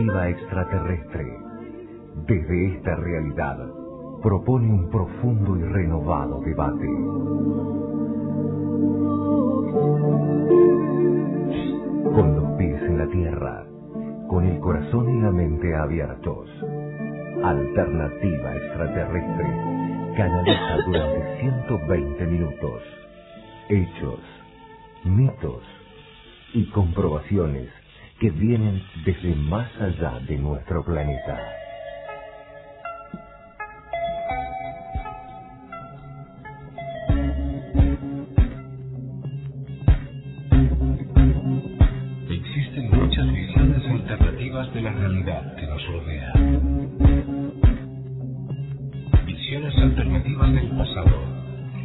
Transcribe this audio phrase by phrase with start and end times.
[0.00, 1.38] Alternativa extraterrestre.
[2.26, 3.58] Desde esta realidad
[4.22, 6.86] propone un profundo y renovado debate.
[12.14, 13.66] Con los pies en la tierra,
[14.26, 16.48] con el corazón y la mente abiertos.
[17.44, 22.82] Alternativa extraterrestre canaliza durante 120 minutos
[23.68, 24.20] hechos,
[25.04, 25.62] mitos
[26.54, 27.79] y comprobaciones
[28.20, 31.40] que vienen desde más allá de nuestro planeta.
[42.28, 46.32] Existen muchas visiones alternativas de la realidad que nos rodea.
[49.24, 51.22] Visiones alternativas del pasado,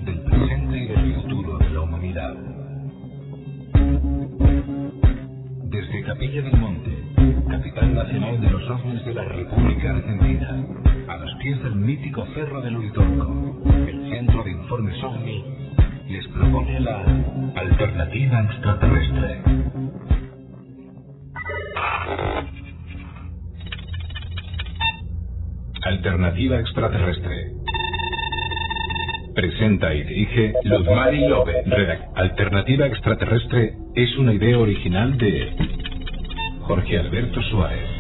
[0.04, 2.65] del presente y del futuro de la humanidad.
[6.06, 6.92] Capilla del Monte,
[7.50, 10.66] capital nacional de los ovnis de la República Argentina,
[11.08, 15.44] a los pies del mítico Cerro del Uritorco, el Centro de Informes OVNI
[16.10, 17.02] les propone la
[17.56, 19.42] alternativa extraterrestre.
[25.84, 27.52] Alternativa extraterrestre.
[29.36, 31.64] Presenta y dirige Luzmari Lobe.
[31.66, 35.42] Redac- Alternativa extraterrestre es una idea original de
[36.68, 37.95] Jorge Alberto Suárez.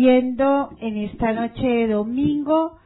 [0.00, 2.78] Corriendo en esta noche de domingo,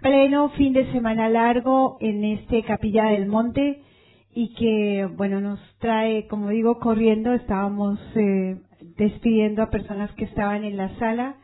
[0.00, 3.80] pleno fin de semana largo en este Capilla del Monte
[4.32, 7.32] y que, bueno, nos trae, como digo, corriendo.
[7.34, 8.58] Estábamos eh,
[8.96, 11.34] despidiendo a personas que estaban en la sala,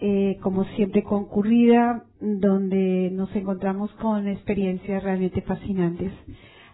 [0.00, 6.10] eh, como siempre concurrida, donde nos encontramos con experiencias realmente fascinantes.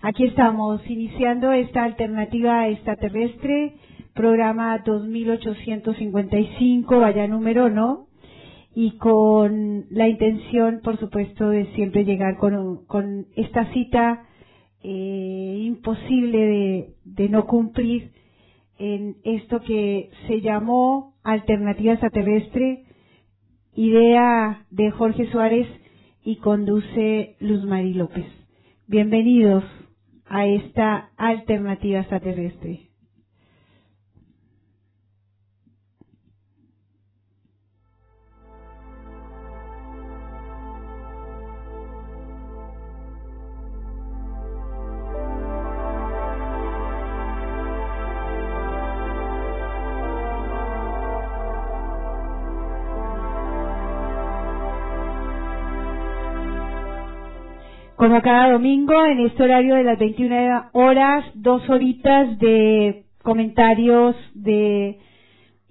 [0.00, 3.74] Aquí estamos iniciando esta alternativa extraterrestre,
[4.16, 8.08] programa 2855, vaya número, ¿no?
[8.74, 14.24] Y con la intención, por supuesto, de siempre llegar con, con esta cita
[14.82, 18.10] eh, imposible de, no cumplir
[18.78, 22.84] en esto que se llamó alternativa extraterrestre,
[23.74, 25.66] idea de Jorge Suárez
[26.24, 28.26] y conduce Luz Mari López.
[28.86, 29.64] Bienvenidos
[30.26, 32.85] a esta alternativa extraterrestre.
[58.06, 65.00] Como cada domingo, en este horario de las 21 horas, dos horitas de comentarios, de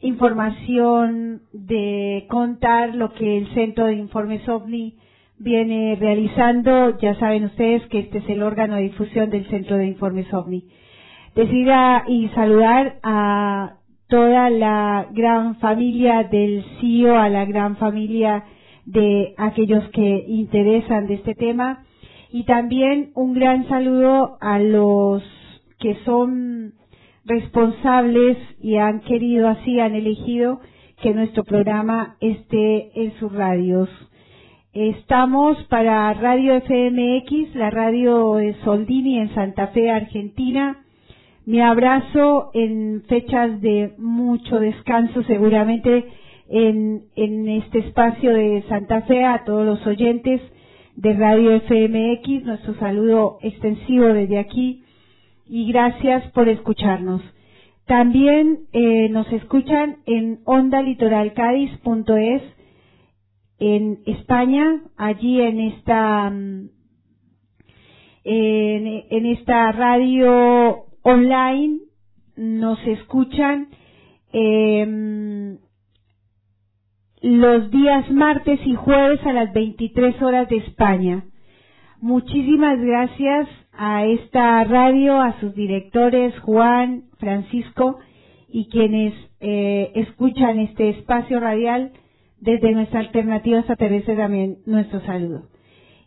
[0.02, 4.98] información, de contar lo que el Centro de Informes OVNI
[5.40, 7.00] viene realizando.
[7.00, 10.68] Ya saben ustedes que este es el órgano de difusión del Centro de Informes OVNI.
[11.36, 13.76] Decida y saludar a
[14.10, 18.44] toda la gran familia del CIO, a la gran familia
[18.86, 21.85] de aquellos que interesan de este tema
[22.36, 25.24] y también un gran saludo a los
[25.80, 26.74] que son
[27.24, 30.60] responsables y han querido así, han elegido
[31.02, 33.88] que nuestro programa esté en sus radios.
[34.74, 40.84] Estamos para Radio FMX, la radio de Soldini en Santa Fe, Argentina.
[41.46, 46.04] Mi abrazo en fechas de mucho descanso, seguramente
[46.50, 50.42] en, en este espacio de Santa Fe, a todos los oyentes
[50.96, 54.84] de Radio FMX, nuestro saludo extensivo desde aquí
[55.46, 57.22] y gracias por escucharnos.
[57.86, 62.42] También eh, nos escuchan en ondalitoralcádiz.es
[63.60, 66.70] en España, allí en esta mm,
[68.26, 71.80] en, esta radio online
[72.36, 73.68] nos escuchan
[74.34, 75.58] em,
[77.26, 81.26] los días martes y jueves a las 23 horas de España.
[82.00, 87.98] Muchísimas gracias a esta radio, a sus directores Juan, Francisco
[88.48, 91.94] y quienes eh, escuchan este espacio radial
[92.42, 95.48] desde nuestra alternativa extraterrestre también nuestro saludo.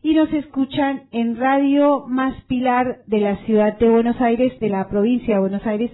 [0.05, 4.89] Y nos escuchan en Radio Más Pilar de la ciudad de Buenos Aires, de la
[4.89, 5.91] provincia de Buenos Aires,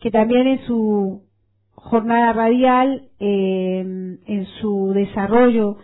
[0.00, 1.22] que también en su
[1.76, 3.80] jornada radial, eh,
[4.26, 5.76] en su desarrollo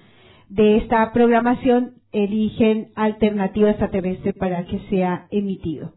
[0.49, 5.93] de esta programación, eligen alternativa extraterrestre para que sea emitido.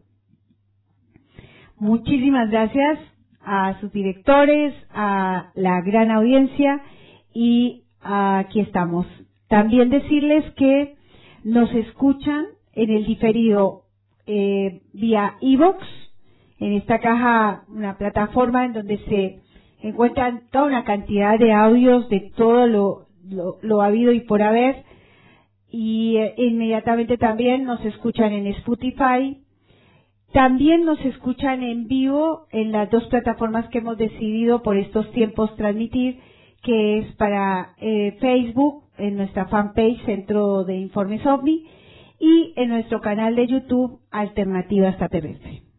[1.78, 2.98] Muchísimas gracias
[3.40, 6.80] a sus directores, a la gran audiencia
[7.32, 9.06] y aquí estamos.
[9.48, 10.94] También decirles que
[11.42, 13.82] nos escuchan en el diferido
[14.26, 15.84] eh, vía iVox,
[16.58, 19.40] en esta caja, una plataforma en donde se
[19.88, 23.06] encuentran toda una cantidad de audios de todo lo,
[23.62, 24.84] lo habido y por haber
[25.76, 29.40] y eh, inmediatamente también nos escuchan en Spotify.
[30.32, 35.56] También nos escuchan en vivo en las dos plataformas que hemos decidido por estos tiempos
[35.56, 36.20] transmitir,
[36.62, 41.66] que es para eh, Facebook, en nuestra fanpage Centro de Informes OVNI,
[42.20, 45.73] y en nuestro canal de YouTube Alternativa Extraterrestre.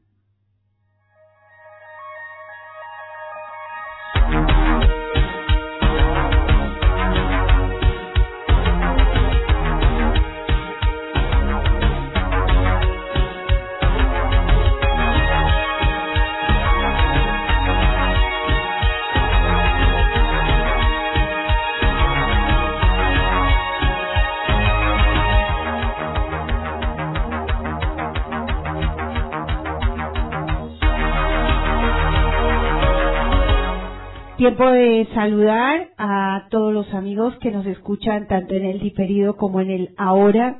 [34.37, 39.61] Tiempo de saludar a todos los amigos que nos escuchan tanto en el diferido como
[39.61, 40.59] en el ahora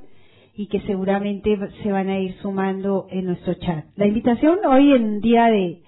[0.54, 3.84] y que seguramente se van a ir sumando en nuestro chat.
[3.98, 5.82] La invitación hoy en día de,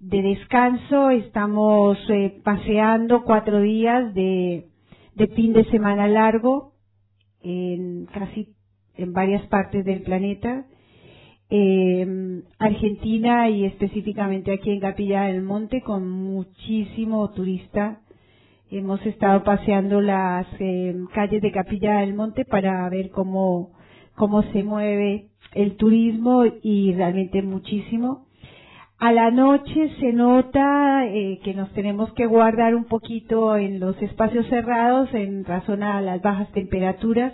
[0.00, 4.68] descanso, estamos eh, paseando cuatro días de,
[5.14, 6.72] de fin de semana largo
[7.42, 8.54] en casi
[8.96, 10.64] en varias partes del planeta
[11.50, 18.00] eh, Argentina y específicamente aquí en Capilla del Monte con muchísimo turista.
[18.70, 23.70] Hemos estado paseando las eh, calles de Capilla del Monte para ver cómo,
[24.14, 28.26] cómo se mueve el turismo y realmente muchísimo.
[28.98, 34.00] A la noche se nota eh, que nos tenemos que guardar un poquito en los
[34.02, 37.32] espacios cerrados en razón a las bajas temperaturas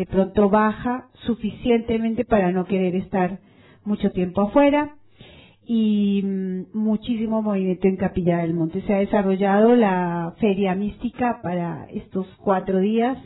[0.00, 3.38] de pronto baja suficientemente para no querer estar
[3.84, 4.96] mucho tiempo afuera.
[5.62, 8.80] Y mm, muchísimo movimiento en Capilla del Monte.
[8.86, 13.18] Se ha desarrollado la feria mística para estos cuatro días,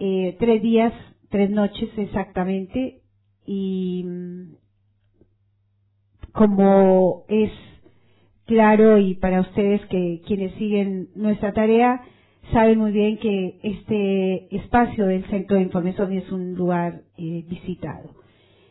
[0.00, 0.94] eh, tres días,
[1.28, 3.02] tres noches exactamente.
[3.44, 4.54] Y mm,
[6.32, 7.52] como es
[8.46, 12.00] claro y para ustedes que quienes siguen nuestra tarea,
[12.52, 18.10] saben muy bien que este espacio del Centro de Información es un lugar eh, visitado.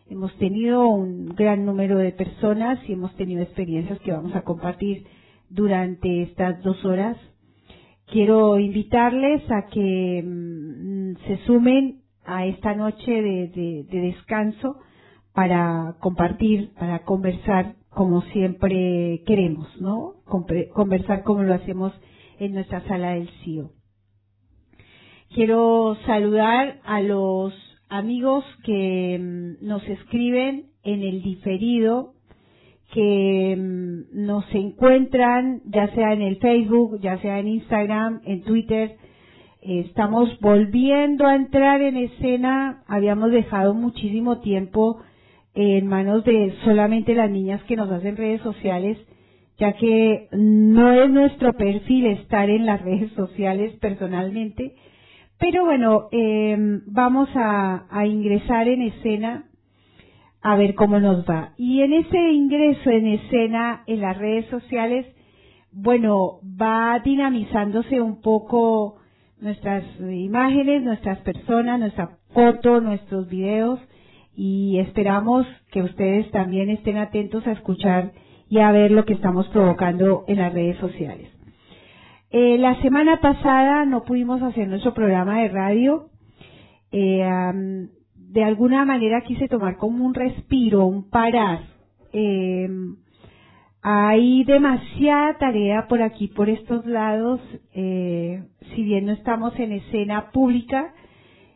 [0.10, 5.06] Hemos tenido un gran número de personas y hemos tenido experiencias que vamos a compartir
[5.50, 7.18] durante estas dos horas.
[8.06, 14.77] Quiero invitarles a que mm, se sumen a esta noche de, de descanso
[15.34, 20.15] para compartir, para conversar como siempre queremos, ¿no?
[20.74, 21.94] Conversar como lo hacemos
[22.45, 23.71] en nuestra sala del CIO.
[25.33, 27.53] Quiero saludar a los
[27.89, 32.13] amigos que mm, nos escriben en el diferido,
[32.93, 38.97] que mm, nos encuentran ya sea en el Facebook, ya sea en Instagram, en Twitter.
[39.62, 45.01] estamos volviendo a entrar en escena, habíamos dejado muchísimo tiempo
[45.55, 48.97] en manos de solamente las niñas que nos hacen redes sociales
[49.57, 54.75] ya que no es nuestro perfil estar en las redes sociales personalmente,
[55.39, 56.55] pero bueno, eh,
[56.88, 59.45] vamos a, a, ingresar en escena
[60.41, 61.53] a ver cómo nos va.
[61.57, 65.05] Y en ese ingreso en escena en las redes sociales,
[65.72, 68.98] bueno, va dinamizándose un poco
[69.43, 73.79] nuestras imágenes, nuestras personas, nuestra foto, nuestros videos
[74.36, 78.13] y esperamos que ustedes también estén atentos a escuchar
[78.53, 81.27] y a ver lo que estamos provocando en las redes sociales.
[82.29, 86.10] Eh, la semana pasada no pudimos hacer nuestro programa de radio.
[86.91, 87.27] Eh,
[88.15, 91.62] de alguna manera quise tomar como un respiro, un parar.
[92.12, 92.69] Eh,
[93.81, 97.41] hay demasiada tarea por aquí, por estos lados.
[97.74, 100.93] si bien no estamos en escena pública,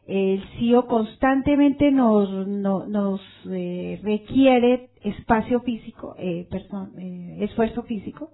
[0.08, 8.32] el CIO constantemente nos, nos eh, requiere espacio físico, eh, eh, esfuerzo físico,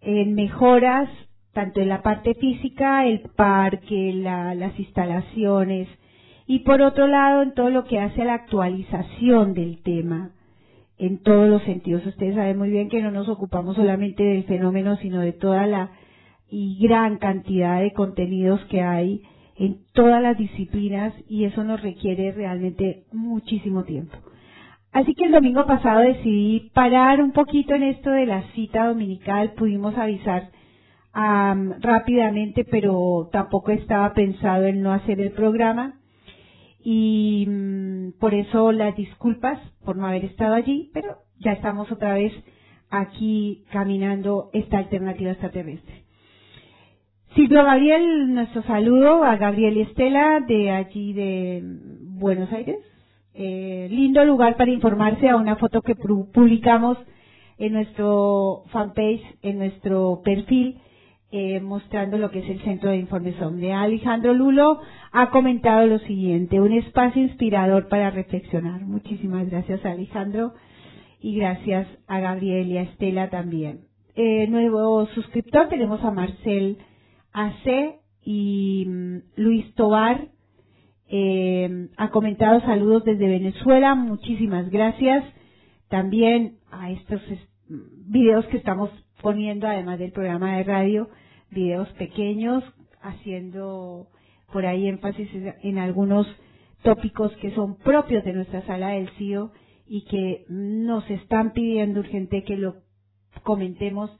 [0.00, 1.08] en mejoras
[1.56, 5.88] tanto en la parte física, el parque, las instalaciones,
[6.46, 10.32] y por otro lado en todo lo que hace a la actualización del tema,
[10.98, 12.04] en todos los sentidos.
[12.04, 15.92] Ustedes saben muy bien que no nos ocupamos solamente del fenómeno, sino de toda la
[16.50, 19.22] y gran cantidad de contenidos que hay
[19.56, 24.16] en todas las disciplinas y eso nos requiere realmente muchísimo tiempo.
[24.96, 29.52] Así que el domingo pasado decidí parar un poquito en esto de la cita dominical,
[29.52, 30.48] pudimos avisar
[31.12, 36.00] rápidamente, pero tampoco estaba pensado en no hacer el programa
[36.82, 42.14] y mm, por eso las disculpas por no haber estado allí, pero ya estamos otra
[42.14, 42.32] vez
[42.88, 46.04] aquí caminando esta alternativa extraterrestre.
[47.34, 51.60] Silvio Gabriel, nuestro saludo a Gabriel y Estela de allí de
[52.18, 52.78] Buenos Aires.
[53.38, 56.96] Eh, lindo lugar para informarse a una foto que publicamos
[57.58, 60.78] en nuestro fanpage, en nuestro perfil,
[61.30, 64.80] eh, mostrando lo que es el Centro de Información de Alejandro Lulo
[65.12, 68.86] ha comentado lo siguiente, un espacio inspirador para reflexionar.
[68.86, 70.54] Muchísimas gracias Alejandro
[71.20, 73.80] y gracias a Gabriel y a Estela también.
[74.14, 76.78] Eh, nuevo suscriptor tenemos a Marcel
[77.34, 80.28] AC y mm, Luis Tobar
[81.08, 85.24] eh, ha comentado saludos desde Venezuela, muchísimas gracias.
[85.88, 87.20] También a estos
[87.68, 88.90] videos que estamos
[89.22, 91.08] poniendo, además del programa de radio,
[91.50, 92.64] videos pequeños,
[93.02, 94.08] haciendo
[94.52, 95.28] por ahí énfasis
[95.62, 96.26] en algunos
[96.82, 99.52] tópicos que son propios de nuestra sala del CIO
[99.88, 102.76] y que nos están pidiendo urgente que lo
[103.42, 104.10] comentemos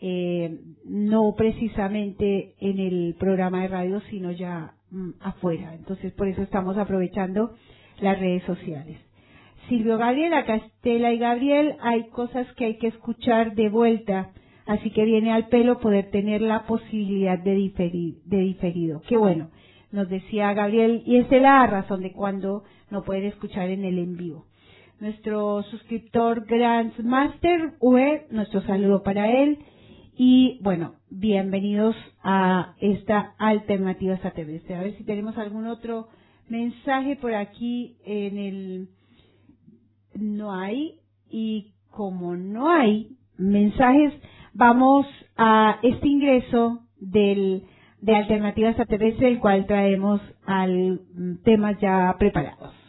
[0.00, 4.74] eh, no precisamente en el programa de radio, sino ya
[5.20, 5.74] afuera.
[5.74, 7.54] Entonces, por eso estamos aprovechando
[8.00, 8.98] las redes sociales.
[9.68, 14.30] Silvio Gabriel, acá Estela y Gabriel, hay cosas que hay que escuchar de vuelta,
[14.66, 17.54] así que viene al pelo poder tener la posibilidad de,
[18.24, 19.02] diferido.
[19.06, 19.50] Qué bueno,
[19.92, 23.98] nos decía Gabriel, y esta es la razón de cuando no puede escuchar en el
[23.98, 24.46] en vivo.
[25.00, 29.58] Nuestro suscriptor Grandmaster UE, nuestro saludo para él.
[30.14, 34.74] Y bueno, bienvenidos a esta alternativa extraterrestre.
[34.74, 36.08] A ver si tenemos algún otro
[36.48, 38.88] mensaje por aquí en el...
[40.14, 41.00] No hay.
[41.30, 44.12] Y como no hay mensajes,
[44.52, 45.06] vamos
[45.38, 47.64] a este ingreso del,
[48.02, 51.00] de alternativa extraterrestre, el cual traemos al
[51.42, 52.81] temas ya preparados.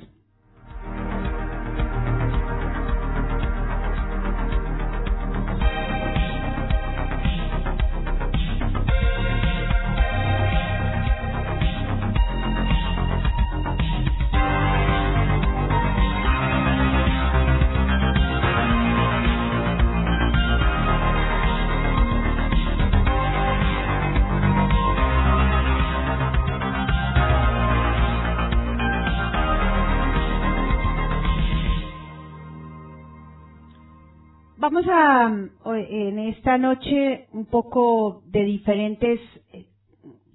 [34.74, 35.32] Vamos a,
[35.75, 39.20] en esta noche, un poco de diferentes
[39.51, 39.68] eh,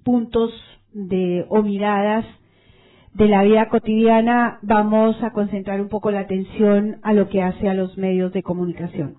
[0.05, 0.53] puntos
[0.93, 2.25] de, o miradas
[3.15, 7.67] de la vida cotidiana, vamos a concentrar un poco la atención a lo que hace
[7.67, 9.17] a los medios de comunicación.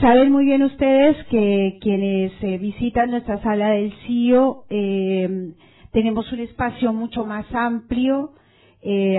[0.00, 5.52] Saben muy bien ustedes que quienes eh, visitan nuestra sala del CIO eh,
[5.92, 8.32] tenemos un espacio mucho más amplio.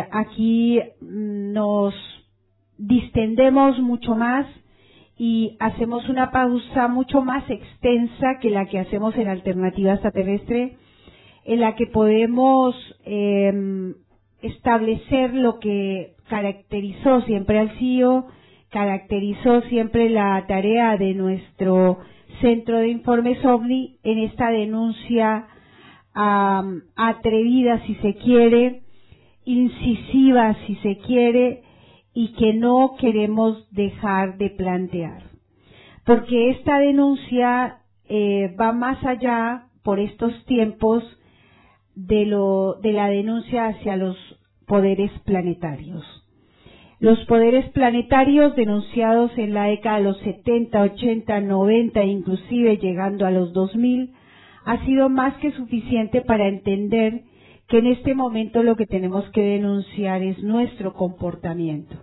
[0.09, 1.93] aquí mm, nos
[2.79, 4.47] distendemos mucho más
[5.23, 10.77] y hacemos una pausa mucho más extensa que la que hacemos en alternativa extraterrestre,
[11.45, 12.75] en la que podemos
[13.05, 13.93] em,
[14.41, 18.25] establecer lo que caracterizó siempre al CIO,
[18.71, 21.99] caracterizó siempre la tarea de nuestro
[22.41, 25.45] centro de informes OVNI en esta denuncia
[26.15, 28.81] atrevida si se quiere,
[29.45, 31.61] incisiva si se quiere,
[32.13, 35.23] y que no queremos dejar de plantear.
[36.05, 41.03] Porque esta denuncia eh, va más allá por estos tiempos
[41.95, 42.25] de,
[42.81, 44.17] de la denuncia hacia los
[44.65, 46.03] poderes planetarios.
[46.99, 53.25] Los poderes planetarios denunciados en la década de los 70, 80, 90 e inclusive llegando
[53.25, 54.13] a los 2000
[54.65, 57.23] ha sido más que suficiente para entender
[57.71, 61.95] que en este momento lo que tenemos que denunciar es nuestro comportamiento.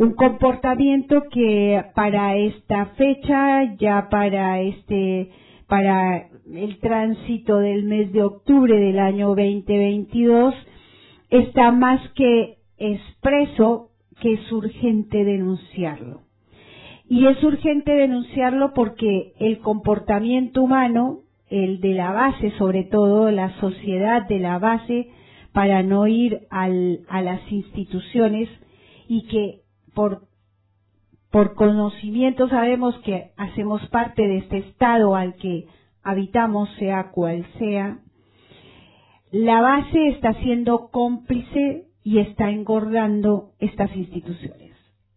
[0.00, 5.30] Un comportamiento que para esta fecha, ya para este,
[5.68, 10.54] para el tránsito del mes de octubre del año 2022,
[11.28, 16.22] está más que expreso que es urgente denunciarlo.
[17.08, 23.50] Y es urgente denunciarlo porque el comportamiento humano, el de la base, sobre todo la
[23.60, 25.08] sociedad de la base,
[25.52, 28.48] para no ir al, a las instituciones
[29.08, 29.60] y que
[29.94, 30.22] por,
[31.30, 35.64] por conocimiento sabemos que hacemos parte de este estado al que
[36.02, 37.98] habitamos, sea cual sea,
[39.32, 44.70] la base está siendo cómplice y está engordando estas instituciones.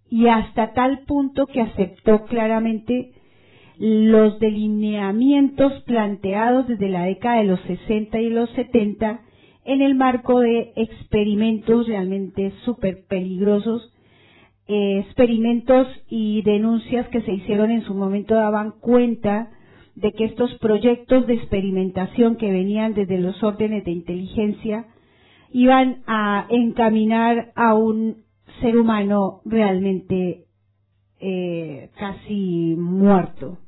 [0.10, 3.12] Y hasta tal punto que aceptó claramente
[3.78, 9.22] los delineamientos planteados desde la década de los 60 y los 70
[9.66, 13.94] en el marco de experimentos realmente súper peligrosos,
[14.68, 19.50] eh, experimentos y denuncias que se hicieron en su momento daban cuenta
[19.96, 24.88] de que estos proyectos de experimentación que venían desde los órdenes de inteligencia
[25.52, 28.24] iban a encaminar a un
[28.62, 30.46] ser humano realmente
[31.20, 33.60] eh, casi muerto.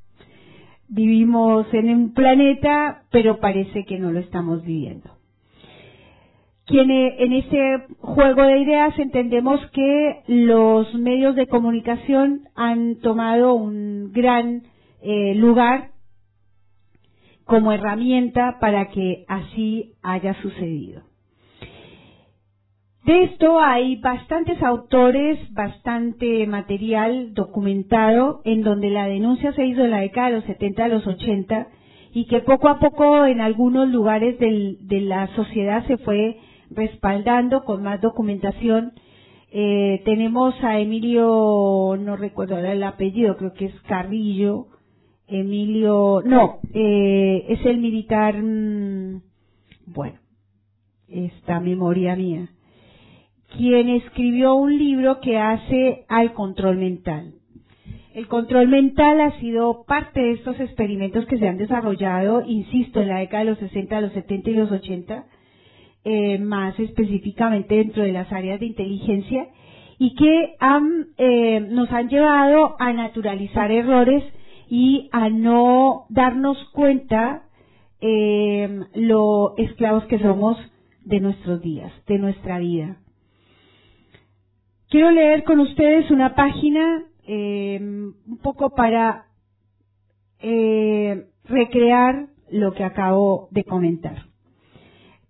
[0.88, 5.10] Vivimos en un planeta, pero parece que no lo estamos viviendo.
[6.68, 14.64] en este juego de ideas entendemos que los medios de comunicación han tomado un gran
[15.02, 15.92] eh, lugar
[17.46, 21.05] como herramienta para que así haya sucedido.
[23.06, 29.92] De esto hay bastantes autores, bastante material documentado en donde la denuncia se hizo en
[29.92, 31.68] la década de los 70 a los 80
[32.14, 36.38] y que poco a poco en algunos lugares de la sociedad se fue
[36.72, 38.94] respaldando con más documentación.
[39.52, 44.66] Eh, tenemos a Emilio, no recuerdo el apellido, creo que es Carrillo,
[45.28, 49.22] Emilio, no, eh, es el militar, mm,
[49.86, 50.18] bueno,
[51.08, 52.50] esta memoria mía
[53.58, 57.34] quien escribió un libro que hace al control mental.
[58.14, 63.10] El control mental ha sido parte de estos experimentos que se han desarrollado, insisto, en
[63.10, 65.26] la década de los 60, los 70 y los 80,
[66.06, 69.48] eh, más específicamente dentro de las áreas de inteligencia,
[69.98, 70.56] y que
[71.18, 74.24] eh, nos han llevado a naturalizar errores
[74.70, 77.44] y a no darnos cuenta
[78.00, 80.58] eh, lo esclavos que somos
[81.04, 82.98] de nuestros días, de nuestra vida.
[84.96, 89.26] Quiero leer con ustedes una página eh, un poco para
[90.40, 94.16] eh, recrear lo que acabo de comentar.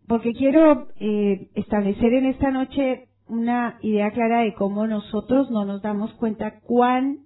[0.08, 5.82] Porque quiero eh, establecer en esta noche una idea clara de cómo nosotros no nos
[5.82, 7.22] damos cuenta cuán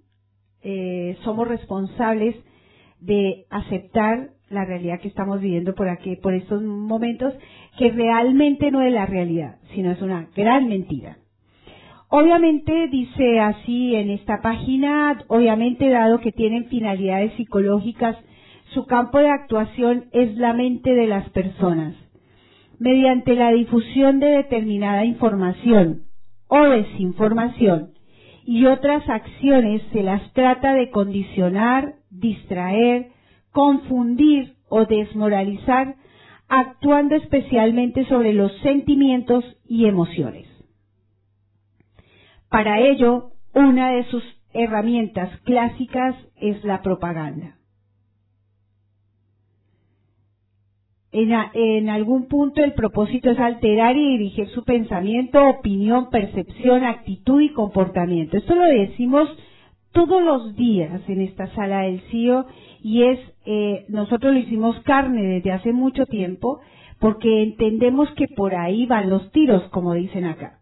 [1.24, 2.36] somos responsables
[3.00, 7.34] de aceptar la realidad que estamos viviendo por aquí, por estos momentos,
[7.76, 11.18] que realmente no es la realidad, sino es una gran mentira.
[12.12, 18.16] Obviamente dice así en esta página, obviamente dado que tienen finalidades psicológicas,
[18.74, 21.94] su campo de actuación es la mente de las personas.
[22.80, 26.02] Mediante la difusión de determinada información
[26.48, 27.92] o desinformación
[28.44, 33.10] y otras acciones se las trata de condicionar, distraer,
[33.52, 35.94] confundir o desmoralizar,
[36.48, 40.49] actuando especialmente sobre los sentimientos y emociones.
[42.50, 47.56] Para ello, una de sus herramientas clásicas es la propaganda.
[51.12, 57.52] En, algún punto el propósito es alterar y dirigir su pensamiento, opinión, percepción, actitud y
[57.52, 58.36] comportamiento.
[58.36, 59.28] Esto lo decimos
[59.92, 62.46] todos los días en esta sala del CIO
[62.80, 66.60] y es, eh, nosotros lo hicimos carne desde hace mucho tiempo
[67.00, 70.59] porque entendemos que por ahí van los tiros, como dicen acá.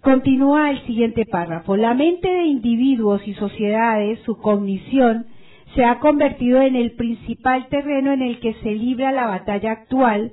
[0.00, 1.76] Continúa el siguiente párrafo.
[1.76, 5.26] La mente de individuos y sociedades, su cognición,
[5.74, 10.32] se ha convertido en el principal terreno en el que se libra la batalla actual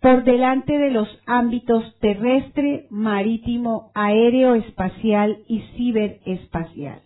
[0.00, 7.02] por delante de los ámbitos terrestre, marítimo, aéreo, espacial y ciberespacial.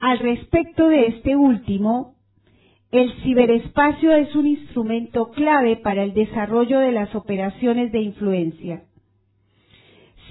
[0.00, 2.14] Al respecto de este último,
[2.92, 8.82] el ciberespacio es un instrumento clave para el desarrollo de las operaciones de influencia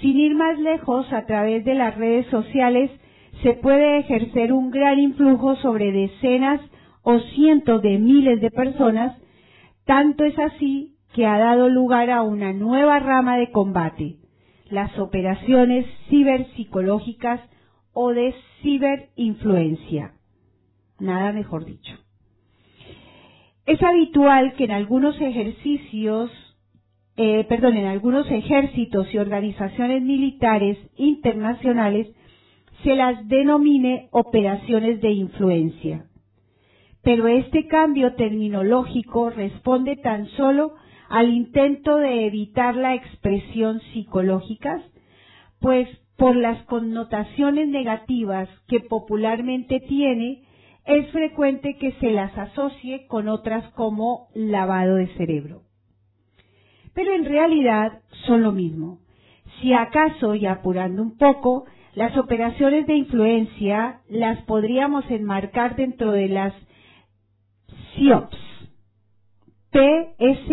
[0.01, 2.91] Sin ir más lejos, a través de las redes sociales
[3.41, 6.61] se puede ejercer un gran influjo sobre decenas
[7.03, 9.17] o cientos de miles de personas,
[9.85, 14.17] tanto es así que ha dado lugar a una nueva rama de combate,
[14.69, 17.39] las operaciones ciberpsicológicas
[17.93, 20.13] o de ciberinfluencia.
[20.99, 21.93] Nada mejor dicho.
[23.65, 26.31] Es habitual que en algunos ejercicios,
[27.17, 32.07] eh, perdón, en algunos ejércitos y organizaciones militares internacionales
[32.83, 36.05] se las denomine operaciones de influencia.
[37.01, 40.75] Pero este cambio terminológico responde tan solo
[41.09, 44.83] al intento de evitar la expresión psicológicas,
[45.59, 50.43] pues por las connotaciones negativas que popularmente tiene,
[50.85, 55.66] es frecuente que se las asocie con otras como lavado de cerebro.
[56.97, 58.97] Pero en realidad son lo mismo.
[59.61, 66.27] Si acaso, y apurando un poco, las operaciones de influencia las podríamos enmarcar dentro de
[66.27, 66.55] las
[67.93, 68.39] SIOPS,
[69.69, 70.47] P-S-Y-O-P-S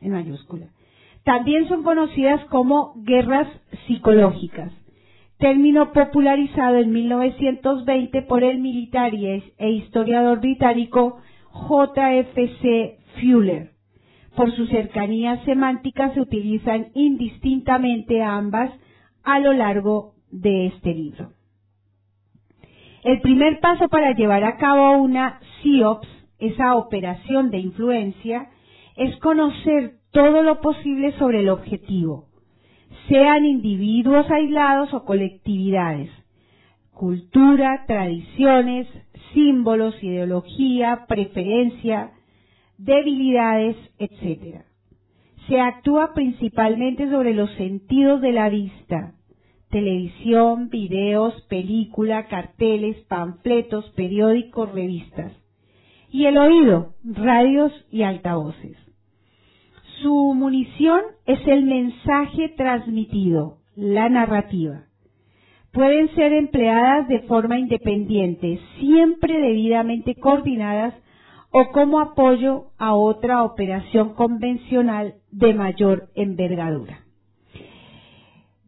[0.00, 0.66] en mayúscula.
[1.22, 3.46] También son conocidas como guerras
[3.86, 4.72] psicológicas,
[5.38, 11.20] término popularizado en 1920 por el militar e historiador británico
[11.52, 12.98] J.F.C.
[13.20, 13.79] Fuller.
[14.36, 18.70] Por su cercanía semántica se utilizan indistintamente ambas
[19.22, 21.32] a lo largo de este libro.
[23.02, 28.48] El primer paso para llevar a cabo una SIOPS, esa operación de influencia,
[28.96, 32.26] es conocer todo lo posible sobre el objetivo,
[33.08, 36.10] sean individuos aislados o colectividades,
[36.92, 38.86] cultura, tradiciones,
[39.32, 42.12] símbolos, ideología, preferencia,
[42.84, 44.62] debilidades, etc.
[45.48, 49.14] Se actúa principalmente sobre los sentidos de la vista,
[49.70, 55.32] televisión, videos, película, carteles, panfletos, periódicos, revistas.
[56.10, 58.76] Y el oído, radios y altavoces.
[60.02, 64.84] Su munición es el mensaje transmitido, la narrativa.
[65.72, 70.94] Pueden ser empleadas de forma independiente, siempre debidamente coordinadas
[71.52, 77.04] o como apoyo a otra operación convencional de mayor envergadura.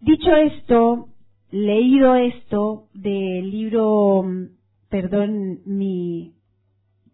[0.01, 1.09] Dicho esto,
[1.53, 4.25] leído esto del libro,
[4.89, 6.33] perdón, mi,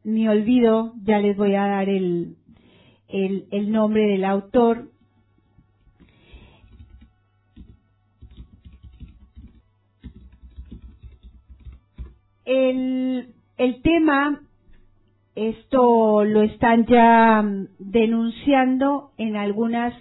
[0.04, 2.36] mi olvido, ya les voy a dar el,
[3.08, 4.88] el, el nombre del autor.
[12.46, 14.47] El, el tema,
[15.38, 17.44] esto lo están ya
[17.78, 19.94] denunciando en algunas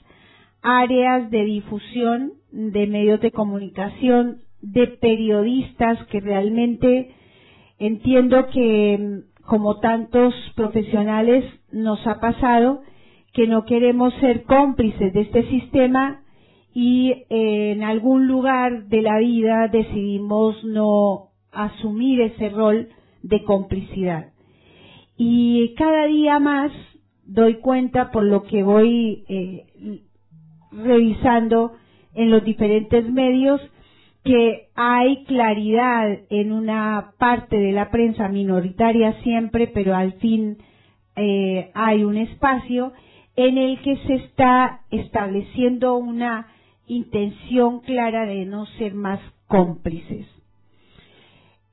[0.63, 7.11] áreas de difusión de medios de comunicación, de periodistas que realmente
[7.77, 12.81] entiendo que como tantos profesionales nos ha pasado
[13.33, 16.23] que no queremos ser cómplices de este sistema
[16.73, 22.89] y en algún lugar de la vida decidimos no asumir ese rol
[23.21, 24.31] de complicidad.
[25.17, 26.71] Y cada día más
[27.25, 29.65] doy cuenta por lo que voy eh,
[30.71, 31.71] revisando
[32.13, 33.61] en los diferentes medios
[34.23, 40.57] que hay claridad en una parte de la prensa minoritaria siempre, pero al fin
[41.15, 42.91] eh, hay un espacio
[43.35, 46.45] en el que se está estableciendo una
[46.87, 50.25] intención clara de no ser más cómplices.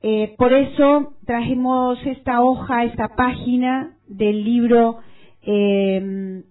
[0.07, 4.99] Eh, por eso trajimos esta hoja, esta página del libro
[5.41, 6.43] eh,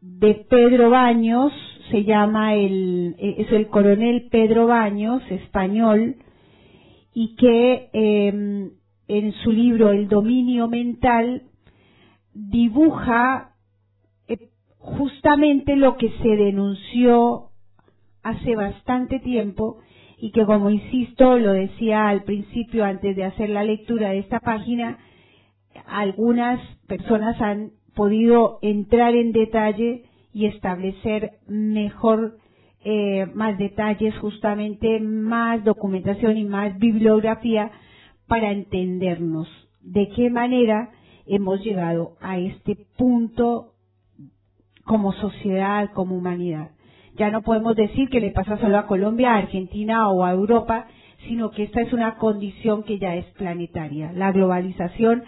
[0.00, 1.52] de Pedro Baños,
[1.92, 6.16] se llama el, eh, es el coronel Pedro Baños, español,
[7.14, 8.72] y que em,
[9.06, 11.44] en su libro El dominio mental
[12.34, 13.52] dibuja
[14.26, 17.50] eh, justamente lo que se denunció
[18.24, 19.78] hace bastante tiempo
[20.26, 24.40] y que como insisto, lo decía al principio antes de hacer la lectura de esta
[24.40, 24.98] página,
[25.86, 32.38] algunas personas han podido entrar en detalle y establecer mejor
[32.84, 37.70] eh, más detalles, justamente más documentación y más bibliografía
[38.26, 39.46] para entendernos
[39.80, 40.90] de qué manera
[41.26, 43.74] hemos llegado a este punto
[44.84, 46.70] como sociedad, como humanidad.
[47.16, 50.86] Ya no podemos decir que le pasa solo a Colombia, a Argentina o a Europa,
[51.26, 54.12] sino que esta es una condición que ya es planetaria.
[54.12, 55.24] La globalización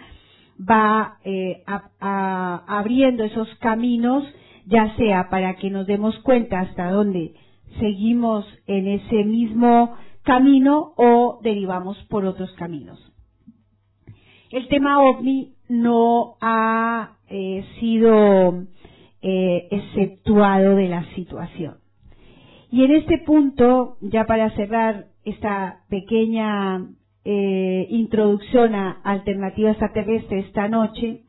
[0.59, 1.63] va eh,
[1.99, 4.23] abriendo esos caminos
[4.69, 7.33] ya sea para que nos demos cuenta hasta dónde
[7.79, 12.99] seguimos en ese mismo camino o derivamos por otros caminos.
[14.51, 18.65] El tema OVNI no ha eh, sido
[19.21, 21.78] eh, exceptuado de la situación.
[22.71, 26.87] Y en este punto, ya para cerrar esta pequeña
[27.25, 31.21] eh, introducción a alternativa extraterrestre esta noche,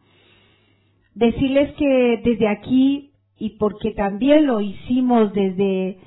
[1.14, 5.98] decirles que desde aquí, y porque también lo hicimos desde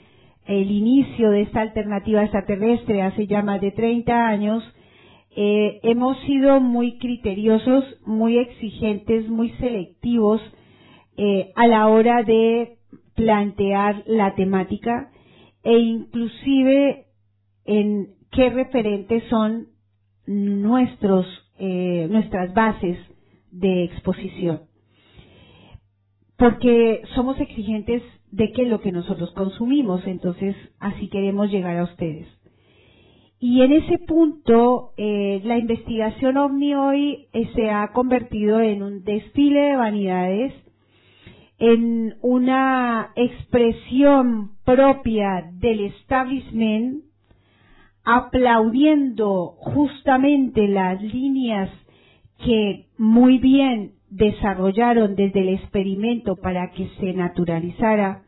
[0.46, 4.64] el inicio de esta alternativa extraterrestre hace ya más de 30 años,
[5.36, 10.42] eh, hemos sido muy criteriosos, muy exigentes, muy selectivos
[11.18, 12.78] eh, a la hora de
[13.16, 15.10] plantear la temática
[15.64, 17.06] e inclusive
[17.66, 19.68] en qué referentes son
[20.26, 21.26] nuestros,
[21.60, 22.98] eh, nuestras bases
[23.52, 24.62] de exposición.
[26.38, 31.84] Porque somos exigentes de qué es lo que nosotros consumimos, entonces así queremos llegar a
[31.84, 32.28] ustedes.
[33.40, 39.04] Y en ese punto, eh, la investigación OVNI hoy eh, se ha convertido en un
[39.04, 40.54] desfile de vanidades,
[41.66, 47.06] en una expresión propia del establishment,
[48.04, 51.70] aplaudiendo justamente las líneas
[52.44, 58.24] que muy bien desarrollaron desde el experimento para que se naturalizara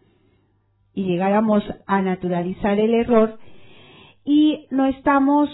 [0.93, 3.37] y llegáramos a naturalizar el error
[4.23, 5.49] y no estamos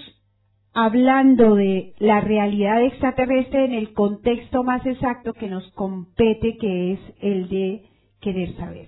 [0.74, 7.00] hablando de la realidad extraterrestre en el contexto más exacto que nos compete que es
[7.22, 7.84] el de
[8.22, 8.88] querer saber.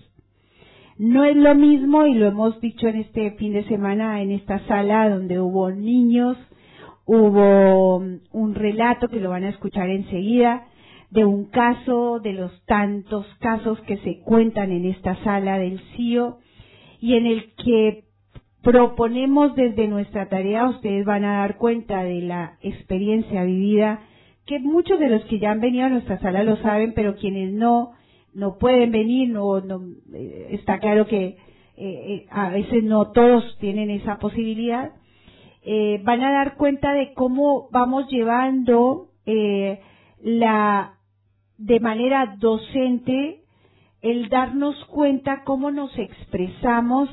[0.97, 4.59] No es lo mismo, y lo hemos dicho en este fin de semana en esta
[4.67, 6.37] sala donde hubo niños,
[7.05, 10.67] hubo un relato que lo van a escuchar enseguida,
[11.09, 16.37] de un caso, de los tantos casos que se cuentan en esta sala del CIO,
[16.99, 18.02] y en el que
[18.63, 23.99] proponemos desde nuestra tarea, ustedes van a dar cuenta de la experiencia vivida,
[24.45, 27.53] que muchos de los que ya han venido a nuestra sala lo saben, pero quienes
[27.53, 27.91] no,
[28.33, 29.81] no pueden venir, no, no
[30.13, 31.37] eh, está claro que eh,
[31.77, 34.91] eh, a veces no todos tienen esa posibilidad,
[36.03, 39.07] van a dar cuenta de cómo vamos llevando
[40.21, 40.95] la
[41.57, 43.43] de manera docente
[44.01, 47.09] el darnos cuenta cómo nos expresamos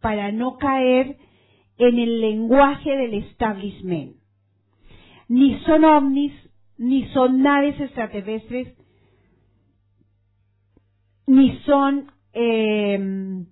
[0.00, 1.16] para no caer
[1.78, 4.16] en el lenguaje del establishment.
[5.28, 6.32] Ni son ovnis,
[6.76, 8.74] ni son naves extraterrestres,
[11.26, 13.46] ni son em,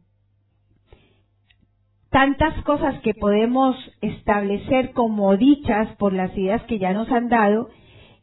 [2.10, 7.68] tantas cosas que podemos establecer como dichas por las ideas que ya nos han dado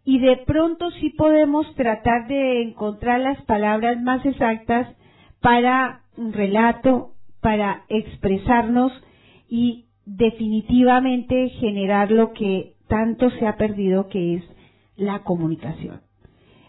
[0.06, 4.88] y de pronto sí podemos tratar de encontrar las palabras más exactas
[5.42, 7.13] para un relato,
[7.44, 8.92] para expresarnos
[9.48, 14.44] y definitivamente generar lo que tanto se ha perdido que es
[14.96, 16.02] la comunicación.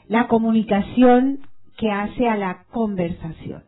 [0.08, 1.40] La comunicación
[1.78, 3.62] que hace a la conversación.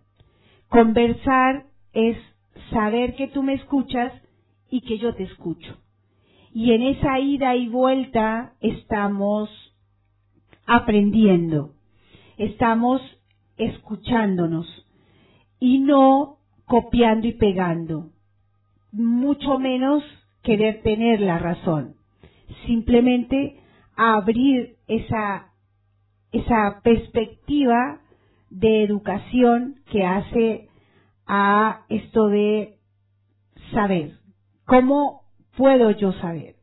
[0.69, 2.17] Conversar es
[2.71, 4.13] saber que tú me escuchas
[4.69, 5.79] y que yo te escucho.
[6.53, 9.49] Y en esa ida y vuelta estamos
[10.67, 11.75] aprendiendo,
[12.37, 13.01] estamos
[13.57, 14.67] escuchándonos
[15.61, 16.36] y no
[16.67, 18.11] copiando y pegando,
[18.93, 20.03] mucho menos
[20.43, 21.97] querer tener la razón,
[22.67, 23.61] simplemente
[23.97, 25.53] abrir esa,
[26.33, 28.01] esa perspectiva
[28.51, 30.69] de educación que hace
[31.27, 32.77] a esto de
[33.73, 34.13] saber.
[34.65, 35.23] ¿Cómo
[35.57, 36.57] puedo yo saber?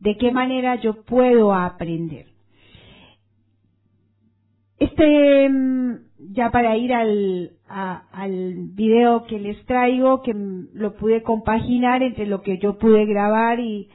[0.00, 2.26] ¿De qué manera yo puedo aprender?
[4.78, 12.02] Este, mm, ya para ir al, al video que les traigo, que lo pude compaginar
[12.02, 13.88] entre lo que yo pude grabar y,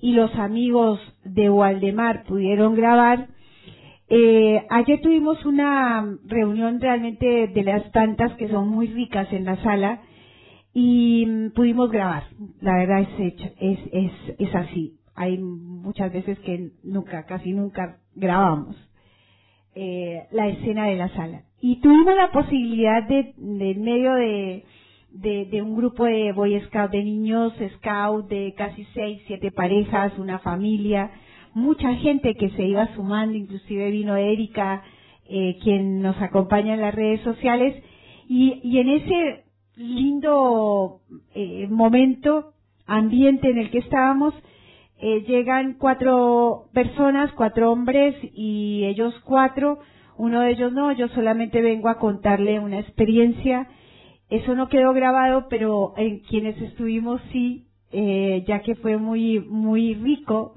[0.00, 3.28] y los amigos de Waldemar pudieron grabar.
[4.08, 9.62] Eh, ayer tuvimos una reunión realmente de las tantas que son muy ricas en la
[9.62, 10.00] sala
[10.72, 12.24] y pudimos grabar.
[12.60, 14.94] La verdad es, es, es, es así.
[15.14, 18.76] Hay muchas veces que nunca, casi nunca grabamos
[19.80, 21.42] eh, la escena de la sala.
[21.60, 24.64] Y tuvimos la posibilidad de, en medio de,
[25.12, 30.40] de, un grupo de Boy Scout, de niños Scout, de casi seis, siete parejas, una
[30.40, 31.12] familia,
[31.54, 34.82] mucha gente que se iba sumando, inclusive vino Erika,
[35.28, 37.80] eh, quien nos acompaña en las redes sociales,
[38.28, 39.44] y, y en ese
[39.76, 41.02] lindo
[41.36, 42.52] eh, momento,
[42.84, 44.34] ambiente en el que estábamos,
[45.00, 49.78] eh, llegan cuatro personas, cuatro hombres y ellos cuatro,
[50.16, 53.68] uno de ellos no, yo solamente vengo a contarle una experiencia
[54.28, 59.94] Eso no quedó grabado, pero en quienes estuvimos sí, eh, ya que fue muy, muy
[59.94, 60.54] rico.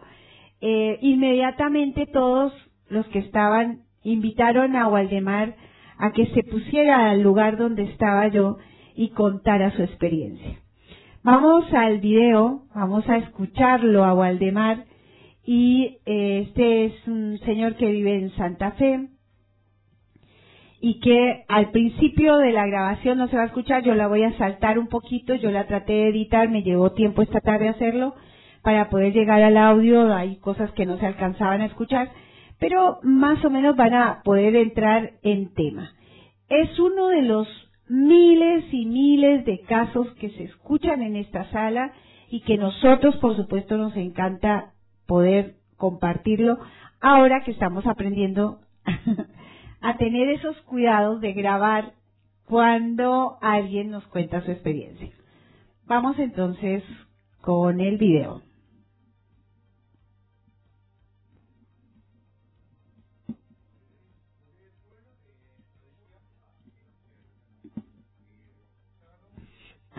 [0.60, 2.52] Eh, inmediatamente todos
[2.90, 5.56] los que estaban invitaron a Waldemar
[5.98, 8.58] a que se pusiera al lugar donde estaba yo
[8.96, 10.61] y contara su experiencia.
[11.24, 14.86] Vamos al video, vamos a escucharlo a Waldemar.
[15.46, 19.08] Y eh, este es un señor que vive en Santa Fe
[20.80, 24.24] y que al principio de la grabación no se va a escuchar, yo la voy
[24.24, 28.16] a saltar un poquito, yo la traté de editar, me llevó tiempo esta tarde hacerlo
[28.64, 32.10] para poder llegar al audio, hay cosas que no se alcanzaban a escuchar,
[32.60, 35.92] pero más o menos van a poder entrar en tema.
[36.50, 37.48] Es uno de los
[37.92, 41.92] miles y miles de casos que se escuchan en esta sala
[42.30, 44.72] y que nosotros, por supuesto, nos encanta
[45.08, 46.58] poder compartirlo
[47.02, 48.62] ahora que estamos aprendiendo
[49.82, 51.92] a tener esos cuidados de grabar
[52.46, 55.10] cuando alguien nos cuenta su experiencia.
[55.86, 56.84] Vamos entonces
[57.42, 58.42] con el video.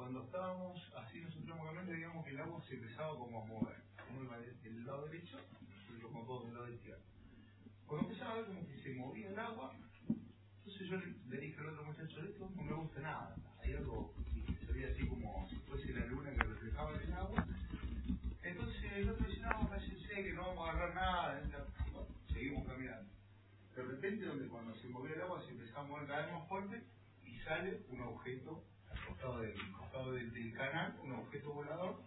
[0.00, 3.76] cuando estábamos así nosotros momento veíamos que el agua se empezaba como a mover.
[4.10, 4.28] Uno
[4.62, 5.38] del lado derecho,
[5.96, 7.04] y como todo del lado izquierdo.
[7.86, 9.76] Cuando empezaba a ver como que se movía el agua,
[10.08, 10.96] entonces yo
[11.28, 13.36] le dije al otro muchacho, esto no me gusta nada.
[13.62, 17.46] Hay algo que se veía así como si fuese la luna que reflejaba el agua.
[23.90, 26.82] Repente, donde cuando se movía el agua se empezaba a mover cada vez más fuerte
[27.24, 28.64] y sale un objeto
[29.06, 32.02] costado del, costado del, canal, un objeto volador,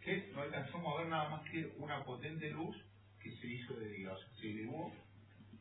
[0.00, 2.76] que no alcanzamos a ver nada más que una potente luz
[3.20, 4.92] que se hizo de día, se elevó,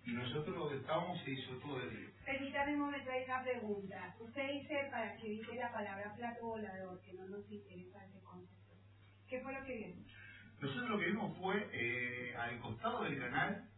[0.06, 2.10] y nosotros lo que estábamos se hizo todo de día.
[2.26, 4.16] Permítame un momento, hay una pregunta.
[4.20, 8.76] Usted dice para que dice la palabra plato volador, que no nos interesa ese concepto.
[9.30, 10.06] ¿Qué fue lo que vimos?
[10.60, 13.70] Nosotros lo que vimos fue, eh, al costado del canal,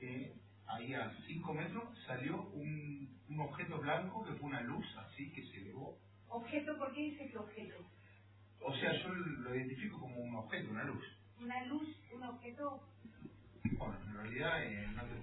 [0.00, 0.32] eh,
[0.68, 5.42] ahí a 5 metros, salió un, un objeto blanco que fue una luz así que
[5.46, 5.98] se elevó
[6.28, 7.76] Objeto, ¿por qué dice que objeto?
[8.60, 11.04] O sea, yo lo identifico como un objeto, una luz.
[11.40, 12.82] ¿Una luz, un objeto?
[13.78, 15.14] Bueno, en realidad, eh, no te,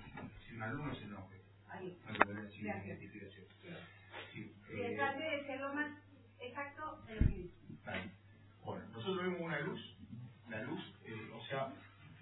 [0.47, 1.43] si una luz no es un objeto.
[1.69, 1.97] Ahí.
[2.05, 3.45] No te podría decir identificación.
[4.33, 5.91] Sí, eh, trate de ser lo más
[6.39, 7.55] exacto de lo que dice.
[8.63, 9.97] Bueno, nosotros vimos una luz,
[10.49, 11.73] la luz, eh, o sea,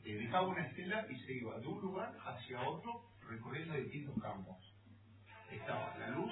[0.10, 4.58] eh, dejaba una estela y se iba de un lugar hacia otro recorriendo distintos campos.
[5.52, 6.32] Estaba la luz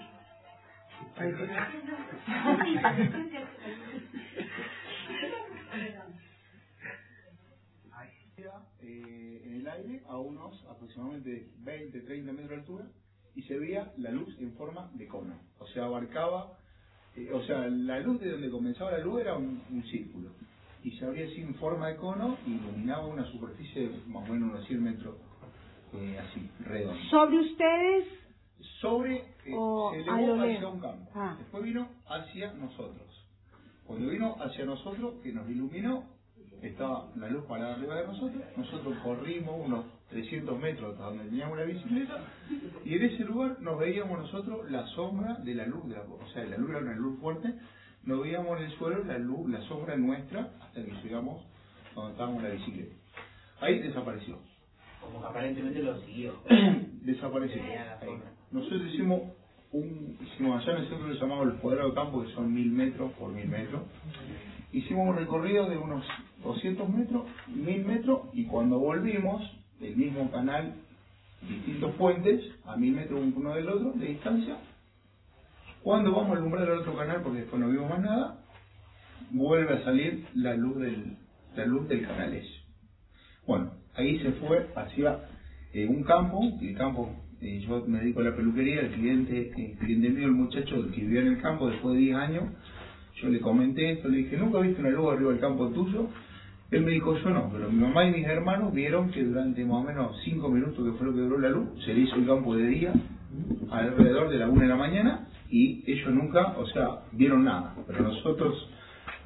[8.82, 12.86] eh, en el aire a unos aproximadamente 20, 30 metros de altura
[13.36, 15.40] y se veía la luz en forma de cono.
[15.60, 16.58] O sea, abarcaba,
[17.16, 20.32] eh, o sea, la luz de donde comenzaba la luz era un, círculo
[20.88, 24.34] y se abría así en forma de cono y iluminaba una superficie de más o
[24.34, 25.16] menos unos 100 metros
[25.94, 27.04] eh, así, redondo.
[27.10, 28.06] ¿Sobre ustedes
[28.80, 31.12] sobre, eh, se elevó hacia un campo.
[31.14, 31.36] Ah.
[31.38, 33.28] Después vino hacia nosotros.
[33.86, 36.06] Cuando vino hacia nosotros, que nos iluminó,
[36.62, 41.58] estaba la luz para arriba de nosotros, nosotros corrimos unos 300 metros hasta donde teníamos
[41.58, 42.20] la bicicleta,
[42.86, 46.28] y en ese lugar nos veíamos nosotros la sombra de la luz, de la, o
[46.34, 47.54] sea, la luz era una luz fuerte,
[48.08, 51.44] nos veíamos en el suelo la luz, la sombra nuestra, hasta que llegamos
[51.94, 52.96] donde estábamos en la bicicleta.
[53.60, 54.40] Ahí desapareció.
[55.02, 56.34] Como que aparentemente lo siguió.
[57.02, 57.62] desapareció.
[58.52, 59.24] Nosotros hicimos
[59.74, 62.72] un, hicimos allá en el centro que llamamos los cuadrados de campo, que son mil
[62.72, 63.82] metros por mil metros.
[64.72, 66.06] Hicimos un recorrido de unos
[66.44, 69.44] 200 metros, mil metros, y cuando volvimos,
[69.82, 70.76] el mismo canal,
[71.42, 74.58] distintos puentes, a mil metros uno del otro, de distancia,
[75.88, 78.44] cuando vamos a alumbrar el otro canal, porque después no vimos más nada,
[79.32, 81.16] vuelve a salir la luz del,
[81.56, 82.60] la luz del canal ese.
[83.48, 85.20] Bueno, ahí se fue hacia
[85.72, 89.78] eh, un campo, el campo, eh, yo me dedico a la peluquería, el cliente, el
[89.78, 92.44] cliente mío, el muchacho que vivía en el campo después de 10 años,
[93.22, 96.10] yo le comenté esto, le dije, ¿nunca viste una luz arriba del campo tuyo?
[96.70, 99.86] Él me dijo, yo no, pero mi mamá y mis hermanos vieron que durante más
[99.86, 102.28] o menos 5 minutos que fue lo que duró la luz, se le hizo el
[102.28, 102.94] campo de día,
[103.72, 107.74] alrededor de la 1 de la mañana, y ellos nunca, o sea, vieron nada.
[107.88, 108.70] Pero nosotros,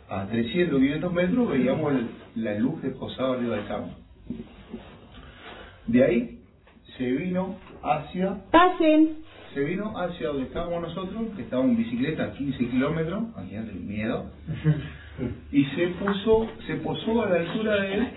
[0.09, 2.07] a 300, 500 metros, veíamos el-
[2.43, 3.89] la luz desposada arriba del campo.
[5.87, 6.39] De ahí
[6.97, 9.17] se vino hacia Pasen.
[9.53, 13.81] se vino hacia donde estábamos nosotros, que estábamos en bicicleta a 15 kilómetros, imagínate el
[13.81, 14.31] miedo,
[15.51, 18.07] y se puso, se posó a la altura de,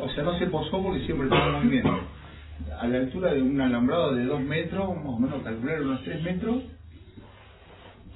[0.00, 1.98] o sea, no se posó porque siempre estaba en movimiento,
[2.80, 6.22] a la altura de un alambrado de 2 metros, más o menos calcular unos 3
[6.22, 6.62] metros,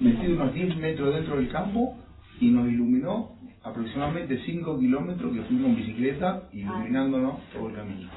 [0.01, 1.97] metido unos 10 metros dentro del campo,
[2.41, 3.33] y nos iluminó
[3.63, 8.11] aproximadamente 5 kilómetros que fuimos en bicicleta, iluminándonos todo el camino.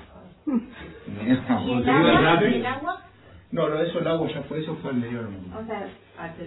[0.47, 2.41] ¿Y el agua?
[2.41, 3.01] ¿El agua?
[3.49, 5.57] No, no, eso el agua ya fue, eso fue el medio del mundo.
[5.57, 5.87] O sea,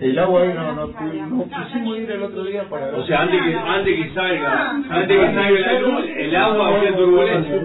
[0.01, 2.95] El agua ahí no, no, no quisimos ir el otro día para.
[2.95, 6.97] O sea, antes que, antes que salga, antes que salga la luz, el agua hacía
[6.97, 7.63] turbulencia.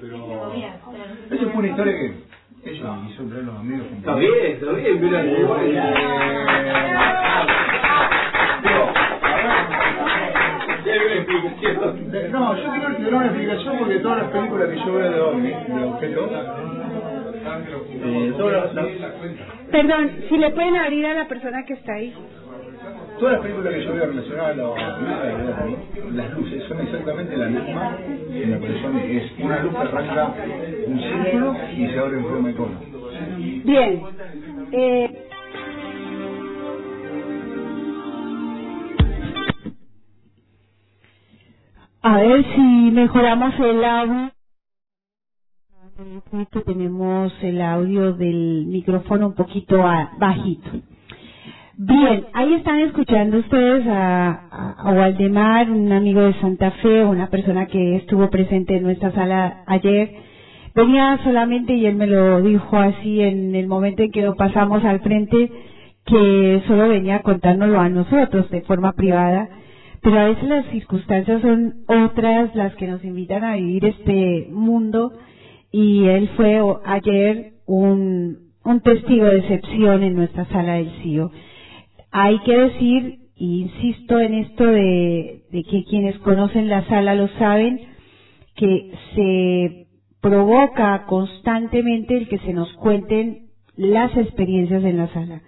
[0.00, 0.52] Pero
[1.30, 2.23] esa fue una historia que
[2.64, 3.86] ellos hizo traer los amigos.
[3.96, 5.22] Está bien, está bien, mira.
[12.30, 15.48] No, yo quiero que una explicación porque todas las películas que yo veo de ovni,
[15.48, 16.30] de objetos,
[18.04, 18.86] eh, todas, las,
[19.70, 22.14] Perdón, si le pueden abrir a la persona que está ahí.
[23.18, 28.00] Todas las películas que yo veo relacionadas a los las luces son exactamente las mismas
[28.30, 29.04] en la persona.
[29.04, 30.34] Es una luz que arranca
[30.86, 32.80] un círculo y se abre en forma de cono.
[33.64, 34.02] Bien.
[34.72, 35.28] Eh,
[42.02, 44.30] a ver si mejoramos el audio.
[46.52, 50.70] Que tenemos el audio del micrófono un poquito a- bajito.
[51.76, 54.44] Bien, ahí están escuchando ustedes a,
[54.78, 59.64] a, Waldemar, un amigo de Santa Fe, una persona que estuvo presente en nuestra sala
[59.66, 60.12] ayer.
[60.72, 64.84] Venía solamente, y él me lo dijo así en el momento en que lo pasamos
[64.84, 65.50] al frente,
[66.06, 69.48] que solo venía a contárnoslo a nosotros de forma privada,
[70.00, 75.12] pero a veces las circunstancias son otras las que nos invitan a vivir este mundo
[75.72, 81.32] y él fue ayer un, un testigo de excepción en nuestra sala del CIO.
[82.16, 87.80] Hay que decir, e insisto en esto de, que quienes conocen la sala lo saben,
[88.54, 88.86] que
[89.16, 89.74] se
[90.20, 93.38] provoca constantemente el que se nos cuenten
[93.74, 95.42] las experiencias en la sala.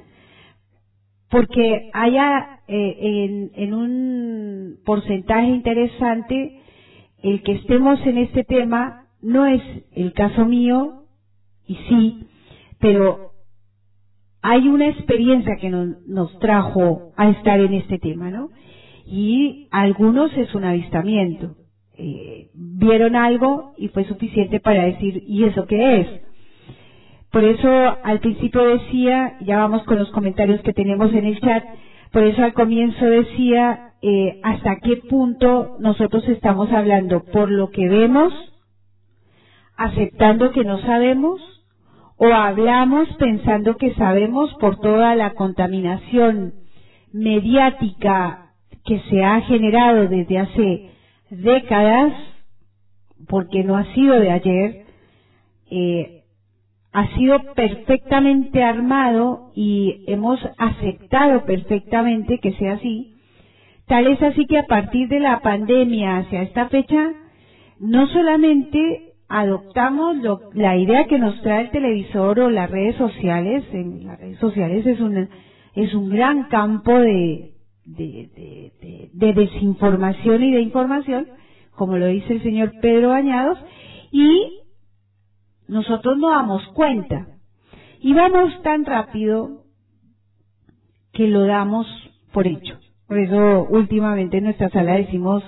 [1.31, 6.53] Porque haya eh, en un porcentaje interesante
[7.23, 9.63] el que estemos en este tema no es
[9.93, 10.95] el caso mío,
[11.69, 12.17] y sí,
[12.81, 13.26] pero
[14.49, 18.51] hay una experiencia que nos, nos trajo a estar en este tema, ¿no?
[19.05, 21.57] Y algunos es un avistamiento.
[21.99, 26.07] Eh, vieron algo y fue suficiente para decir, ¿y eso qué es?
[27.33, 27.69] Por eso
[28.05, 31.65] al principio decía, ya vamos con los comentarios que tenemos en el chat,
[32.13, 37.89] por eso al comienzo decía eh, hasta qué punto nosotros estamos hablando por lo que
[37.89, 38.33] vemos,
[39.77, 41.56] aceptando que no sabemos,
[42.19, 46.55] o hablamos pensando que sabemos por toda la contaminación
[47.13, 48.53] mediática
[48.85, 50.91] que se ha generado desde hace
[51.31, 52.13] décadas,
[53.29, 54.87] porque no ha sido de ayer,
[55.71, 56.23] eh,
[56.93, 63.17] ha sido perfectamente armado y hemos aceptado perfectamente que sea así.
[63.87, 67.13] Tal es así que a partir de la pandemia hacia esta fecha,
[67.79, 73.65] no solamente adoptamos lo- la idea que nos trae el televisor o las redes sociales,
[73.73, 75.29] en las redes sociales es un,
[75.75, 77.51] es un gran campo de-
[77.87, 81.29] de- de desinformación y de información,
[81.77, 83.59] como lo dice el señor Pedro Bañados,
[84.13, 84.49] y
[85.69, 87.29] nosotros no damos cuenta.
[88.01, 89.51] Y vamos tan rápido
[91.13, 91.87] que lo damos
[92.33, 92.79] por hecho.
[93.09, 95.43] Por eso últimamente en nuestra sala decimos,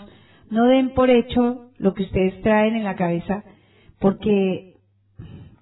[0.50, 3.44] no den por hecho lo que ustedes traen en la cabeza,
[4.00, 4.64] porque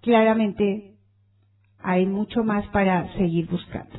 [0.02, 0.82] claramente
[1.78, 3.98] hay mucho más para seguir buscando.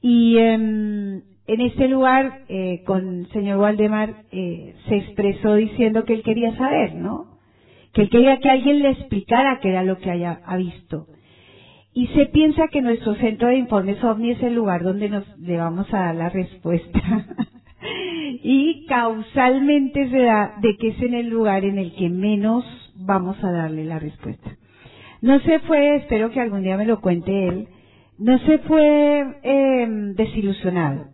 [0.00, 6.14] Y em, en este lugar, eh, con el señor Waldemar, eh, se expresó diciendo que
[6.14, 7.26] él quería saber, ¿no?
[7.92, 11.06] Que él quería que alguien le explicara qué era lo que haya ha visto.
[11.92, 15.56] Y se piensa que nuestro centro de informes OVNI es el lugar donde nos le
[15.56, 17.00] vamos a dar la respuesta.
[18.42, 22.64] y causalmente se da de que es en el lugar en el que menos
[22.96, 24.56] vamos a darle la respuesta.
[25.20, 27.68] No se fue, espero que algún día me lo cuente él,
[28.18, 31.06] no se fue eh, desilusionado,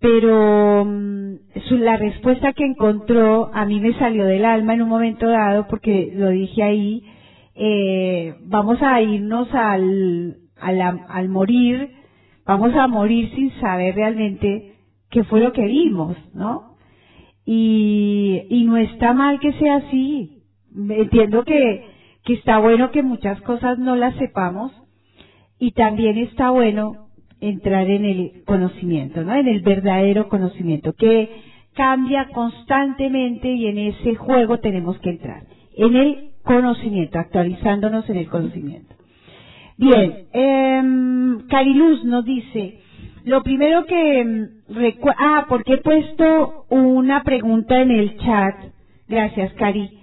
[0.00, 1.34] pero mm,
[1.68, 5.66] su, la respuesta que encontró a mí me salió del alma en un momento dado
[5.68, 7.02] porque lo dije ahí,
[7.54, 11.90] eh, vamos a irnos al, al, al morir,
[12.46, 14.74] vamos a morir sin saber realmente
[15.10, 16.76] qué fue lo que vimos, ¿no?
[17.44, 20.39] Y, y no está mal que sea así.
[20.74, 21.84] Entiendo que,
[22.24, 24.72] que está bueno que muchas cosas no las sepamos
[25.58, 27.08] y también está bueno
[27.40, 29.34] entrar en el conocimiento, ¿no?
[29.34, 31.28] En el verdadero conocimiento que
[31.74, 35.44] cambia constantemente y en ese juego tenemos que entrar.
[35.76, 38.94] En el conocimiento, actualizándonos en el conocimiento.
[39.76, 40.82] Bien, eh,
[41.48, 42.80] Cariluz nos dice,
[43.24, 44.74] lo primero que mm,
[45.18, 48.56] ah, porque he puesto una pregunta en el chat.
[49.08, 49.99] Gracias, Cari.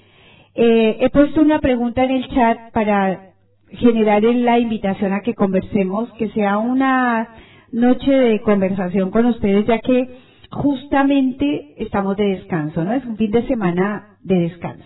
[0.59, 3.33] Eh, he puesto una pregunta en el chat para
[3.69, 7.29] generar la invitación a que conversemos, que sea una
[7.71, 10.17] noche de conversación con ustedes, ya que
[10.49, 12.93] justamente estamos de descanso, ¿no?
[12.93, 14.85] Es un fin de semana de descanso.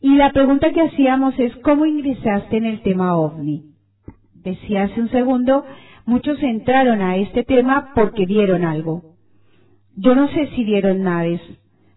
[0.00, 3.74] Y la pregunta que hacíamos es, ¿cómo ingresaste en el tema ovni?
[4.34, 5.64] Decía hace un segundo,
[6.04, 9.14] muchos entraron a este tema porque vieron algo.
[9.96, 11.40] Yo no sé si vieron naves.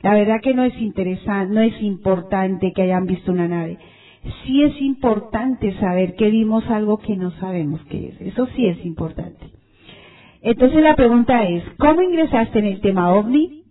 [0.01, 3.77] La verdad que no es interesante, no es importante que hayan visto una nave.
[4.43, 8.21] Sí es importante saber que vimos algo que no sabemos qué es.
[8.21, 9.51] Eso sí es importante.
[10.41, 13.63] Entonces la pregunta es, ¿cómo ingresaste en el tema ovni?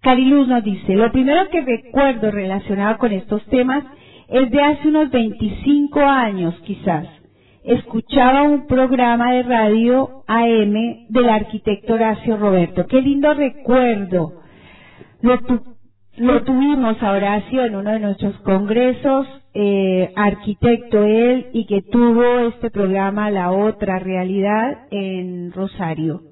[0.00, 3.84] Cariluz nos dice, lo primero que recuerdo relacionado con estos temas
[4.28, 7.06] es de hace unos 25 años quizás
[7.64, 12.86] escuchaba un programa de radio AM del arquitecto Horacio Roberto.
[12.86, 14.41] Qué lindo recuerdo.
[15.22, 15.38] Lo,
[16.18, 22.48] lo tuvimos a Horacio en uno de nuestros congresos, eh, arquitecto él, y que tuvo
[22.48, 26.22] este programa La Otra Realidad en Rosario.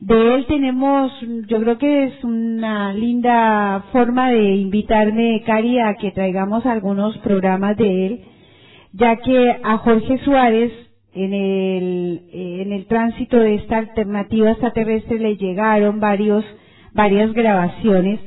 [0.00, 1.10] De él tenemos,
[1.48, 7.76] yo creo que es una linda forma de invitarme, Cari, a que traigamos algunos programas
[7.76, 8.24] de él
[8.92, 10.72] ya que a Jorge Suárez
[11.14, 16.44] en el, en el tránsito de esta alternativa extraterrestre le llegaron varios,
[16.98, 18.18] varias grabaciones.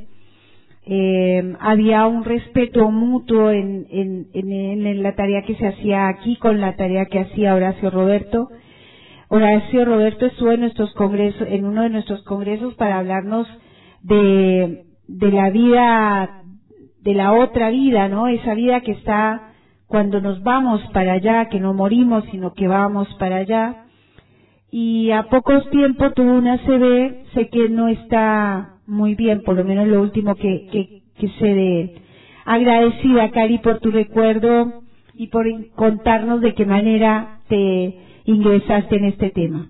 [0.86, 6.62] Eh, había un respeto mutuo en, en, en, la tarea que se hacía aquí con
[6.62, 8.48] la tarea que hacía Horacio Roberto.
[9.28, 13.46] Horacio Roberto estuvo en nuestros congresos, en uno de nuestros congresos para hablarnos
[14.04, 16.42] de, de la vida,
[17.02, 18.30] de la otra vida, ¿no?
[18.30, 19.52] Esa vida que está
[19.88, 23.81] cuando nos vamos para allá, que no morimos, sino que vamos para allá.
[24.72, 29.64] Y a pocos tiempo tuvo una CB, sé que no está muy bien, por lo
[29.64, 31.96] menos lo último que, que, que sé de.
[32.46, 35.46] Agradecida, Cari, por tu recuerdo y por
[35.76, 37.96] contarnos de qué manera te
[38.26, 39.68] ingresaste en este tema.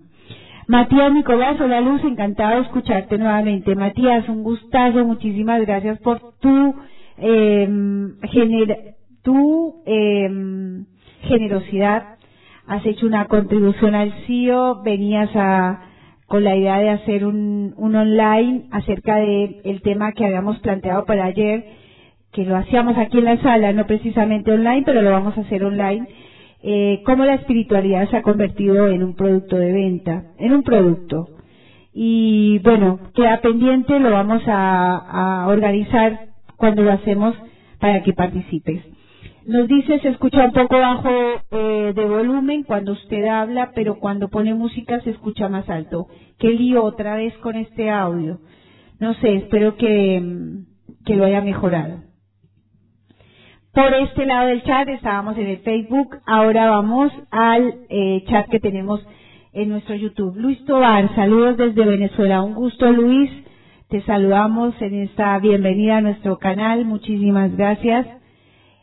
[0.67, 3.75] Matías Nicolás, hola Luz, encantado de escucharte nuevamente.
[3.75, 6.75] Matías, un gustazo, muchísimas gracias por tu
[7.17, 7.67] eh,
[9.23, 10.85] tu em,
[11.23, 12.17] generosidad,
[12.71, 15.81] has hecho una contribución al CIO, venías a,
[16.25, 21.25] con la idea de hacer un, online acerca del el tema que habíamos planteado para
[21.25, 21.65] ayer,
[22.31, 25.65] que lo hacíamos aquí en la sala, no precisamente online, pero lo vamos a hacer
[25.65, 26.07] online,
[26.63, 31.27] eh, cómo la espiritualidad se ha convertido en un producto de venta, en un producto.
[31.93, 37.35] Y bueno, queda pendiente, lo vamos a organizar cuando lo hacemos
[37.81, 38.81] para que participes.
[39.45, 41.09] Nos dice, se escucha un poco bajo
[41.51, 46.07] eh, de volumen cuando usted habla, pero cuando pone música se escucha más alto.
[46.37, 48.39] ¿Qué lío otra vez con este audio?
[48.99, 52.03] No sé, espero que, mm, que lo haya mejorado.
[53.73, 58.59] Por este lado del chat estábamos en el Facebook, ahora vamos al eh, chat que
[58.59, 59.03] tenemos
[59.53, 60.35] en nuestro YouTube.
[60.37, 62.43] Luis Tobar, saludos desde Venezuela.
[62.43, 63.31] Un gusto, Luis.
[63.89, 66.85] Te saludamos en esta bienvenida a nuestro canal.
[66.85, 68.20] Muchísimas gracias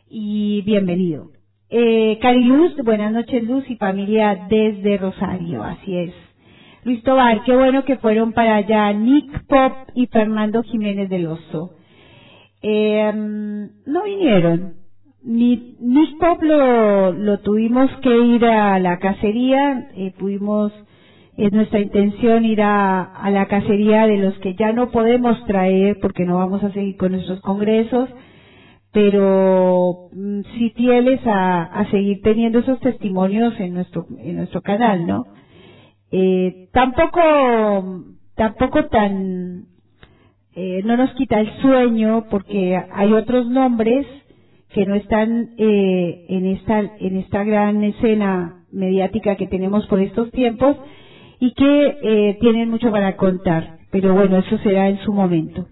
[0.09, 1.31] y bienvenido.
[1.69, 6.13] Eh, Cariluz, buenas noches Luz y familia desde Rosario, así es.
[6.83, 11.75] Luis Tobar, qué bueno que fueron para allá Nick Pop y Fernando Jiménez del Oso.
[12.61, 14.73] Eh, no vinieron.
[15.21, 20.71] Ni, Nick Pop lo, lo tuvimos que ir a la cacería, eh, pudimos,
[21.37, 25.97] es nuestra intención ir a, a la cacería de los que ya no podemos traer
[26.01, 28.09] porque no vamos a seguir con nuestros congresos
[28.91, 35.05] pero mm, sí fieles a, a seguir teniendo esos testimonios en nuestro en nuestro canal,
[35.05, 35.25] ¿no?
[36.11, 39.65] Eh, tampoco tampoco tan,
[40.55, 44.07] eh, no nos quita el sueño porque hay otros nombres
[44.69, 50.31] que no están eh, en esta en esta gran escena mediática que tenemos por estos
[50.31, 50.77] tiempos
[51.39, 53.79] y que eh, tienen mucho para contar.
[53.91, 55.67] Pero bueno, eso será en su momento.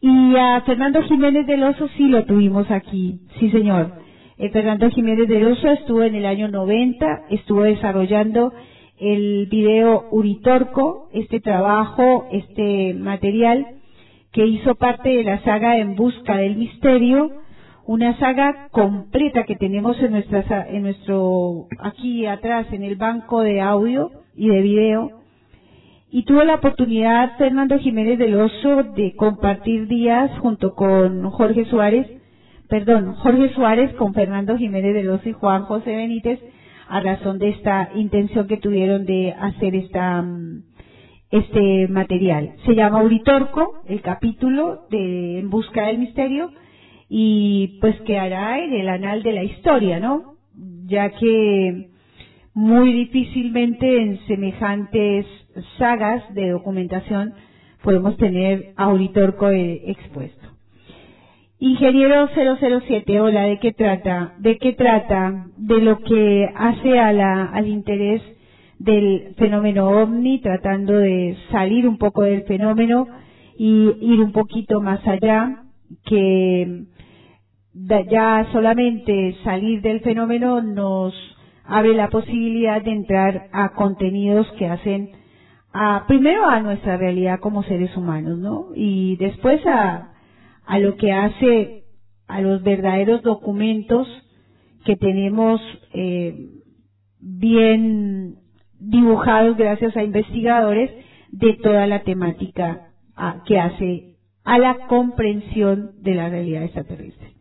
[0.00, 3.94] Y a Fernando Jiménez del Oso sí lo tuvimos aquí, sí señor.
[4.36, 8.52] Eh, Fernando Jiménez del Oso estuvo en el año 90, estuvo desarrollando
[8.98, 13.66] el video Uritorco, este trabajo, este material
[14.32, 17.32] que hizo parte de la saga En Busca del Misterio,
[17.84, 23.60] una saga completa que tenemos en nuestra, en nuestro, aquí atrás, en el banco de
[23.60, 25.10] audio y de video.
[26.10, 32.06] Y tuvo la oportunidad Fernando Jiménez del Oso de compartir días junto con Jorge Suárez,
[32.66, 36.40] perdón, Jorge Suárez con Fernando Jiménez del Oso y Juan José Benítez,
[36.88, 40.62] a razón de esta intención que tuvieron de hacer esta, mm,
[41.30, 42.54] este material.
[42.64, 46.52] Se llama Uritorco, el capítulo de En Busca del Misterio,
[47.10, 50.36] y pues quedará en el anal de la historia, ¿no?
[50.86, 51.90] Ya que
[52.54, 55.26] muy difícilmente en semejantes
[55.78, 57.34] sagas de documentación
[57.82, 60.46] podemos tener a Uritorco eh, expuesto.
[61.60, 64.34] Ingeniero 007, hola, ¿de qué trata?
[64.38, 65.46] ¿De qué trata?
[65.56, 68.22] De lo que hace al interés
[68.78, 73.08] del fenómeno ovni, tratando de salir un poco del fenómeno
[73.56, 75.64] y ir un poquito más allá,
[76.04, 76.84] que
[78.08, 81.12] ya solamente salir del fenómeno nos
[81.68, 85.10] abre la posibilidad de entrar a contenidos que hacen
[85.72, 88.68] a, primero a nuestra realidad como seres humanos, ¿no?
[88.74, 90.12] Y después a,
[90.64, 91.84] a lo que hace
[92.26, 94.06] a los verdaderos documentos
[94.84, 95.60] que tenemos
[95.92, 96.48] eh,
[97.20, 98.36] bien
[98.80, 100.90] dibujados gracias a investigadores
[101.32, 107.37] de toda la temática a, que hace a la comprensión de la realidad extraterrestre.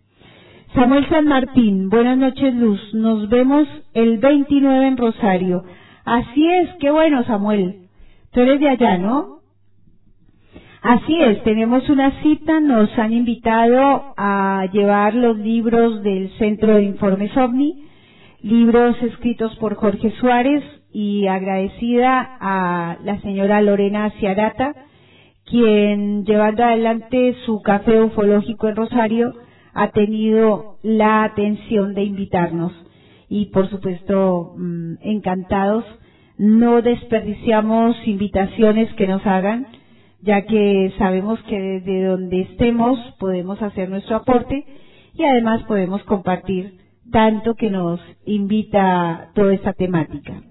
[0.78, 5.64] Samuel San Martín, buenas noches Luz, nos vemos el 29 en Rosario.
[6.06, 7.88] Así es, qué bueno Samuel,
[8.32, 9.40] tú eres de allá, ¿no?
[10.84, 16.84] Así es, tenemos una cita, nos han invitado a llevar los libros del Centro de
[16.84, 17.84] Informes OVNI,
[18.44, 20.64] libros escritos por Jorge Suárez
[20.94, 24.76] y agradecida a la señora Lorena Ciarata,
[25.44, 29.47] quien llevando adelante su café ufológico en Rosario
[29.78, 32.74] ha tenido la atención de invitarnos
[33.30, 35.86] y por supuesto mm, encantados.
[36.38, 39.68] No desperdiciamos invitaciones que nos hagan
[40.22, 44.66] ya que sabemos que desde donde estemos podemos hacer nuestro aporte
[45.14, 46.80] y además podemos compartir
[47.12, 50.42] tanto que nos invita toda esta temática.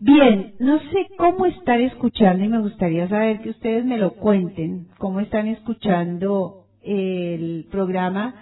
[0.00, 4.86] Bien, no sé cómo están escuchando y me gustaría saber que ustedes me lo cuenten,
[4.98, 8.34] cómo están escuchando el programa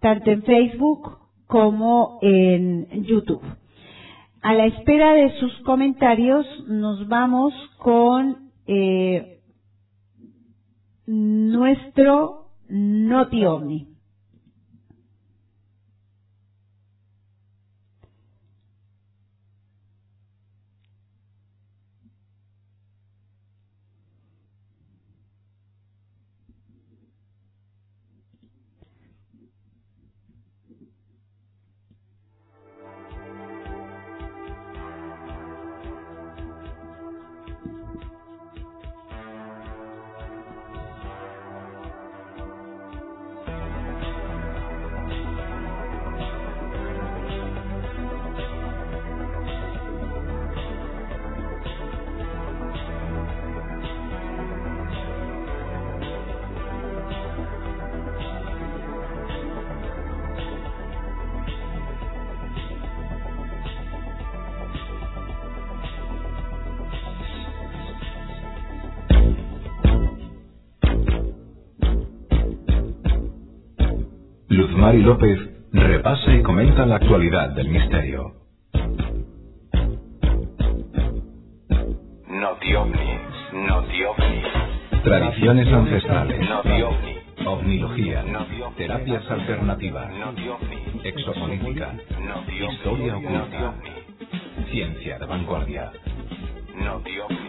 [0.00, 3.42] tanto en Facebook como en YouTube.
[4.40, 9.40] A la espera de sus comentarios nos vamos con eh,
[11.06, 13.97] nuestro Noti Omni.
[74.88, 75.38] Mari López
[75.70, 78.32] repasa y comenta la actualidad del misterio.
[82.26, 83.18] Notiovni,
[83.52, 84.42] Notiovni.
[85.04, 86.40] Tradiciones ancestrales.
[86.40, 87.16] Notiovni.
[87.44, 88.24] Ovnilogía.
[88.78, 90.10] Terapias alternativas.
[90.10, 90.76] Notiovni.
[92.72, 93.74] Historia oculta.
[94.70, 95.92] Ciencia de vanguardia.
[96.82, 97.47] Notiovni.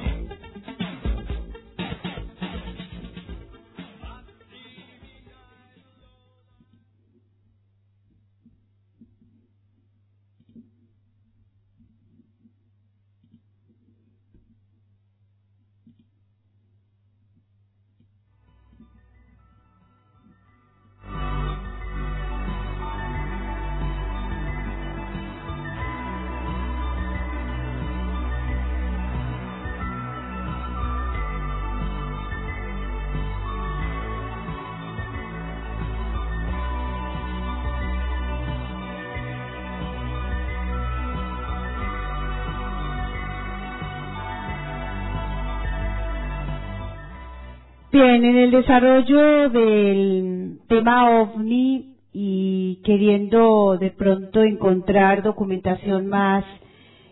[48.01, 56.45] Bien, en el desarrollo del tema OVNI y queriendo de pronto encontrar documentación más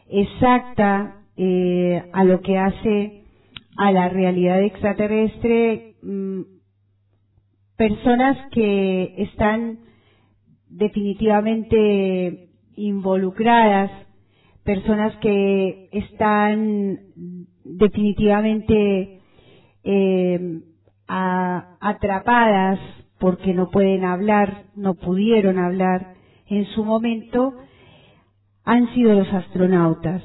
[0.09, 3.23] exacta eh, a lo que hace
[3.75, 6.41] a la realidad extraterrestre, mm,
[7.75, 9.79] personas que están
[10.69, 13.91] definitivamente involucradas,
[14.63, 16.97] personas que están
[17.65, 19.19] definitivamente
[19.83, 20.61] eh,
[21.07, 22.79] atrapadas
[23.19, 26.15] porque no pueden hablar, no pudieron hablar
[26.47, 27.53] en su momento,
[28.63, 30.21] han sido los astronautas.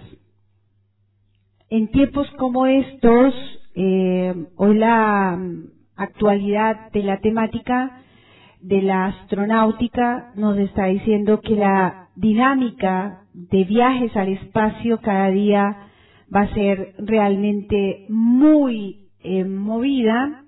[1.70, 3.35] En tiempos como estos,
[3.74, 5.64] eh, hoy la mm,
[5.97, 7.99] actualidad de la temática
[8.61, 15.89] de la astronáutica nos está diciendo que la dinámica de viajes al espacio cada día
[16.35, 20.41] va a ser realmente muy eh, movida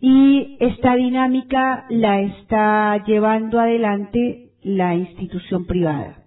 [0.00, 6.22] y esta dinámica la está llevando adelante la institución privada.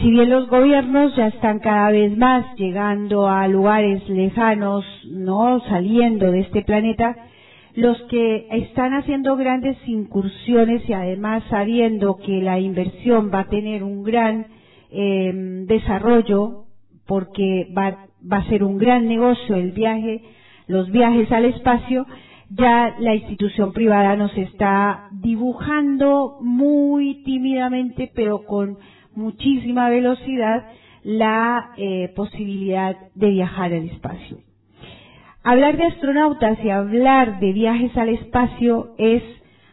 [0.00, 6.30] Si bien los gobiernos ya están cada vez más llegando a lugares lejanos, no saliendo
[6.30, 7.14] de este planeta,
[7.74, 13.82] los que están haciendo grandes incursiones y además sabiendo que la inversión va a tener
[13.82, 14.46] un gran
[14.90, 15.30] eh,
[15.66, 16.64] desarrollo,
[17.06, 20.22] porque va a ser un gran negocio el viaje,
[20.68, 22.06] los viajes al espacio,
[22.54, 28.78] ya la institución privada nos está dibujando muy tímidamente, pero con
[29.14, 30.66] muchísima velocidad,
[31.02, 34.38] la eh, posibilidad de viajar al espacio.
[35.42, 39.22] Hablar de astronautas y hablar de viajes al espacio es,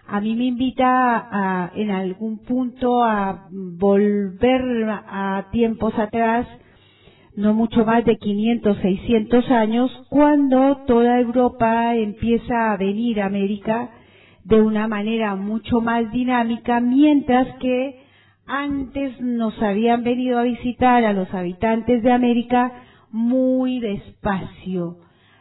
[0.08, 6.48] a mí me invita a, en algún punto a volver a tiempos atrás,
[7.40, 13.92] no mucho más de 500, 600 años, cuando toda Europa empieza a venir a América
[14.44, 18.02] de una manera mucho más dinámica, mientras que
[18.46, 22.74] antes nos habían venido a visitar a los habitantes de América
[23.10, 24.98] muy despacio.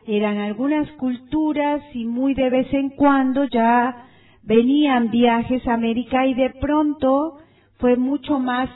[0.07, 4.05] Eran algunas culturas y muy de vez en cuando ya
[4.45, 7.39] venían viajes a América y de pronto
[7.79, 8.71] fue mucho más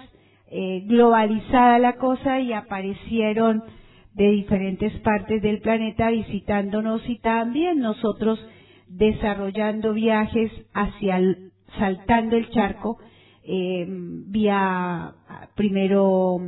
[0.55, 3.65] eh, globalizada la cosa y aparecieron
[4.13, 8.39] de diferentes partes del planeta visitándonos y también nosotros
[8.87, 12.99] desarrollando viajes hacia el, saltando el charco
[13.45, 15.15] eh, vía
[15.55, 16.39] primero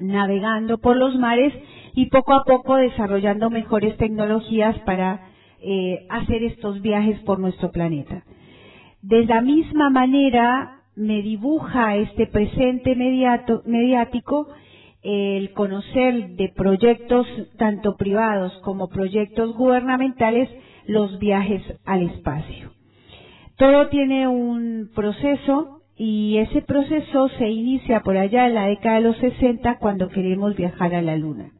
[0.00, 1.52] navegando por los mares
[1.92, 5.28] y poco a poco desarrollando mejores tecnologías para
[5.60, 8.24] eh, hacer estos viajes por nuestro planeta.
[9.02, 14.48] De la misma manera me dibuja este presente mediático
[15.02, 17.26] el conocer de proyectos
[17.58, 20.48] tanto privados como proyectos gubernamentales
[20.86, 22.72] los viajes al espacio.
[23.56, 29.02] Todo tiene un proceso y ese proceso se inicia por allá en la década de
[29.02, 31.52] los 60 cuando queremos viajar a la Luna.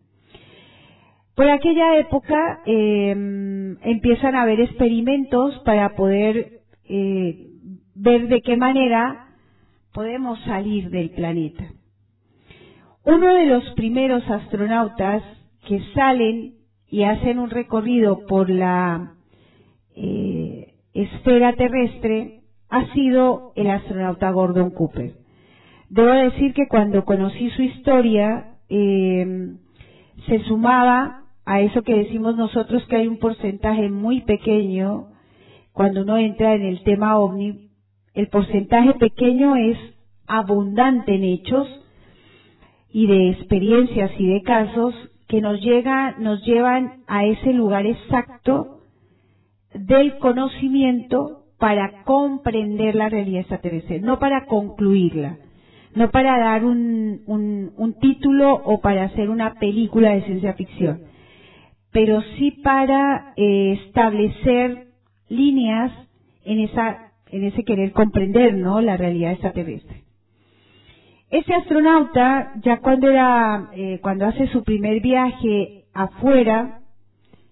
[1.35, 7.47] Por aquella época eh, empiezan a haber experimentos para poder eh,
[7.95, 9.26] ver de qué manera
[9.97, 11.65] podemos salir del planeta.
[13.03, 15.23] Uno de los primeros astronautas
[15.67, 19.15] que salen y hacen un recorrido por la
[19.97, 25.15] eh, esfera terrestre ha sido el astronauta Gordon Cooper.
[25.89, 29.55] Debo decir que cuando conocí su historia, eh,
[30.27, 35.07] se sumaba a eso que decimos nosotros que hay un porcentaje muy pequeño,
[35.73, 37.66] cuando uno entra en el tema ovni,
[38.17, 39.77] el porcentaje pequeño es
[40.27, 41.69] abundante en hechos
[42.91, 44.95] y de experiencias y de casos
[45.29, 48.81] que nos llega, nos llevan a ese lugar exacto
[49.75, 55.37] del conocimiento para comprender la realidad extraterrestre, no para concluirla,
[55.95, 61.03] no para dar un, un, un título o para hacer una película de ciencia ficción,
[61.93, 64.87] pero sí para eh, establecer
[65.29, 65.93] líneas
[66.45, 70.05] en esa en ese querer comprender no la realidad extraterrestre.
[71.31, 76.81] Ese astronauta ya cuando era eh, cuando hace su primer viaje afuera,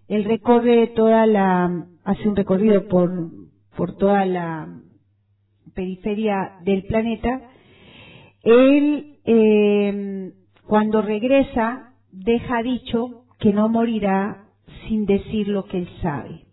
[0.06, 3.10] él recorre toda la hace un recorrido por
[3.76, 4.68] por toda la
[5.74, 7.42] periferia del planeta.
[8.42, 10.32] Él eh,
[10.66, 14.44] cuando regresa deja dicho que no morirá
[14.86, 16.43] sin decir lo que él sabe.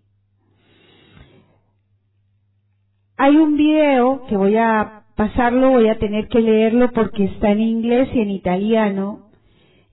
[3.24, 7.60] Hay un video que voy a pasarlo, voy a tener que leerlo porque está en
[7.60, 9.28] inglés y en italiano.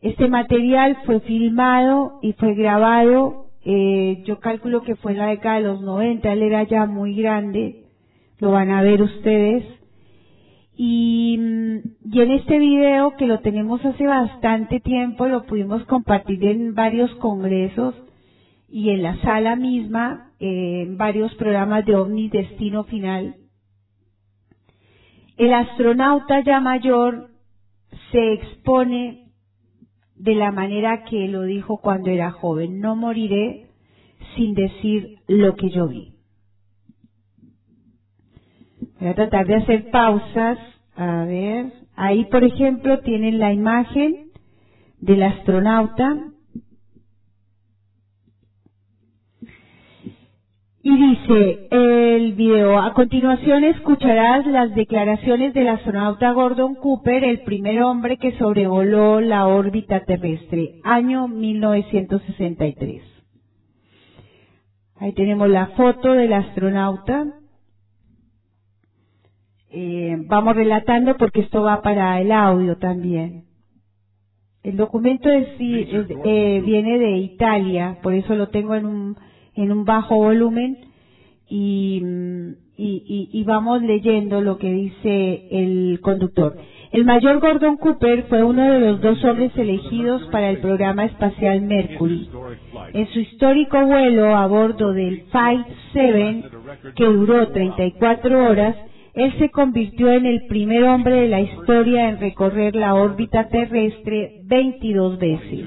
[0.00, 5.56] Este material fue filmado y fue grabado eh, yo calculo que fue en la década
[5.56, 7.84] de los 90, él era ya muy grande,
[8.38, 9.62] lo van a ver ustedes.
[10.74, 11.76] Y, mm,
[12.10, 17.14] y en este video que lo tenemos hace bastante tiempo, lo pudimos compartir en varios
[17.16, 17.94] congresos
[18.70, 23.36] y en la sala misma, eh, varios programas de OVNI Destino Final.
[25.36, 27.30] El astronauta ya mayor
[28.11, 29.28] se expone
[30.16, 32.80] de la manera que lo dijo cuando era joven.
[32.80, 33.68] No moriré
[34.36, 36.14] sin decir lo que yo vi.
[39.01, 40.59] Voy a tratar de hacer pausas.
[40.97, 44.30] A ver, ahí por ejemplo tienen la imagen
[45.01, 46.32] del astronauta.
[50.80, 57.82] Y dice el video, a continuación escucharás las declaraciones del astronauta Gordon Cooper, el primer
[57.82, 63.02] hombre que sobrevoló la órbita terrestre, año 1963.
[65.00, 67.26] Ahí tenemos la foto del astronauta.
[69.70, 73.46] Eh, vamos relatando porque esto va para el audio también.
[74.62, 79.16] El documento es, es, eh, viene de Italia, por eso lo tengo en un,
[79.59, 80.78] en un bajo volumen
[81.48, 82.02] y,
[82.76, 86.56] y, y, vamos leyendo lo que dice el conductor.
[86.92, 91.62] El mayor Gordon Cooper fue uno de los dos hombres elegidos para el programa espacial
[91.62, 92.28] Mercury.
[92.92, 96.44] En su histórico vuelo a bordo del Flight 7,
[96.94, 98.76] que duró 34 horas,
[99.14, 104.42] él se convirtió en el primer hombre de la historia en recorrer la órbita terrestre
[104.44, 105.66] 22 veces.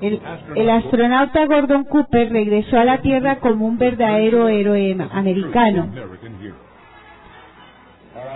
[0.00, 0.20] El,
[0.56, 5.90] el, astronauta Gordon Cooper regresó a la Tierra como un verdadero héroe americano.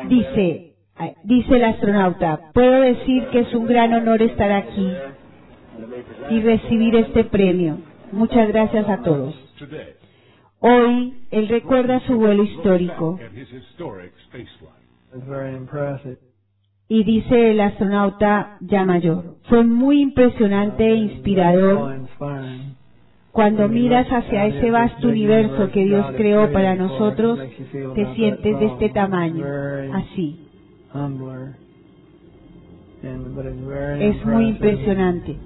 [0.09, 0.75] Dice,
[1.25, 4.93] dice el astronauta, puedo decir que es un gran honor estar aquí
[6.31, 7.79] y recibir este premio.
[8.13, 9.35] Muchas gracias a todos.
[10.61, 13.19] Hoy él recuerda su vuelo histórico.
[16.91, 22.01] Y dice el astronauta ya mayor, fue muy impresionante e inspirador
[23.31, 27.39] cuando miras hacia ese vasto universo que Dios creó para nosotros,
[27.95, 29.45] te sientes de este tamaño,
[29.95, 30.41] así.
[34.01, 35.37] Es muy impresionante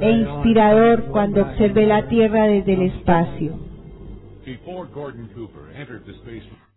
[0.00, 3.58] e inspirador cuando observé la Tierra desde el espacio.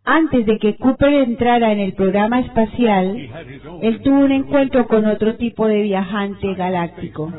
[0.09, 3.29] Antes de que Cooper entrara en el programa espacial,
[3.81, 7.29] él tuvo un encuentro con otro tipo de viajante galáctico.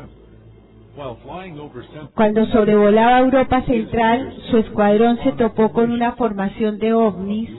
[2.13, 7.49] Cuando sobrevolaba Europa Central, su escuadrón se topó con una formación de ovnis.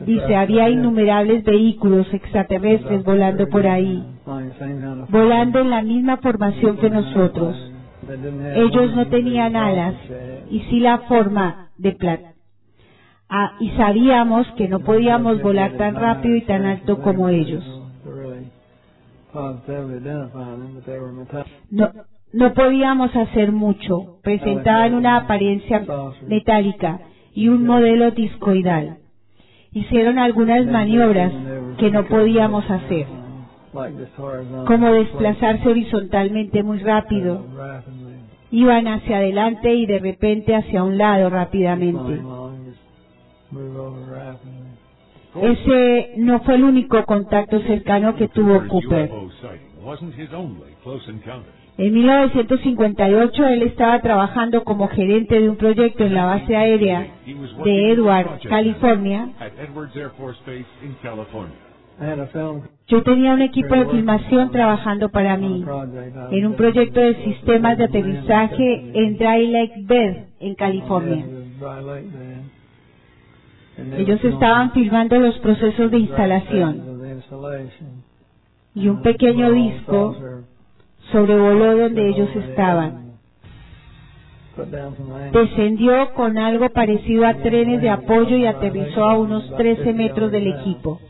[0.00, 4.02] Dice, había innumerables vehículos extraterrestres volando por ahí,
[5.10, 7.72] volando en la misma formación que nosotros.
[8.56, 9.94] Ellos no tenían alas
[10.50, 12.35] y sí la forma de plata.
[13.28, 17.64] Ah, y sabíamos que no podíamos volar tan rápido y tan alto como ellos.
[21.70, 21.90] No,
[22.32, 24.18] no podíamos hacer mucho.
[24.22, 25.84] Presentaban una apariencia
[26.26, 27.00] metálica
[27.34, 28.98] y un modelo discoidal.
[29.72, 31.32] Hicieron algunas maniobras
[31.78, 33.06] que no podíamos hacer,
[34.66, 37.44] como desplazarse horizontalmente muy rápido.
[38.50, 42.22] Iban hacia adelante y de repente hacia un lado rápidamente.
[45.42, 49.10] Ese no fue el único contacto cercano que tuvo Cooper.
[51.78, 57.06] En 1958 él estaba trabajando como gerente de un proyecto en la base aérea
[57.64, 59.28] de Edwards, California.
[62.88, 65.64] Yo tenía un equipo de filmación trabajando para mí
[66.30, 71.24] en un proyecto de sistemas de aterrizaje en Dry Lake Bed, en California.
[73.96, 76.96] Ellos estaban filmando los procesos de instalación.
[78.74, 80.14] y un pequeño disco
[81.10, 83.06] sobrevoló donde ellos estaban.
[85.32, 90.46] Descendió con algo parecido a trenes de apoyo y aterrizó a unos 13 metros del
[90.48, 91.00] equipo.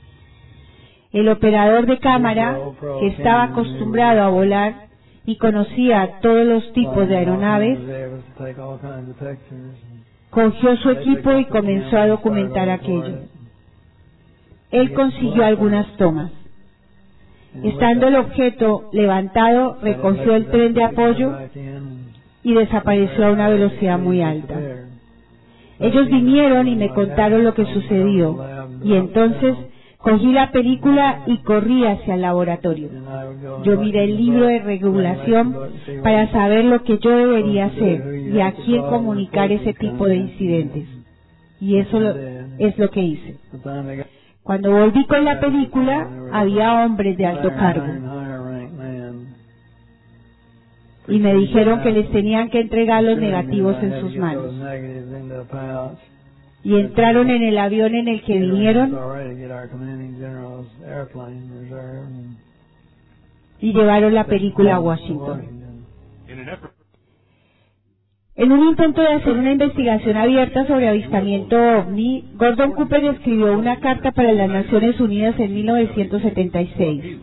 [1.13, 2.59] El operador de cámara,
[3.01, 4.87] que estaba acostumbrado a volar
[5.25, 7.79] y conocía todos los tipos de aeronaves,
[10.37, 13.21] cogió su equipo y comenzó a documentar aquello.
[14.71, 16.31] Él consiguió algunas tomas.
[17.63, 21.33] Estando el objeto levantado, recogió el tren de apoyo
[22.43, 24.61] y desapareció a una velocidad muy alta.
[25.81, 28.39] Ellos vinieron y me contaron lo que sucedió.
[28.85, 29.57] Y entonces
[29.99, 32.89] cogí la película y corrí hacia el laboratorio.
[33.65, 35.57] Yo miré el libro de regulación
[36.03, 40.89] para saber lo que yo debería hacer y a quién comunicar ese tipo de incidentes.
[41.61, 41.99] Y eso
[42.59, 43.37] es lo que hice.
[44.43, 48.17] Cuando volví con la película, había hombres de alto cargo
[51.09, 54.53] y me dijeron que les tenían que entregar los negativos en sus manos.
[56.67, 58.91] Y entraron en el avión en el que vinieron
[63.61, 65.43] y llevaron la película a Washington.
[68.35, 73.79] En un intento de hacer una investigación abierta sobre avistamiento ovni, Gordon Cooper escribió una
[73.79, 77.19] carta para las Naciones Unidas en 1976.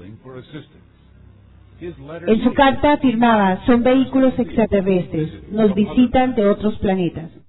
[2.28, 7.43] En su carta afirmaba, son vehículos extraterrestres, nos visitan de otros planetas.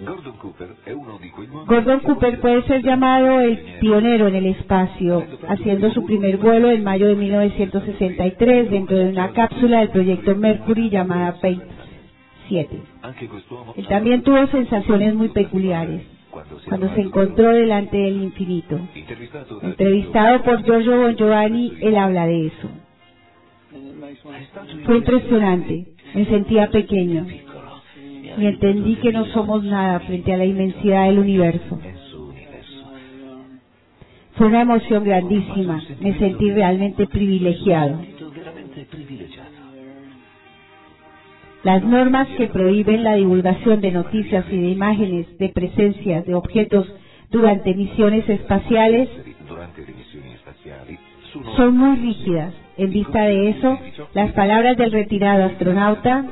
[0.00, 4.34] Gordon Cooper è uno di quei nuovi Gordon Cooper puede ser llamado el pionero en
[4.34, 9.90] el espacio, haciendo su primer vuelo en mayo de 1963 dentro de una cápsula del
[9.90, 11.60] proyecto Mercury llamada Fate
[12.48, 12.82] 7.
[13.02, 16.02] Anche quest'uomo Él también tuvo sensaciones muy peculiares
[16.68, 18.80] cuando se encontró delante del infinito.
[19.62, 22.68] Entrevistado por Giorgio Bon Giovanni, él habla de eso.
[24.84, 27.26] Fue impresionante, me sentía pequeño
[28.38, 31.78] y entendí que no somos nada frente a la inmensidad del universo.
[34.36, 38.00] Fue una emoción grandísima, me sentí realmente privilegiado.
[41.62, 46.86] Las normas que prohíben la divulgación de noticias y de imágenes de presencias de objetos
[47.30, 49.08] durante misiones espaciales
[51.56, 52.52] son muy rígidas.
[52.76, 53.78] En vista de eso,
[54.14, 56.24] las palabras del retirado astronauta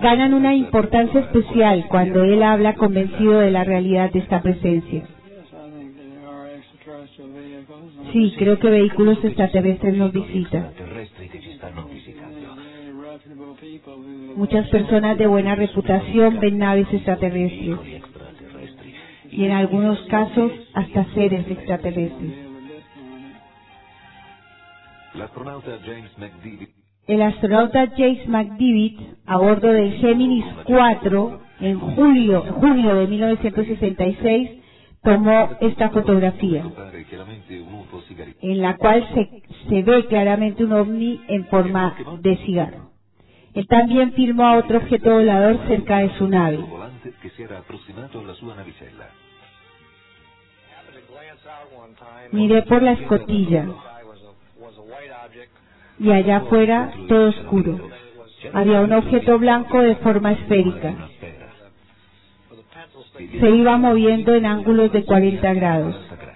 [0.00, 5.06] ganan una importancia especial cuando él habla convencido de la realidad de esta presencia.
[8.12, 10.70] Sí, creo que vehículos extraterrestres nos visitan.
[14.36, 17.78] Muchas personas de buena reputación ven naves extraterrestres
[19.30, 22.52] y en algunos casos hasta seres extraterrestres.
[27.06, 34.50] El astronauta James McDivitt, a bordo del Géminis 4, en julio, junio de 1966,
[35.02, 36.64] tomó esta fotografía,
[38.40, 39.04] en la cual
[39.68, 42.92] se, ve claramente un ovni en forma de cigarro.
[43.54, 46.60] Él también filmó a otro objeto volador cerca de su nave.
[52.30, 53.66] Miré por la escotilla
[56.02, 57.88] y allá afuera todo oscuro.
[58.52, 60.94] Había un objeto blanco de forma esférica.
[63.40, 65.94] Se iba moviendo en ángulos de 40 grados.
[65.94, 66.32] 40 gradi.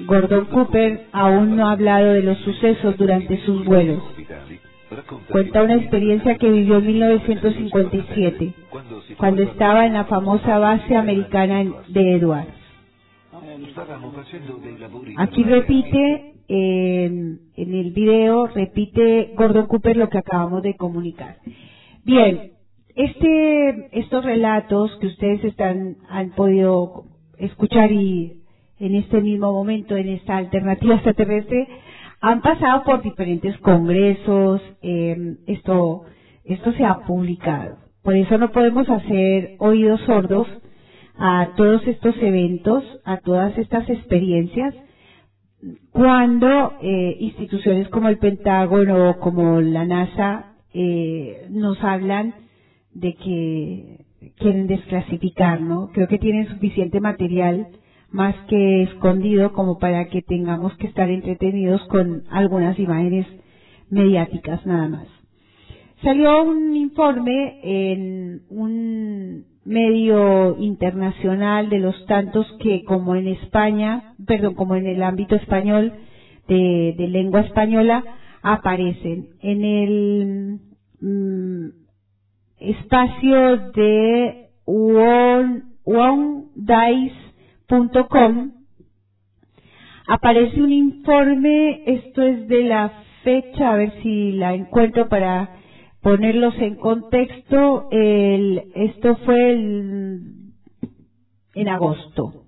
[0.00, 4.02] Gordon Cooper aún no ha hablado de los sucesos durante sus vuelos.
[5.30, 10.96] Cuenta una experiencia que vivió en 1957, quando si cuando estaba en la famosa base
[10.96, 12.55] americana de Edwards.
[15.18, 17.04] Aquí repite, eh,
[17.56, 21.36] en el video, repite Gordon Cooper lo que acabamos de comunicar.
[22.04, 22.52] Bien,
[22.94, 27.04] este, estos relatos que ustedes están, han podido
[27.38, 28.42] escuchar y
[28.78, 31.66] en este mismo momento, en esta alternativa extraterrestre,
[32.20, 36.02] han pasado por diferentes congresos, eh, esto,
[36.44, 37.76] esto se ha publicado.
[38.02, 40.46] Por eso no podemos hacer oídos sordos
[41.18, 44.74] a todos estos eventos, a todas estas experiencias,
[45.90, 52.34] cuando eh, instituciones como el Pentágono o como la NASA eh, nos hablan
[52.92, 54.06] de que
[54.36, 55.90] quieren desclasificar, ¿no?
[55.92, 57.68] Creo que tienen suficiente material
[58.10, 63.26] más que escondido como para que tengamos que estar entretenidos con algunas imágenes
[63.90, 65.08] mediáticas nada más.
[66.02, 74.54] Salió un informe en un medio internacional de los tantos que como en España, perdón,
[74.54, 75.92] como en el ámbito español
[76.48, 78.04] de, lengua española
[78.42, 80.60] aparecen en el
[81.00, 81.66] mm,
[82.60, 84.50] espacio de
[86.64, 86.96] ondice.com
[90.06, 92.92] aparece un informe, esto es de la
[93.22, 95.55] fecha, a ver si la encuentro para
[96.06, 100.20] ponerlos en contexto, el, esto fue el,
[101.52, 102.44] en agosto.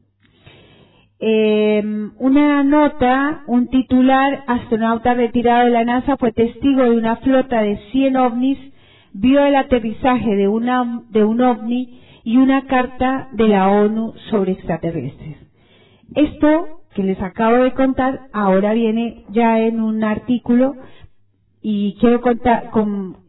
[1.18, 1.82] Eh,
[2.20, 7.80] una nota, un titular, astronauta retirado de la NASA fue testigo de una flota de
[7.90, 8.58] 100 ovnis
[9.12, 14.52] vio el aterrizaje de, una, de un ovni y una carta de la ONU sobre
[14.52, 15.36] extraterrestres.
[16.14, 20.76] Esto que les acabo de contar ahora viene ya en un artículo
[21.62, 22.20] y quiero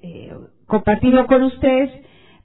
[0.02, 0.34] eh,
[0.66, 1.92] compartirlo con ustedes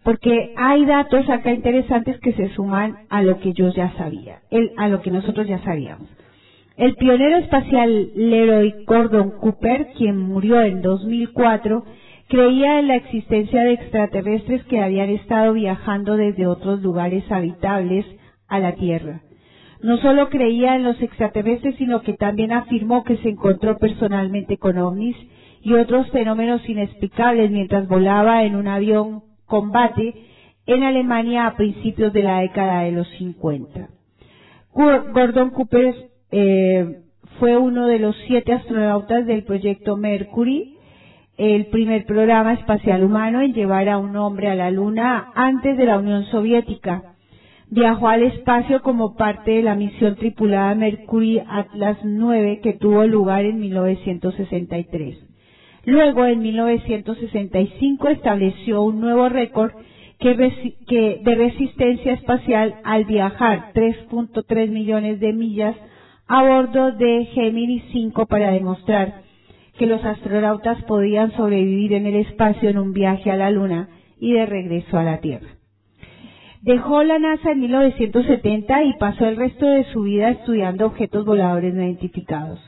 [0.02, 4.72] porque hay datos acá interesantes que se suman a lo que yo ya sabía, el,
[4.76, 6.08] a lo que nosotros ya sabíamos.
[6.76, 11.84] El pionero espacial Leroy Gordon Cooper, quien murió en 2004,
[12.28, 18.04] creía en la existencia de extraterrestres que habían estado viajando desde otros lugares habitables
[18.48, 19.22] a la Tierra.
[19.82, 24.76] No solo creía en los extraterrestres, sino que también afirmó que se encontró personalmente con
[24.78, 25.16] ovnis
[25.64, 30.14] y otros fenómenos inexplicables mientras volaba en un avión combate
[30.66, 33.88] en Alemania a principios de la década de los 50.
[34.74, 35.94] Gordon Cooper
[36.30, 37.00] eh,
[37.38, 40.76] fue uno de los siete astronautas del proyecto Mercury,
[41.38, 45.86] el primer programa espacial humano en llevar a un hombre a la Luna antes de
[45.86, 47.14] la Unión Soviética.
[47.70, 53.46] Viajó al espacio como parte de la misión tripulada Mercury Atlas 9 que tuvo lugar
[53.46, 55.33] en 1963.
[55.86, 59.72] Luego, en 1965, estableció un nuevo récord
[60.18, 65.76] que, de resistencia espacial al viajar 3.3 millones de millas
[66.26, 69.22] a bordo de Gemini 5 para demostrar
[69.78, 73.88] que los astronautas podían sobrevivir en el espacio en un viaje a la Luna
[74.18, 75.48] y de regreso a la Tierra.
[76.62, 81.74] Dejó la NASA en 1970 y pasó el resto de su vida estudiando objetos voladores
[81.74, 82.58] no identificados.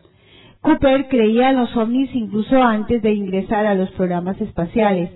[0.67, 5.11] Cooper creía en los ovnis incluso antes de ingresar a los programas espaciales.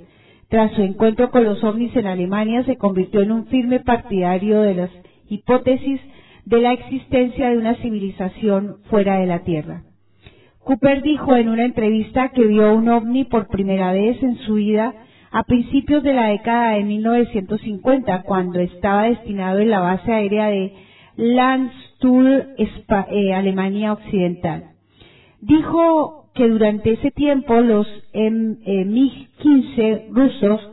[0.49, 4.75] Tras su encuentro con los ovnis en Alemania, se convirtió en un firme partidario de
[4.77, 4.91] las
[5.29, 6.01] hipótesis
[6.45, 9.83] de la existencia de una civilización fuera de la Tierra.
[10.63, 14.95] Cooper dijo en una entrevista que vio un ovni por primera vez en su vida
[15.33, 20.75] a principios de la década de 1950, cuando estaba destinado en la base aérea de
[21.17, 24.71] Landstuhl, eh, Alemania Occidental.
[25.41, 30.71] Dijo que durante ese tiempo los eh, MiG-15 rusos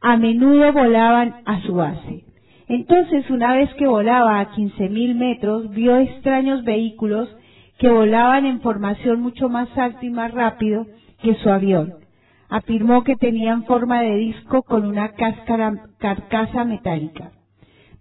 [0.00, 2.24] a menudo volaban a su base.
[2.68, 7.28] Entonces, una vez que volaba a 15.000 metros, vio extraños vehículos
[7.78, 10.86] que volaban en formación mucho más alta y más rápido
[11.22, 11.94] que su avión.
[12.48, 17.32] Afirmó que tenían forma de disco con una cáscara, carcasa metálica.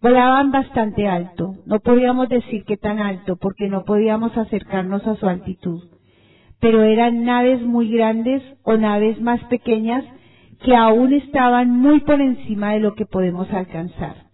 [0.02, 5.28] Volaban bastante alto, no podíamos decir que tan alto porque no podíamos acercarnos a su
[5.28, 5.82] altitud,
[6.60, 10.04] pero eran naves muy grandes o naves más pequeñas
[10.64, 14.26] que aún estaban muy por encima de lo que podemos alcanzar.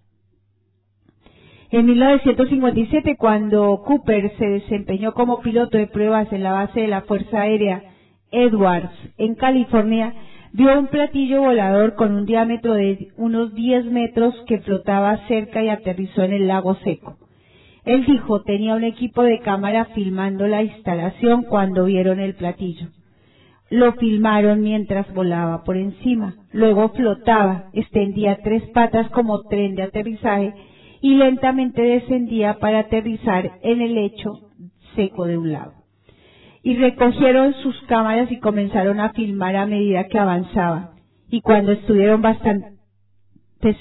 [1.72, 7.02] En 1957, cuando Cooper se desempeñó como piloto de pruebas en la base de la
[7.02, 7.82] Fuerza Aérea
[8.30, 10.14] Edwards, en California,
[10.52, 15.70] vio un platillo volador con un diámetro de unos 10 metros que flotaba cerca y
[15.70, 17.18] aterrizó en el lago seco.
[17.86, 22.88] Él dijo tenía un equipo de cámara filmando la instalación cuando vieron el platillo.
[23.70, 26.36] Lo filmaron mientras volaba por encima.
[26.52, 30.54] Luego flotaba, extendía tres patas como tren de aterrizaje
[31.02, 34.52] y lentamente descendía para aterrizar en el lecho
[34.96, 35.74] seco de un lago.
[36.64, 40.92] Y recogieron sus cámaras y comenzaron a filmar a medida que avanzaba.
[41.30, 42.78] Y cuando estuvieron bastante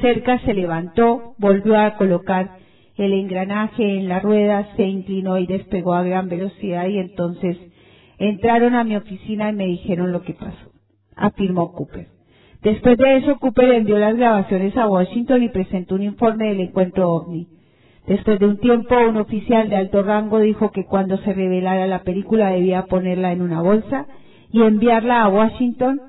[0.01, 2.59] cerca se levantó, volvió a colocar
[3.01, 7.56] el engranaje en la rueda, se inclinó y despegó a gran velocidad y entonces
[8.18, 10.72] entraron a mi oficina y me dijeron lo que pasó,
[11.16, 12.09] afirmó Cooper.
[12.62, 17.10] Después de eso, Cooper envió las grabaciones a Washington y presentó un informe del encuentro
[17.10, 17.48] ovni.
[18.06, 22.02] Después de un tiempo, un oficial de alto rango dijo que cuando se revelara la
[22.02, 24.06] película debía ponerla en una bolsa
[24.52, 26.01] y enviarla a Washington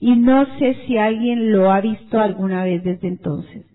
[0.00, 3.66] y no sé si alguien lo ha visto alguna vez desde entonces.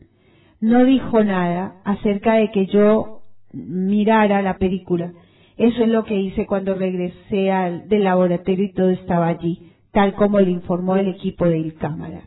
[0.64, 3.22] No dijo nada acerca de que yo
[3.52, 5.12] mirara la película.
[5.58, 10.16] Eso es lo que hice cuando regresé al, del laboratorio y todo estaba allí tal
[10.16, 12.22] como le informó el equipo de cámara.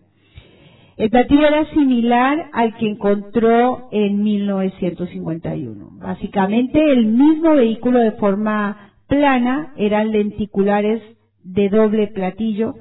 [0.97, 5.89] El platillo era similar al que encontró en 1951.
[5.93, 11.03] Básicamente el mismo vehículo de forma plana, eran lenticulares
[11.43, 12.75] de doble platillo.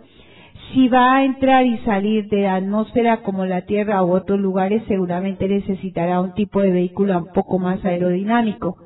[0.72, 4.84] Si va a entrar y salir de la atmósfera como la Tierra u otros lugares,
[4.88, 8.78] seguramente necesitará un tipo de vehículo un poco más aerodinámico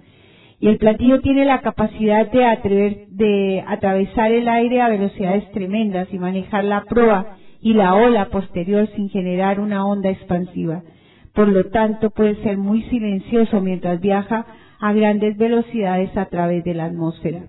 [0.62, 6.20] y el platillo tiene la capacidad de, de atravesar el aire a velocidades tremendas y
[6.20, 10.84] manejar la proa y la ola posterior sin generar una onda expansiva.
[11.34, 14.46] Por lo tanto, puede ser muy silencioso mientras viaja
[14.82, 17.44] a grandes velocidades a través de la atmósfera.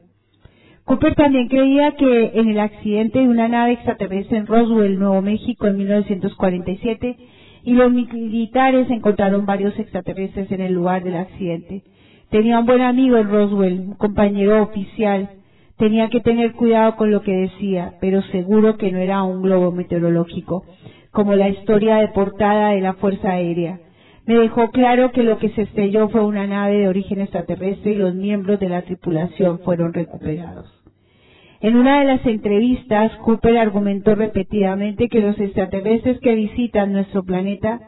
[0.91, 5.69] Cooper también creía que en el accidente de una nave extraterrestre en Roswell, Nuevo México,
[5.69, 7.17] en 1947,
[7.63, 11.85] y los militares encontraron varios extraterrestres en el lugar del accidente.
[12.31, 15.31] Tenía un buen amigo en Roswell, un compañero oficial.
[15.79, 19.71] Tenía que tener cuidado con lo que decía, pero seguro que no era un globo
[19.71, 20.65] meteorológico,
[21.13, 23.79] como la historia de portada de la Fuerza Aérea.
[24.27, 27.95] Me dejó claro que lo que se estrelló fue una nave de origen extraterrestre y
[27.95, 30.80] los miembros de la tripulación fueron recuperados.
[31.63, 37.81] En una de las entrevistas, Cooper argumentó repetidamente que los extraterrestres que visitan nuestro planeta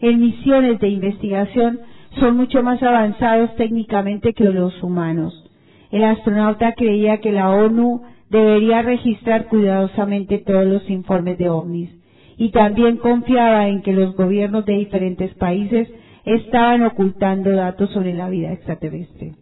[0.00, 1.80] en misiones de investigación
[2.18, 5.48] son mucho más avanzados técnicamente que los humanos.
[5.92, 11.90] El astronauta creía que la ONU debería registrar cuidadosamente todos los informes de ovnis
[12.36, 15.88] y también confiaba en que los gobiernos de diferentes países
[16.24, 19.34] estaban ocultando datos sobre la vida extraterrestre.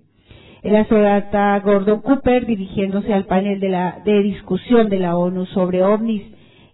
[0.63, 5.83] El astronauta Gordon Cooper, dirigiéndose al panel de, la, de discusión de la ONU sobre
[5.83, 6.23] ovnis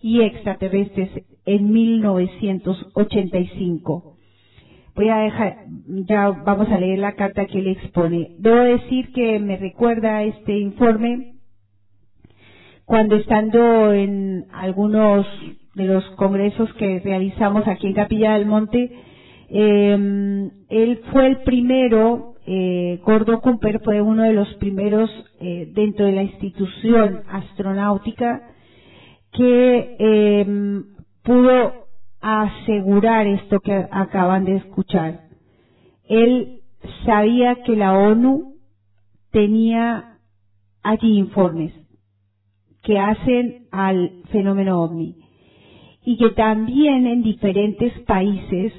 [0.03, 1.11] y extraterrestres
[1.45, 4.17] en 1985.
[4.97, 5.59] Voy a dejar,
[6.09, 8.33] ya vamos a leer la carta que él expone.
[8.39, 11.35] Debo decir que me recuerda este informe
[12.87, 15.27] cuando estando en algunos
[15.75, 18.91] de los congresos que realizamos aquí en Capilla del Monte,
[19.51, 25.11] eh, él fue el primero eh, Gordo Cooper fue uno de los primeros
[25.41, 28.51] eh, dentro de la institución astronáutica
[29.33, 30.83] que eh,
[31.25, 31.87] pudo
[32.21, 35.23] asegurar esto que acaban de escuchar.
[36.09, 36.61] Él
[37.05, 38.55] sabía que la ONU
[39.33, 40.19] tenía
[40.83, 41.73] allí informes
[42.83, 45.17] que hacen al fenómeno ovni
[46.05, 48.73] y que también en diferentes países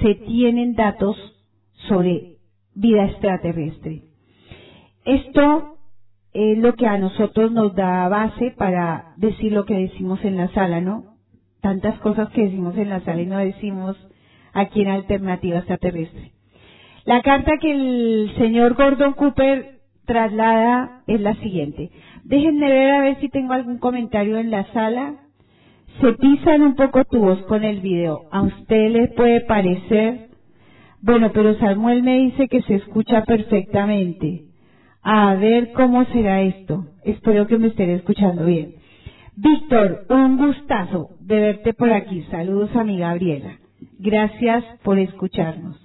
[0.00, 1.16] se tienen datos
[1.88, 2.39] sobre
[2.74, 4.02] vida extraterrestre.
[5.04, 5.76] Esto
[6.32, 10.48] es lo que a nosotros nos da base para decir lo que decimos en la
[10.48, 11.16] sala, ¿no?
[11.60, 13.96] Tantas cosas que decimos en la sala y no decimos
[14.52, 16.32] aquí en Alternativa Extraterrestre.
[17.04, 21.90] La carta que el señor Gordon Cooper traslada es la siguiente.
[22.24, 25.16] Déjenme ver a ver si tengo algún comentario en la sala.
[26.00, 28.22] Se pisan un poco tubos con el video.
[28.30, 30.29] A usted le puede parecer
[31.02, 34.44] bueno, pero Samuel me dice que se escucha perfectamente.
[35.02, 36.86] A ver cómo será esto.
[37.04, 38.74] Espero que me estén escuchando bien.
[39.36, 42.22] Víctor, un gustazo de verte por aquí.
[42.30, 43.58] Saludos a mi Gabriela.
[43.98, 45.80] Gracias por escucharnos.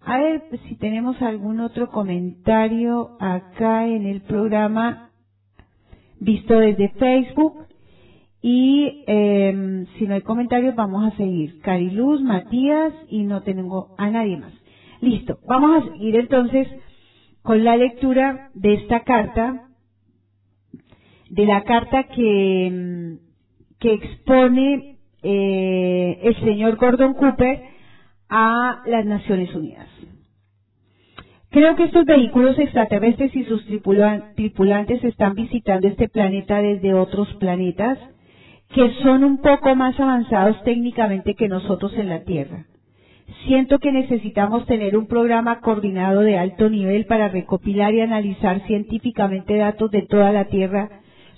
[0.00, 5.10] A ver si tenemos algún otro comentario acá en el programa
[6.20, 7.66] visto desde Facebook.
[8.46, 11.62] Y eh, si no hay comentarios, vamos a seguir.
[11.62, 14.52] Cariluz, Matías y no tengo a nadie más.
[15.00, 15.38] Listo.
[15.48, 16.68] Vamos a seguir entonces
[17.40, 19.68] con la lectura de esta carta,
[21.30, 23.16] de la carta que,
[23.80, 27.62] que expone eh, el señor Gordon Cooper
[28.28, 29.88] a las Naciones Unidas.
[31.48, 37.98] Creo que estos vehículos extraterrestres y sus tripulantes están visitando este planeta desde otros planetas
[38.74, 42.66] que son un poco más avanzados técnicamente que nosotros en la Tierra.
[43.46, 49.56] Siento que necesitamos tener un programa coordinado de alto nivel para recopilar y analizar científicamente
[49.56, 50.90] datos de toda la Tierra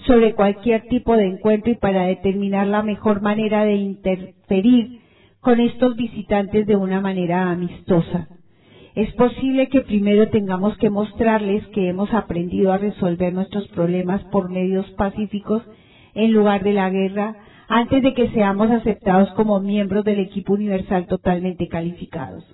[0.06, 4.90] sobre cualquier tipo de encuentro y para determinar la mejor manera de interferir
[5.40, 8.28] con estos visitantes de una manera amistosa.
[8.94, 14.48] Es posible que primero tengamos que mostrarles que hemos aprendido a resolver nuestros problemas por
[14.48, 15.62] medios pacíficos
[16.16, 17.36] en lugar de la guerra
[17.68, 22.44] antes de que seamos aceptados como miembros del equipo universal totalmente calificados.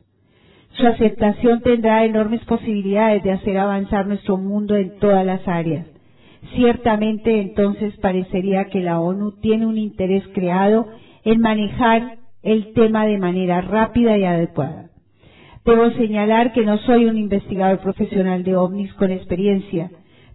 [0.73, 5.87] Su aceptación tendrá enormes posibilidades de hacer avanzar nuestro mundo en todas las áreas.
[6.57, 10.89] Ciertamente entonces parecería que la ONU tiene un interés creado
[11.25, 14.91] en manejar el tema de manera rápida y adecuada.
[15.65, 19.91] Debo señalar que no soy un investigador profesional de ovnis con experiencia,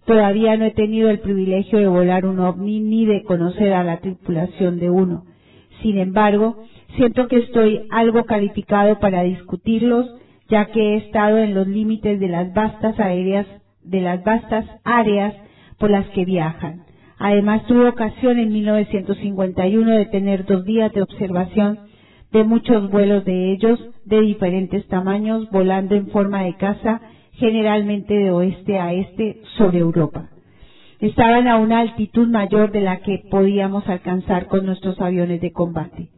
[0.07, 3.97] Todavía no he tenido el privilegio de volar un ovni ni de conocer a la
[3.97, 5.25] tripulación de uno.
[5.81, 6.63] Sin embargo,
[6.95, 10.09] siento que estoy algo calificado para discutirlos,
[10.47, 13.47] ya que he estado en los límites de las vastas aéreas,
[13.83, 15.35] de las vastas áreas
[15.77, 16.83] por las que viajan.
[17.19, 21.79] Además, tuve ocasión en 1951 de tener dos días de observación
[22.31, 27.01] de muchos vuelos de ellos, de diferentes tamaños, volando en forma de casa
[27.37, 30.29] generalmente de oeste a este sobre Europa.
[30.99, 36.09] Estaban a una altitud mayor de la que podíamos alcanzar con nuestros aviones de combate.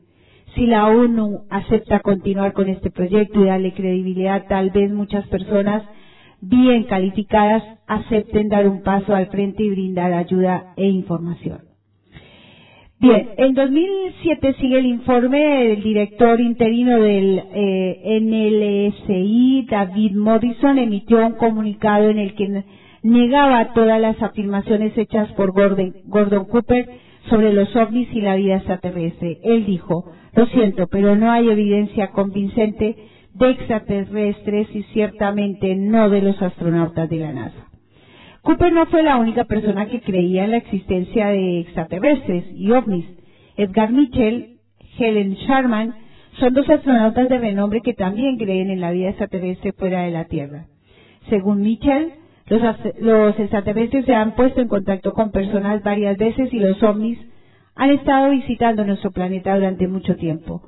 [0.56, 5.84] Si la ONU acepta continuar con este proyecto y darle credibilidad, tal vez muchas personas
[6.42, 11.69] bien calificadas acepten dar un paso al frente y brindar ayuda e información.
[13.02, 21.26] Bien, en 2007 sigue el informe del director interino del eh, NLSI, David Morrison, emitió
[21.26, 22.66] un comunicado en el que
[23.02, 26.90] negaba todas las afirmaciones hechas por Gordon, Gordon Cooper
[27.30, 29.38] sobre los ovnis y la vida extraterrestre.
[29.44, 32.98] Él dijo, lo siento, pero no hay evidencia convincente
[33.34, 37.69] de extraterrestres y ciertamente no de los astronautas de la NASA.
[38.50, 43.06] Cooper no fue la única persona que creía en la existencia de extraterrestres y ovnis.
[43.58, 44.58] Edgar Mitchell,
[44.98, 45.94] Helen Sharman,
[46.40, 50.26] son dos astronautas de renombre que también creen en la vida extraterrestre fuera de la
[50.26, 50.66] Tierra.
[51.30, 52.14] Según Mitchell,
[52.48, 52.62] los,
[53.00, 57.20] los extraterrestres se han puesto en contacto con personas varias veces y los ovnis
[57.76, 60.64] han estado visitando nuestro planeta durante mucho tiempo.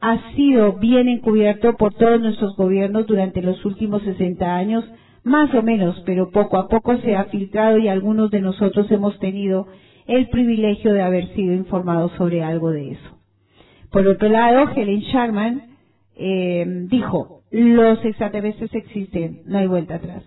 [0.00, 4.90] Ha sido bien encubierto por todos nuestros gobiernos durante los últimos 60 años
[5.28, 9.18] más o menos, pero poco a poco se ha filtrado y algunos de nosotros hemos
[9.18, 9.68] tenido
[10.06, 13.18] el privilegio de haber sido informados sobre algo de eso.
[13.90, 15.62] Por otro lado, Helen Sharman
[16.16, 20.24] eh, dijo, los extraterrestres existen, no hay vuelta atrás.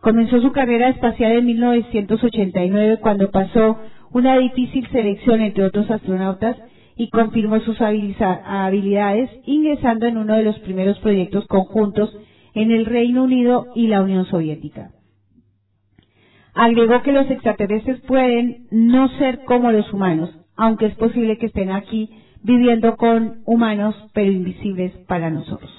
[0.00, 3.78] Comenzó su carrera espacial en 1989 cuando pasó
[4.12, 6.56] una difícil selección entre otros astronautas
[6.96, 12.16] y confirmó sus habilidades ingresando en uno de los primeros proyectos conjuntos
[12.54, 14.90] en el Reino Unido y la Unión Soviética.
[16.54, 21.70] Agregó que los extraterrestres pueden no ser como los humanos, aunque es posible que estén
[21.70, 22.10] aquí
[22.42, 25.70] viviendo con humanos, pero invisibles para nosotros.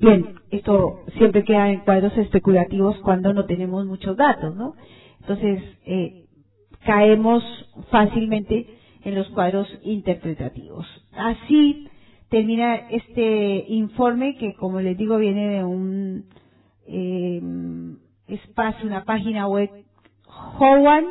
[0.00, 4.74] Bien, esto siempre queda en cuadros especulativos cuando no tenemos muchos datos, ¿no?
[5.20, 6.24] Entonces, eh,
[6.84, 7.42] caemos
[7.90, 8.66] fácilmente
[9.04, 10.86] en los cuadros interpretativos.
[11.12, 11.88] Así,
[12.32, 16.24] termina este informe que, como les digo, viene de un
[16.86, 17.42] eh,
[18.26, 19.68] espacio, una página web,
[20.58, 21.04] Howard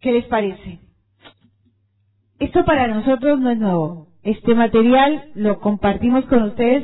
[0.00, 0.80] ¿Qué les parece?
[2.40, 4.08] Esto para nosotros no es nuevo.
[4.24, 6.82] Este material lo compartimos con ustedes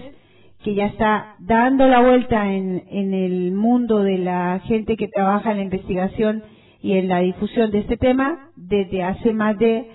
[0.62, 5.50] que ya está dando la vuelta en, en el mundo de la gente que trabaja
[5.50, 6.44] en la investigación
[6.80, 9.86] y en la difusión de este tema desde hace más de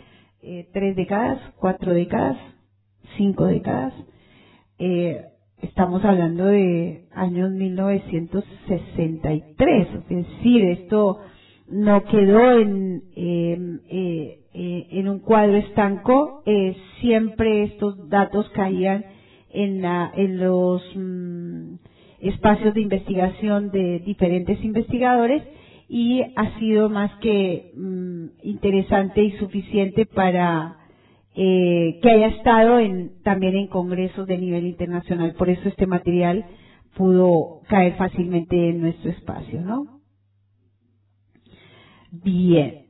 [0.41, 2.35] eh, tres décadas, cuatro décadas,
[3.17, 3.93] cinco décadas.
[4.77, 5.21] Eh,
[5.61, 11.17] estamos hablando de años 1963, es decir, esto
[11.69, 16.43] no quedó en, em, eh, en un cuadro estanco,
[16.99, 19.05] siempre estos datos caían
[19.49, 21.75] en, la, en los mm,
[22.19, 25.41] espacios de investigación de diferentes investigadores
[25.95, 30.75] y ha sido más que mm, interesante y suficiente para
[31.35, 35.35] eh, que haya estado en, también en congresos de nivel internacional.
[35.35, 36.47] Por eso este material
[36.97, 39.85] pudo caer fácilmente en nuestro espacio, ¿no?
[42.09, 42.82] Bien.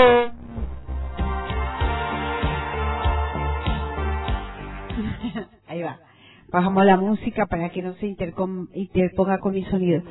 [5.66, 5.98] Ahí va.
[6.50, 10.02] Bajamos la música para que no se interponga con mi sonido.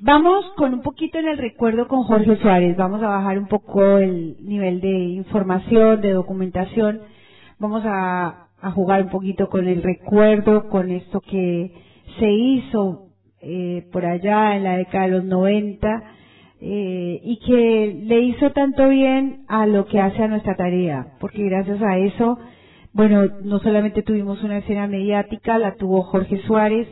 [0.00, 2.76] Vamos con un poquito en el recuerdo con Jorge Suárez.
[2.76, 7.00] Vamos a bajar un poco el nivel de información, de documentación.
[7.58, 11.72] Vamos a, a jugar un poquito con el recuerdo, con esto que
[12.18, 13.06] se hizo
[13.40, 16.02] eh, por allá en la década de los 90
[16.60, 21.44] eh, y que le hizo tanto bien a lo que hace a nuestra tarea, porque
[21.44, 22.38] gracias a eso,
[22.92, 26.88] bueno, no solamente tuvimos una escena mediática, la tuvo Jorge Suárez,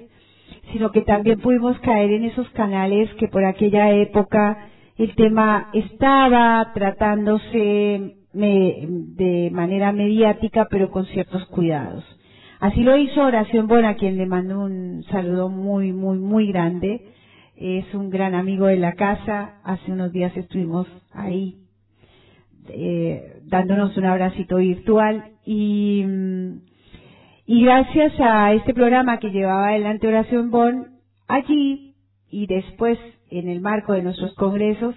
[0.73, 6.73] sino que también pudimos caer en esos canales que por aquella época el tema estaba
[6.75, 12.05] tratándose de manera mediática, pero con ciertos cuidados.
[12.61, 17.13] Así lo hizo Horacio Embona, a quien le mando un saludo muy, muy, muy grande.
[17.57, 19.61] Es un gran amigo de la casa.
[19.65, 21.65] Hace unos días estuvimos ahí
[22.69, 26.61] eh, dándonos un abracito virtual y, mm,
[27.47, 30.89] y gracias a este programa que llevaba adelante Horacio Bon,
[31.29, 31.95] allí
[32.31, 32.99] y después
[33.31, 34.95] en el marco de nuestros congresos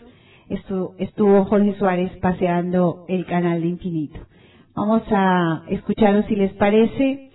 [0.50, 4.20] estuvo, estuvo Jorge Suárez paseando el canal de Infinito.
[4.74, 7.32] Vamos a escucharlo si les parece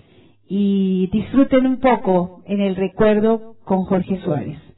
[0.49, 4.72] y disfruten un poco en el recuerdo con Jorge Suárez.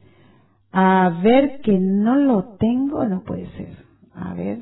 [0.76, 3.76] A ver que no lo tengo, no puede ser.
[4.14, 4.58] A ver.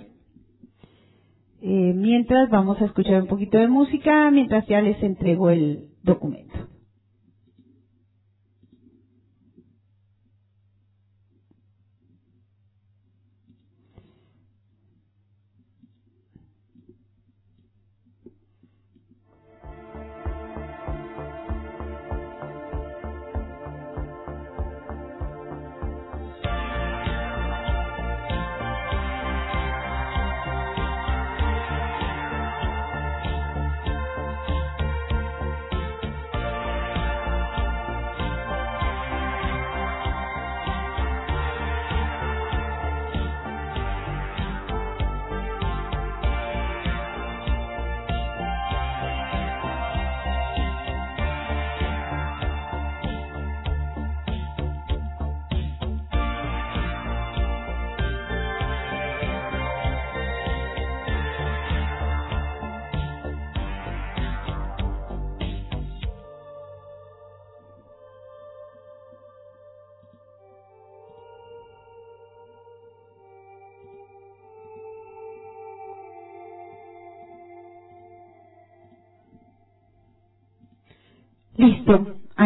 [1.63, 6.69] Eh, mientras vamos a escuchar un poquito de música, mientras ya les entrego el documento.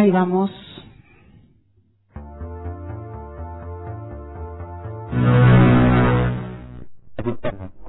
[0.07, 0.51] Ahí vamos.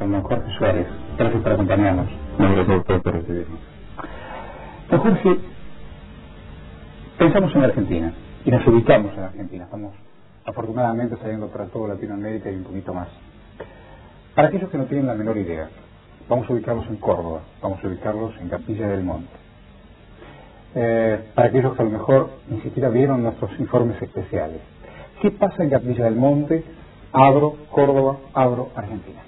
[0.00, 0.86] Don Jorge Suárez.
[1.16, 2.06] Gracias por acompañarnos.
[2.38, 3.60] No, gracias usted por recibirnos.
[4.90, 5.38] Don Jorge,
[7.18, 8.12] pensamos en Argentina
[8.44, 9.64] y nos ubicamos en Argentina.
[9.64, 9.94] Estamos
[10.44, 13.08] afortunadamente saliendo para toda Latinoamérica y un poquito más.
[14.34, 15.68] Para aquellos que no tienen la menor idea,
[16.28, 19.47] vamos a ubicarlos en Córdoba, vamos a ubicarlos en Capilla del Monte.
[20.74, 24.60] Eh, para aquellos que a lo mejor ni siquiera vieron nuestros informes especiales.
[25.22, 26.62] ¿Qué pasa en Capilla del Monte?
[27.12, 29.20] Abro, Córdoba, abro, Argentina.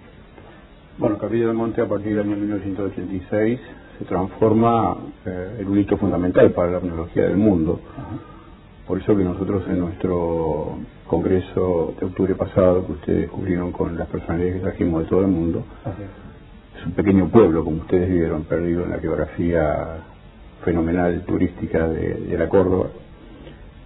[0.98, 3.60] Bueno, Capilla del Monte a partir del año 1986
[3.98, 7.80] se transforma eh, en un hito fundamental para la tecnología del mundo.
[8.86, 14.08] Por eso que nosotros en nuestro congreso de octubre pasado, que ustedes descubrieron con las
[14.08, 15.64] personalidades que trajimos de todo el mundo,
[16.78, 20.02] es un pequeño pueblo, como ustedes vieron, perdido en la geografía
[20.64, 22.90] fenomenal turística de, de la Córdoba.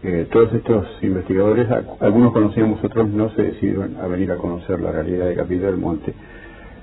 [0.06, 1.66] Eh, todos estos investigadores,
[2.00, 5.78] algunos conocíamos, otros no se decidieron a venir a conocer la realidad de Capilla del
[5.78, 6.12] Monte,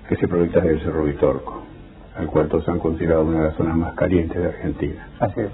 [0.09, 1.61] que se proyecta desde el Cerro Vitorco,
[2.17, 5.07] al cual todos han considerado una de las zonas más calientes de Argentina.
[5.19, 5.49] Así es.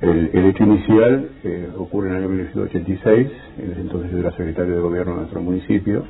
[0.00, 4.32] El, el hecho inicial eh, ocurre en el año 1986, en ese entonces yo era
[4.32, 6.02] secretario de gobierno de nuestro municipio,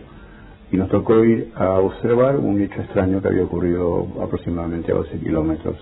[0.72, 5.18] y nos tocó ir a observar un hecho extraño que había ocurrido aproximadamente a 12
[5.18, 5.76] kilómetros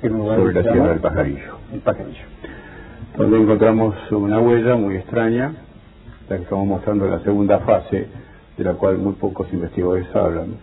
[0.00, 2.24] Un lugar sobre la Sierra del Pajarillo, El Pajarillo.
[3.16, 5.52] donde encontramos una huella muy extraña,
[6.28, 8.06] la que estamos mostrando en la segunda fase,
[8.56, 10.54] de la cual muy pocos investigadores hablan.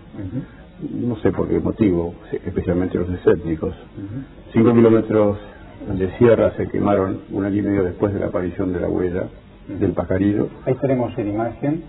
[0.90, 3.76] No sé por qué motivo, especialmente los escépticos.
[4.54, 5.38] Cinco kilómetros
[5.98, 9.24] de sierra se quemaron un año y medio después de la aparición de la huella
[9.68, 10.48] del pajarillo.
[10.66, 11.84] Ahí tenemos en imagen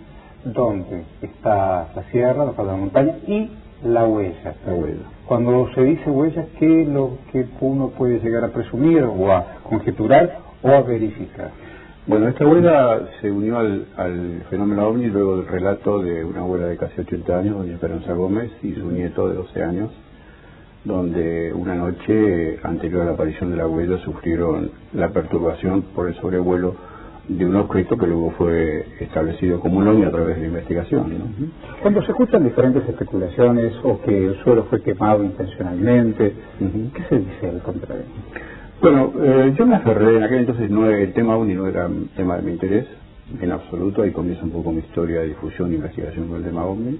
[0.45, 3.51] donde está la sierra, la falda de la montaña y
[3.85, 4.55] la huella.
[4.67, 5.03] La huella.
[5.27, 9.59] Cuando se dice huella, ¿qué es lo que uno puede llegar a presumir o a
[9.65, 11.51] conjeturar o a verificar?
[12.07, 16.67] Bueno, esta abuela se unió al, al fenómeno ovni luego del relato de una abuela
[16.67, 19.91] de casi 80 años, doña Esperanza Gómez, y su nieto de 12 años,
[20.85, 26.15] donde una noche anterior a la aparición de la huella sufrieron la perturbación por el
[26.21, 26.77] sobrevuelo
[27.29, 31.11] de un objeto que luego fue establecido como un ovni a través de la investigación.
[31.11, 31.25] ¿no?
[31.83, 36.33] Cuando se escuchan diferentes especulaciones o que el suelo fue quemado intencionalmente.
[36.59, 38.05] ¿qué se dice al contrario?
[38.81, 41.89] Bueno, eh, yo me aferré, en aquel entonces no era- el tema OVNI no era
[42.15, 42.87] tema de mi interés,
[43.41, 46.65] en absoluto, ahí comienza un poco mi historia de difusión e investigación con el tema
[46.65, 46.99] OVNI.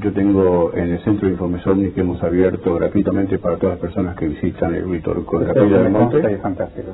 [0.00, 3.80] Yo tengo en el Centro de Informes OVNI que hemos abierto gratuitamente para todas las
[3.80, 6.88] personas que visitan el Vitorco de la Capilla del Es fantástico.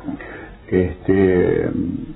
[0.71, 1.71] Este,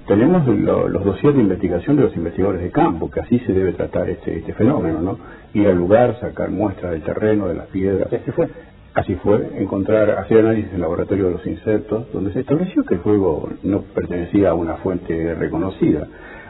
[0.06, 3.72] tenemos lo- los dossiers de investigación de los investigadores de campo, que así se debe
[3.72, 5.18] tratar este, este fenómeno, ¿no?
[5.54, 8.12] Ir al lugar, sacar muestras del terreno, de las piedras.
[8.12, 8.48] Así fue.
[8.94, 12.96] Así fue, encontrar, hacer análisis en el laboratorio de los insectos, donde se estableció que
[12.96, 16.06] el fuego no pertenecía a una fuente reconocida.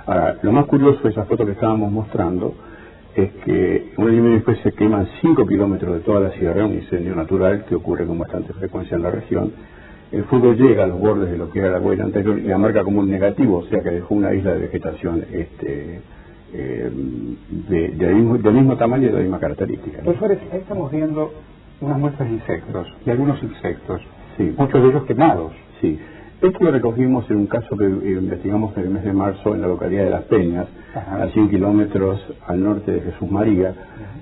[0.07, 2.53] Ahora, lo más curioso de esa foto que estábamos mostrando
[3.15, 6.73] es que un año y después se queman 5 kilómetros de toda la sierra, un
[6.74, 9.53] incendio natural que ocurre con bastante frecuencia en la región.
[10.13, 12.59] El fuego llega a los bordes de lo que era la huella anterior y la
[12.59, 16.01] marca como un negativo, o sea que dejó una isla de vegetación este,
[16.53, 16.91] eh,
[17.69, 19.99] de, del, mismo, del mismo tamaño y de la misma característica.
[19.99, 20.05] ¿no?
[20.05, 21.33] Profesores, ahí estamos viendo
[21.81, 24.03] unas muestras de insectos, de algunos insectos,
[24.37, 24.55] sí.
[24.57, 25.53] muchos de ellos quemados.
[25.81, 25.99] Sí.
[26.43, 29.63] Esto lo recogimos en un caso que eh, investigamos en el mes de marzo en
[29.63, 31.23] la localidad de Las Peñas, Ajá.
[31.23, 33.75] a 100 kilómetros al norte de Jesús María,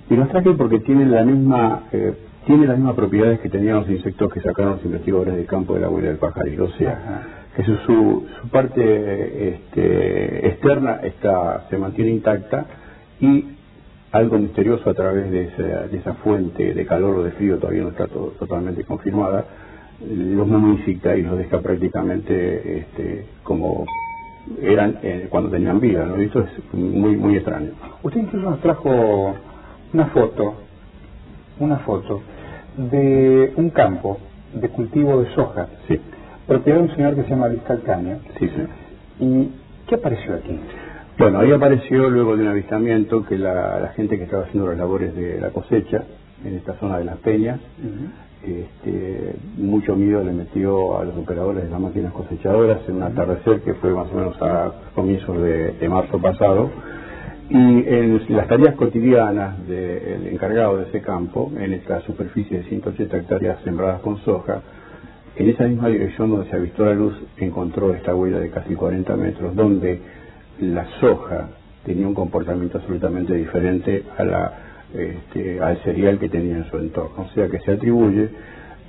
[0.09, 2.15] y nos traje porque tiene la misma eh,
[2.47, 5.81] tiene las mismas propiedades que tenían los insectos que sacaron los investigadores del campo de
[5.81, 7.23] la huella del pajaril, o sea, Ajá.
[7.57, 12.67] que su, su, su parte este, externa está se mantiene intacta
[13.21, 13.57] y
[14.13, 17.83] algo misterioso a través de esa, de esa fuente de calor o de frío todavía
[17.83, 19.45] no está todo, totalmente confirmada
[20.09, 23.85] los momifica y los deja prácticamente este, como
[24.63, 26.21] eran eh, cuando tenían vida, ¿no?
[26.21, 27.73] Y esto es muy muy extraño.
[28.03, 29.35] Usted incluso nos trajo
[29.93, 30.55] una foto,
[31.61, 32.23] una foto
[32.77, 34.19] de un campo
[34.55, 36.01] de cultivo de soja, sí.
[36.47, 38.19] propiedad de un señor que se llama Luis Calcaño.
[38.39, 38.63] Sí, sí.
[39.21, 39.51] ¿Y
[39.87, 40.59] qué apareció aquí?
[41.19, 44.79] Bueno, ahí apareció luego de un avistamiento que la, la gente que estaba haciendo las
[44.79, 46.03] labores de la cosecha
[46.45, 48.59] en esta zona de las peñas, uh -huh.
[48.63, 53.61] este, mucho miedo le metió a los operadores de las máquinas cosechadoras en un atardecer
[53.61, 56.71] que fue más o menos a comienzos de, de marzo pasado.
[57.51, 63.17] Y en las tareas cotidianas del encargado de ese campo, en esta superficie de 180
[63.17, 64.63] hectáreas sembradas con soja,
[65.35, 69.17] en esa misma dirección donde se avistó la luz, encontró esta huella de casi 40
[69.17, 70.01] metros, donde
[70.61, 71.49] la soja
[71.85, 74.53] tenía un comportamiento absolutamente diferente a la,
[74.95, 77.23] este, al cereal que tenía en su entorno.
[77.23, 78.29] O sea que se atribuye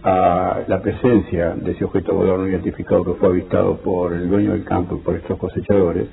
[0.03, 4.51] a la presencia de ese objeto volador no identificado que fue avistado por el dueño
[4.51, 6.07] del campo y por estos cosechadores.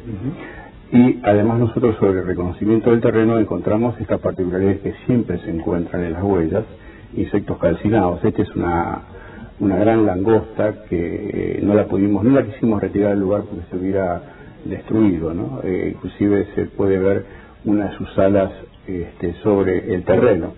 [0.91, 6.03] Y además nosotros sobre el reconocimiento del terreno encontramos estas particularidades que siempre se encuentran
[6.05, 6.65] en las huellas,
[7.15, 8.25] insectos calcinados.
[8.25, 9.03] Esta es una,
[9.61, 13.77] una gran langosta que no la pudimos, no la quisimos retirar del lugar porque se
[13.77, 14.23] hubiera
[14.65, 15.61] destruido, ¿no?
[15.63, 17.25] Eh, inclusive se puede ver
[17.65, 18.51] una de sus alas
[18.87, 20.55] este, sobre el terreno.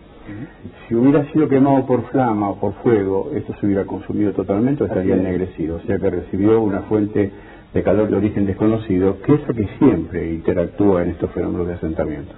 [0.87, 4.87] Si hubiera sido quemado por flama o por fuego, esto se hubiera consumido totalmente o
[4.87, 5.77] estaría ennegrecido.
[5.77, 7.33] O sea que recibió una fuente
[7.73, 11.75] de calor de origen desconocido, que es lo que siempre interactúa en estos fenómenos de
[11.75, 12.35] asentamiento.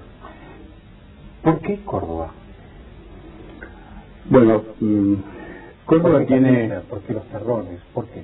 [1.43, 2.33] ¿Por qué Córdoba?
[4.29, 5.15] Bueno, mmm,
[5.87, 6.81] Córdoba ¿Por tiene...
[6.89, 7.81] ¿Por qué los terrones?
[7.93, 8.23] ¿Por qué?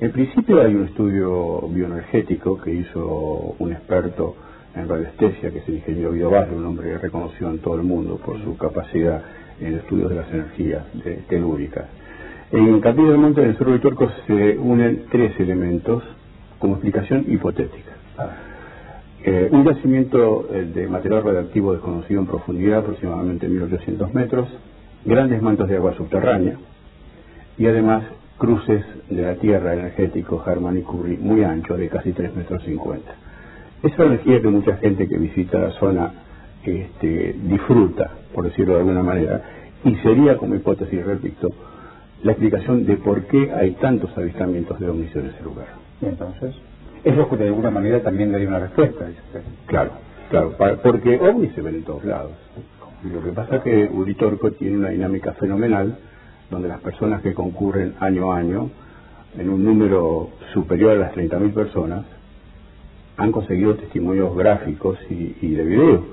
[0.00, 4.36] En principio hay un estudio bioenergético que hizo un experto
[4.74, 8.42] en radiestesia, que es el ingeniero Barrio, un hombre reconocido en todo el mundo por
[8.42, 9.22] su capacidad
[9.60, 10.84] en estudios de las energías
[11.28, 11.84] telúricas.
[12.52, 16.02] En Capilla del Monte del Cerro de Turco se unen tres elementos
[16.58, 17.92] como explicación hipotética.
[18.18, 18.28] Ah.
[19.24, 24.48] Eh, un yacimiento eh, de material radioactivo desconocido en profundidad, aproximadamente 1800 metros,
[25.06, 26.58] grandes mantos de agua subterránea
[27.56, 28.04] y además
[28.36, 33.14] cruces de la Tierra energéticos Harman y Curry muy anchos, de casi 3 metros 50.
[33.82, 36.12] Esa energía que mucha gente que visita la zona
[36.64, 39.42] este, disfruta, por decirlo de alguna manera,
[39.84, 41.48] y sería como hipótesis, repito,
[42.22, 45.66] la explicación de por qué hay tantos avistamientos de ovnis en ese lugar.
[46.00, 46.54] Y entonces,
[47.04, 49.42] eso de alguna manera también le dio una respuesta, dice usted.
[49.66, 49.90] Claro,
[50.30, 52.32] claro, porque ovnis se ven en todos lados.
[53.04, 55.98] Y lo que pasa es que Uritorco tiene una dinámica fenomenal,
[56.50, 58.70] donde las personas que concurren año a año,
[59.36, 62.04] en un número superior a las 30.000 personas,
[63.16, 66.04] han conseguido testimonios gráficos y, y de video.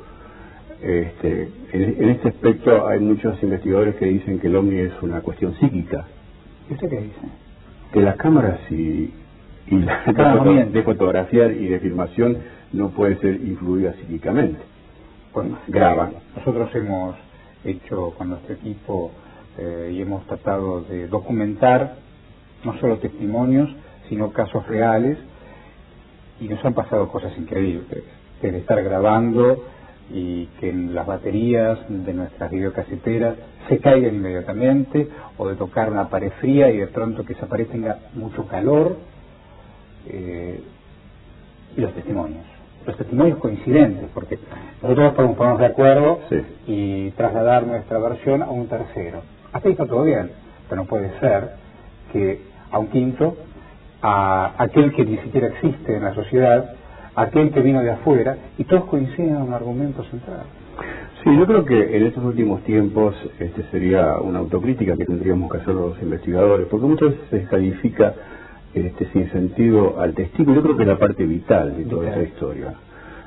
[0.81, 5.21] Este, en, en, este aspecto hay muchos investigadores que dicen que el ovni es una
[5.21, 6.05] cuestión psíquica.
[6.69, 7.21] ¿Y usted qué dice?
[7.91, 9.13] Que las cámaras y,
[9.67, 12.37] y la foto, de fotografiar y de filmación
[12.73, 14.59] no pueden ser influidas psíquicamente.
[15.33, 16.13] Bueno, graban.
[16.35, 17.15] Nosotros hemos
[17.63, 19.11] hecho con nuestro equipo
[19.57, 21.95] eh, y hemos tratado de documentar
[22.63, 23.69] no solo testimonios,
[24.07, 25.17] sino casos reales
[26.39, 28.03] y nos han pasado cosas increíbles.
[28.41, 29.65] De estar grabando
[30.11, 33.36] y que las baterías de nuestras videocaseteras
[33.68, 35.07] se caigan inmediatamente
[35.38, 38.98] o de tocar una pared fría y de pronto que esa pared tenga mucho calor
[40.07, 40.61] eh,
[41.77, 42.44] y los testimonios
[42.88, 44.40] los testimonios coincidentes porque
[44.81, 46.41] nosotros podemos ponernos de acuerdo sí.
[46.65, 49.22] y trasladar nuestra versión a un tercero
[49.53, 50.31] hasta ahí está todo bien
[50.68, 51.52] pero no puede ser
[52.11, 52.41] que
[52.72, 53.38] a un quinto
[54.02, 56.73] a aquel que ni siquiera existe en la sociedad
[57.15, 60.44] aquel que vino de afuera y todos coinciden en un argumento central.
[61.23, 65.57] Sí, yo creo que en estos últimos tiempos este sería una autocrítica que tendríamos que
[65.57, 68.14] hacer los investigadores, porque muchas veces se descalifica
[68.73, 70.53] este, sin sentido al testigo.
[70.53, 72.73] Yo creo que es la parte vital de toda esa historia.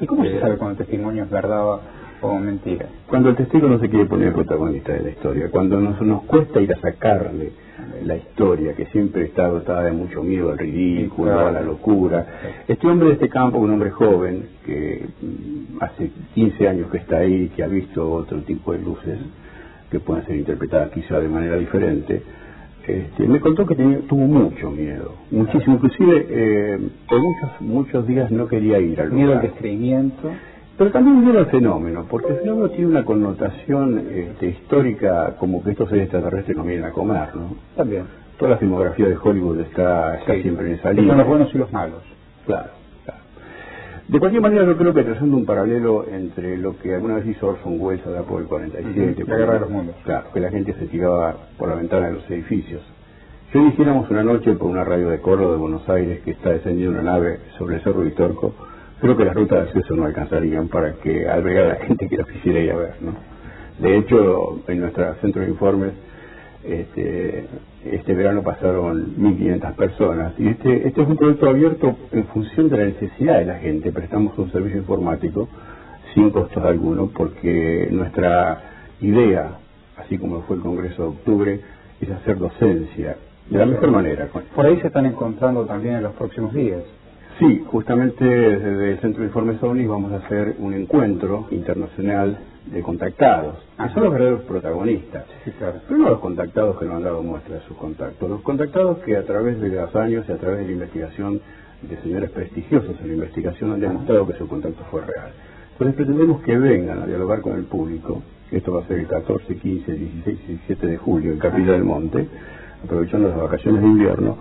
[0.01, 1.81] ¿Y cómo Eh, se sabe cuando el testimonio es verdad
[2.23, 2.87] o mentira?
[3.09, 6.61] Cuando el testigo no se quiere poner protagonista de la historia, cuando nos, nos cuesta
[6.61, 7.53] ir a sacarle
[8.05, 11.49] la historia, que siempre está dotada de mucho miedo al ridículo, Claro.
[11.49, 12.27] a la locura.
[12.69, 17.19] Este hombre de este campo, un hombre joven, que mm, hace 15 años que está
[17.19, 19.19] ahí, que ha visto otro tipo de luces,
[19.91, 22.23] que pueden ser interpretadas quizá de manera diferente,
[22.87, 26.79] este, me contó que tenía- tuvo mucho miedo, muchísimo, inclusive eh,
[27.09, 29.51] por muchos, muchos días no quería ir al Miedo al lugar.
[29.53, 30.31] descreimiento.
[30.83, 35.71] Pero también miedo al fenómeno, porque el fenómeno tiene una connotación este, histórica como que
[35.71, 37.55] estos seres extraterrestres nos vienen a comer, ¿no?
[37.77, 38.03] También.
[38.37, 40.43] Toda la filmografía de Hollywood está, está Sí.
[40.43, 41.11] siempre en esa línea.
[41.11, 42.03] Son los buenos y los malos.
[42.47, 42.71] Claro,
[43.05, 43.21] claro.
[44.09, 47.47] De cualquier manera, yo creo que trazando un paralelo entre lo que alguna vez hizo
[47.47, 49.95] Orson Welles allá por el 47, Ujú, la Guerra de los Mundos.
[50.03, 52.83] Claro, que la gente se tiraba por la ventana de los edificios.
[53.53, 56.51] Si hoy dijéramos una noche por una radio de Córdoba de Buenos Aires que está
[56.51, 58.53] descendiendo una nave sobre el Cerro Vitorco,
[59.03, 62.17] creo que las rutas de acceso no alcanzarían para que albergar a la gente que
[62.17, 63.13] lo quisiera ir a ver, ¿no?
[63.81, 65.93] De hecho, en nuestro centro de informes,
[66.63, 67.49] este,
[67.85, 72.77] este verano pasaron 1.500 personas y este, este es un proyecto abierto en función de
[72.77, 73.91] la necesidad de la gente.
[73.91, 75.49] Prestamos un servicio informático
[76.15, 78.63] sin costos alguno porque nuestra
[79.01, 79.59] idea,
[79.97, 81.61] así como fue el Congreso de Octubre,
[82.01, 83.17] es hacer docencia
[83.51, 84.29] de la mejor manera.
[84.55, 86.85] Por ahí se están encontrando también en los próximos días.
[87.39, 92.83] Sí, justamente desde el Centro de Informes OVNI vamos a hacer un encuentro internacional de
[92.83, 95.25] contactados, que son los verdaderos protagonistas.
[95.45, 95.81] Sí, claro.
[95.89, 99.17] Pero no los contactados que nos han dado muestra de sus contactos, los contactados que
[99.17, 101.41] a través de los años y a través de la investigación
[101.83, 105.33] de señores prestigiosos en la investigación han demostrado que su contacto fue real.
[105.73, 109.57] Entonces pretendemos que vengan a dialogar con el público, esto va a ser el 14,
[109.57, 112.29] 15, 16 y 17 de julio en Capilla del Monte,
[112.85, 114.37] aprovechando las vacaciones de invierno,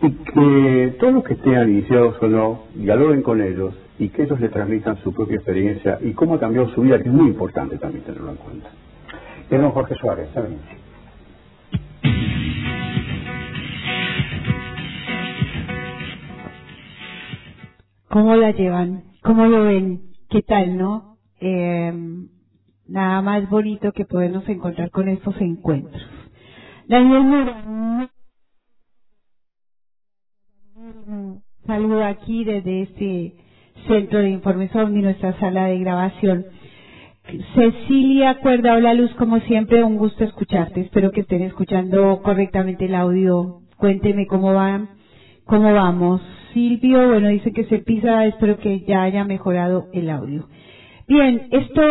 [0.00, 4.40] y que todos los que estén iniciados o no dialoguen con ellos y que ellos
[4.40, 7.78] le transmitan su propia experiencia y cómo ha cambiado su vida, que es muy importante
[7.78, 8.68] también tenerlo en cuenta.
[9.50, 10.58] Y don Jorge Suárez, ¿saben?
[18.08, 19.04] ¿Cómo la llevan?
[19.22, 20.12] ¿Cómo lo ven?
[20.30, 21.18] ¿Qué tal, no?
[21.40, 21.92] Eh,
[22.86, 26.02] nada más bonito que podernos encontrar con estos encuentros.
[26.86, 28.08] Daniel
[31.66, 33.34] saludo aquí desde este
[33.86, 36.46] centro de informes OVNI, nuestra sala de grabación.
[37.54, 40.80] Cecilia Cuerda, hola Luz, como siempre, un gusto escucharte.
[40.80, 43.60] Espero que estén escuchando correctamente el audio.
[43.76, 44.88] Cuénteme cómo van,
[45.44, 46.22] cómo vamos.
[46.54, 50.48] Silvio, bueno, dice que se pisa, espero que ya haya mejorado el audio.
[51.06, 51.82] Bien, esto,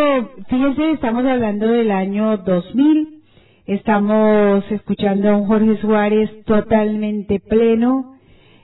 [0.48, 3.22] fíjense, estamos hablando del año 2000,
[3.66, 8.17] estamos escuchando a un Jorge Suárez totalmente pleno,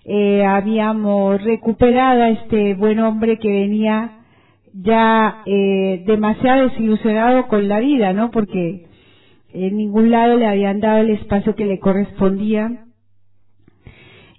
[0.05, 4.19] eh, habíamos recuperado a este buen hombre que venía
[4.75, 8.31] ya eh, demasiado desilusionado con la vida, ¿no?
[8.31, 8.87] Porque
[9.53, 12.85] en ningún lado le habían dado el espacio que le correspondía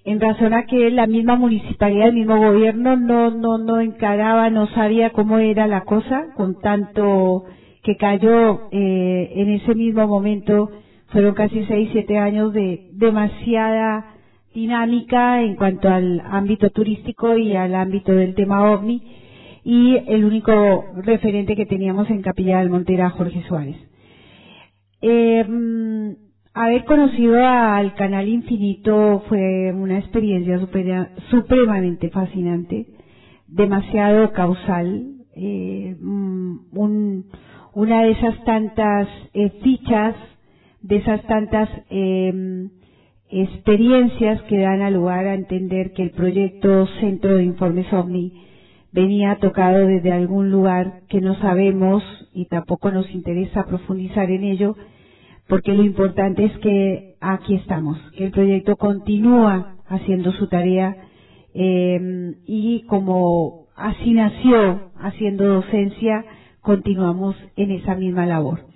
[0.05, 4.67] en razón a que la misma municipalidad, el mismo gobierno no, no, no encaraba, no
[4.67, 7.45] sabía cómo era la cosa, con tanto
[7.81, 10.69] que cayó eh, en ese mismo momento,
[11.07, 14.14] fueron casi seis, siete años de demasiada
[14.55, 19.03] dinámica en cuanto al ámbito turístico y al ámbito del tema OVNI,
[19.65, 23.77] y el único referente que teníamos en Capilla del Monte Jorge Suárez.
[25.01, 26.11] Mm,
[26.53, 30.59] haber conocido al canal Infinito fue una experiencia
[31.31, 32.87] supremamente fascinante,
[33.47, 35.05] demasiado causal,
[35.35, 37.25] eh, mm, un-
[37.75, 40.15] una de esas tantas eh, fichas,
[40.81, 42.69] de esas tantas eh,
[43.41, 48.31] experiencias que dan a lugar a entender que el proyecto Centro de Informes OVNI
[48.91, 52.01] venía tocado desde algún lugar que no sabemos
[52.33, 54.75] y tampoco nos interesa profundizar en ello,
[55.47, 60.95] porque lo importante es que aquí estamos, que el proyecto continúa haciendo su tarea
[61.53, 66.23] eh, y como así nació haciendo docencia,
[66.61, 68.74] continuamos en esa misma labor.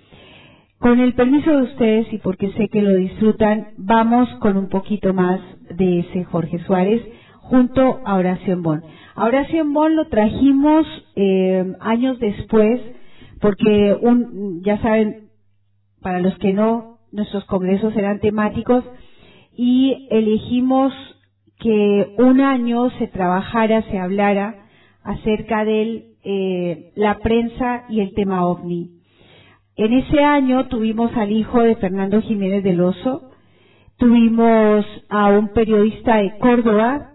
[0.80, 5.12] Con el permiso de ustedes y porque sé que lo disfrutan, vamos con un poquito
[5.12, 5.38] más
[5.76, 7.02] de ese Jorge Suárez
[7.36, 8.82] junto a Horacio Bon.
[9.14, 10.86] A Horacio Bon lo trajimos
[11.16, 12.80] eh, años después
[13.42, 15.28] porque un, ya saben,
[16.00, 18.82] para los que no, nuestros congresos eran temáticos
[19.54, 20.94] y elegimos
[21.58, 24.64] que un año se trabajara, se hablara
[25.02, 28.99] acerca de eh, la prensa y el tema ovni.
[29.80, 33.30] En ese año tuvimos al hijo de Fernando Jiménez del Oso,
[33.96, 37.12] tuvimos a un periodista de Córdoba,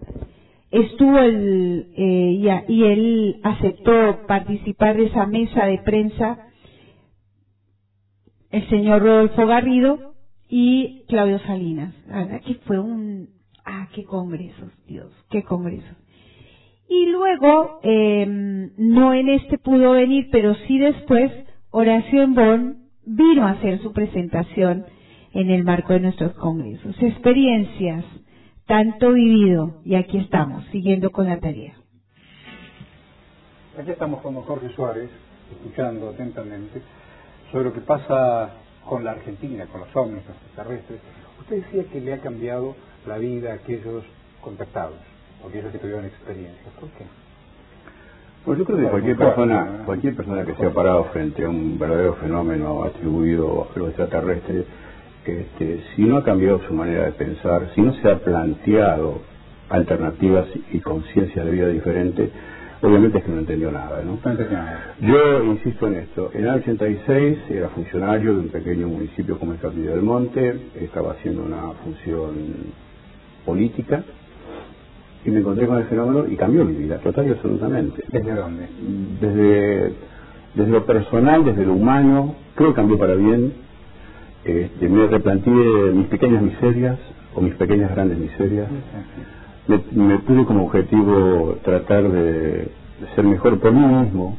[0.71, 6.39] estuvo el, eh, y, él aceptó participar de esa mesa de prensa,
[8.49, 10.15] el señor Rodolfo Garrido
[10.49, 11.93] y Claudio Salinas.
[12.07, 13.29] La fue un,
[13.63, 15.97] ah, qué congresos, Dios, qué congresos.
[16.89, 18.25] Y luego, eh,
[18.75, 21.31] no en este pudo venir, pero sí después,
[21.77, 24.85] Horacio Embón vino a hacer su presentación
[25.33, 26.95] en el marco de nuestros congresos.
[27.01, 28.05] Experiencias,
[28.65, 31.73] tanto vivido, y aquí estamos, siguiendo con la tarea.
[33.77, 35.09] Aquí estamos con Jorge Suárez,
[35.51, 36.81] escuchando atentamente
[37.51, 38.51] sobre lo que pasa
[38.85, 41.01] con la Argentina, con los ovnis extraterrestres.
[41.41, 42.73] Usted decía que le ha cambiado
[43.05, 44.05] la vida a aquellos
[44.39, 44.99] contactados,
[45.43, 46.73] a aquellos que tuvieron experiencias.
[46.79, 47.03] ¿Por qué?
[48.45, 51.79] Pues yo creo que cualquier persona, cualquier persona que se ha parado frente a un
[51.79, 54.65] verdadero fenómeno atribuido a los extraterrestres,
[55.25, 59.19] este, si no ha cambiado su manera de pensar, si no se ha planteado
[59.69, 62.29] alternativas y conciencia de vida diferente,
[62.83, 64.19] obviamente es que no entendió nada, ¿no?
[65.01, 66.29] Yo insisto en esto.
[66.35, 71.13] En el 86 era funcionario de un pequeño municipio como el Capilla del Monte, estaba
[71.13, 72.35] haciendo una función
[73.43, 74.03] política
[75.25, 78.03] y me encontré con el fenómeno y cambió mi vida, total y absolutamente.
[78.11, 78.67] ¿Desde dónde?
[79.19, 79.93] Desde,
[80.53, 83.53] desde lo personal, desde lo humano, creo que cambió para bien.
[84.43, 86.99] Este, me replanteé mis pequeñas miserias
[87.33, 88.67] o mis pequeñas grandes miserias.
[89.67, 94.37] Me, me puse como objetivo tratar de, de ser mejor por mí mismo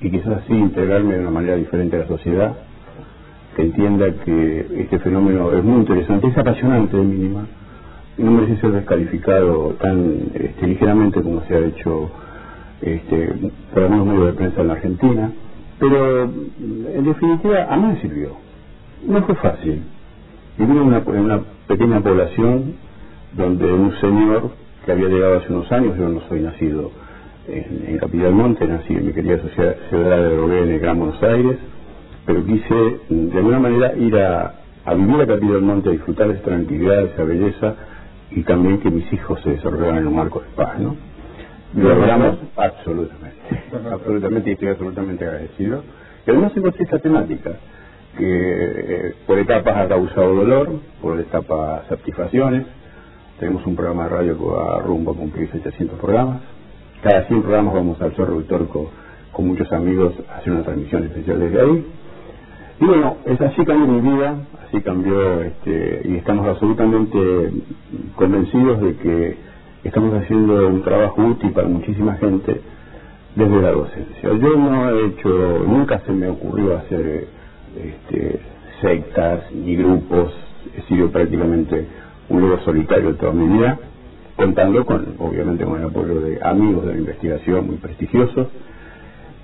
[0.00, 2.56] y quizás así integrarme de una manera diferente a la sociedad,
[3.56, 7.46] que entienda que este fenómeno es muy interesante, es apasionante de mínima,
[8.18, 12.10] no merece ser descalificado tan este, ligeramente como se ha hecho
[12.80, 13.32] este,
[13.72, 15.32] por algunos medios de prensa en la Argentina,
[15.78, 18.36] pero en definitiva a mí me sirvió.
[19.06, 19.82] No fue fácil.
[20.58, 22.74] Viví en una, en una pequeña población
[23.32, 24.50] donde un señor
[24.84, 26.90] que había llegado hace unos años, yo no soy nacido
[27.48, 31.22] en, en Capilla Monte, nací en mi querida sociedad- ciudad de Drogué, en Gran Buenos
[31.22, 31.56] Aires,
[32.26, 36.28] pero quise de alguna manera ir a, a vivir a Capilla del Monte, a disfrutar
[36.28, 37.74] de esa tranquilidad, de esa belleza,
[38.34, 40.96] y también que mis hijos se desarrollaran en un marco de paz, ¿no?
[41.74, 45.82] Lo logramos absolutamente, absolutamente, y estoy absolutamente agradecido.
[46.26, 47.52] Y además encontré esta temática,
[48.16, 52.66] que eh, por etapas ha causado dolor, por etapas satisfacciones.
[53.38, 56.42] Tenemos un programa de radio que va rumbo a cumplir 700 programas.
[57.02, 58.90] Cada 100 programas vamos al Zorro y Torco
[59.32, 61.86] con muchos amigos a hacer una transmisión especial desde ahí.
[62.82, 64.34] Y bueno, es así cambió mi vida,
[64.66, 67.52] así cambió, este, y estamos absolutamente
[68.16, 69.36] convencidos de que
[69.84, 72.60] estamos haciendo un trabajo útil para muchísima gente
[73.36, 74.32] desde la docencia.
[74.32, 77.28] Yo no he hecho, nunca se me ocurrió hacer
[77.80, 78.40] este,
[78.80, 80.34] sectas ni grupos,
[80.76, 81.86] he sido prácticamente
[82.30, 83.78] un lobo solitario toda mi vida,
[84.34, 88.48] contando con, obviamente, con el apoyo de amigos de la investigación muy prestigiosos,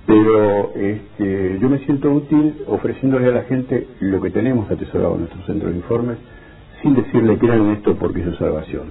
[0.08, 5.20] pero este, yo me siento útil ofreciéndole a la gente lo que tenemos atesorado en
[5.20, 6.16] nuestro centro de informes,
[6.80, 8.84] sin decirle crean en esto porque es su salvación.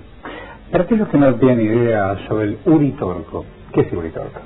[0.72, 4.42] Para aquellos que no tienen idea sobre el Uritorco, ¿qué es el Uritorco?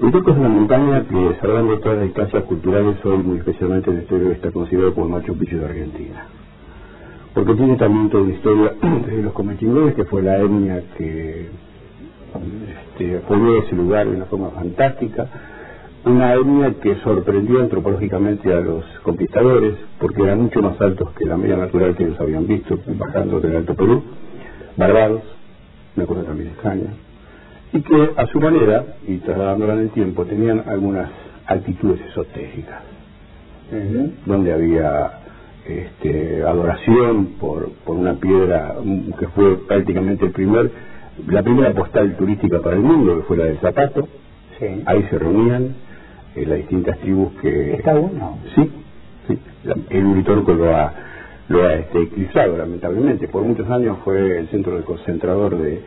[0.00, 4.02] Uritorco es una montaña que, salvando todas las distancias culturales, hoy muy especialmente en la
[4.04, 6.26] historia está considerado como el Machu Picchu de Argentina.
[7.34, 8.72] Porque tiene también toda una historia
[9.06, 11.50] desde los comechingones, que fue la etnia que
[12.98, 13.20] este,
[13.58, 15.28] ese lugar de una forma fantástica,
[16.04, 21.36] una etnia que sorprendió antropológicamente a los conquistadores, porque eran mucho más altos que la
[21.36, 24.02] media natural que ellos habían visto, bajando del Alto Perú,
[24.76, 25.22] barbados,
[25.96, 26.90] una cosa también extraña,
[27.72, 31.08] y que a su manera, y trasladándola en el tiempo, tenían algunas
[31.46, 32.82] actitudes esotéricas,
[34.26, 35.20] donde había
[35.66, 38.74] este, adoración por, por una piedra
[39.18, 40.70] que fue prácticamente el primer,
[41.28, 44.08] la primera postal turística para el mundo, que fue la del zapato.
[44.86, 45.74] Ahí se reunían
[46.36, 47.74] eh, las distintas tribus que...
[47.74, 48.38] ¿Está bueno?
[48.54, 48.70] Sí,
[49.28, 49.38] sí.
[49.64, 50.92] La- el Uritorco lo ha,
[51.48, 53.28] lo ha este, eclipsado, lamentablemente.
[53.28, 55.82] Por muchos años fue el centro de concentrador de,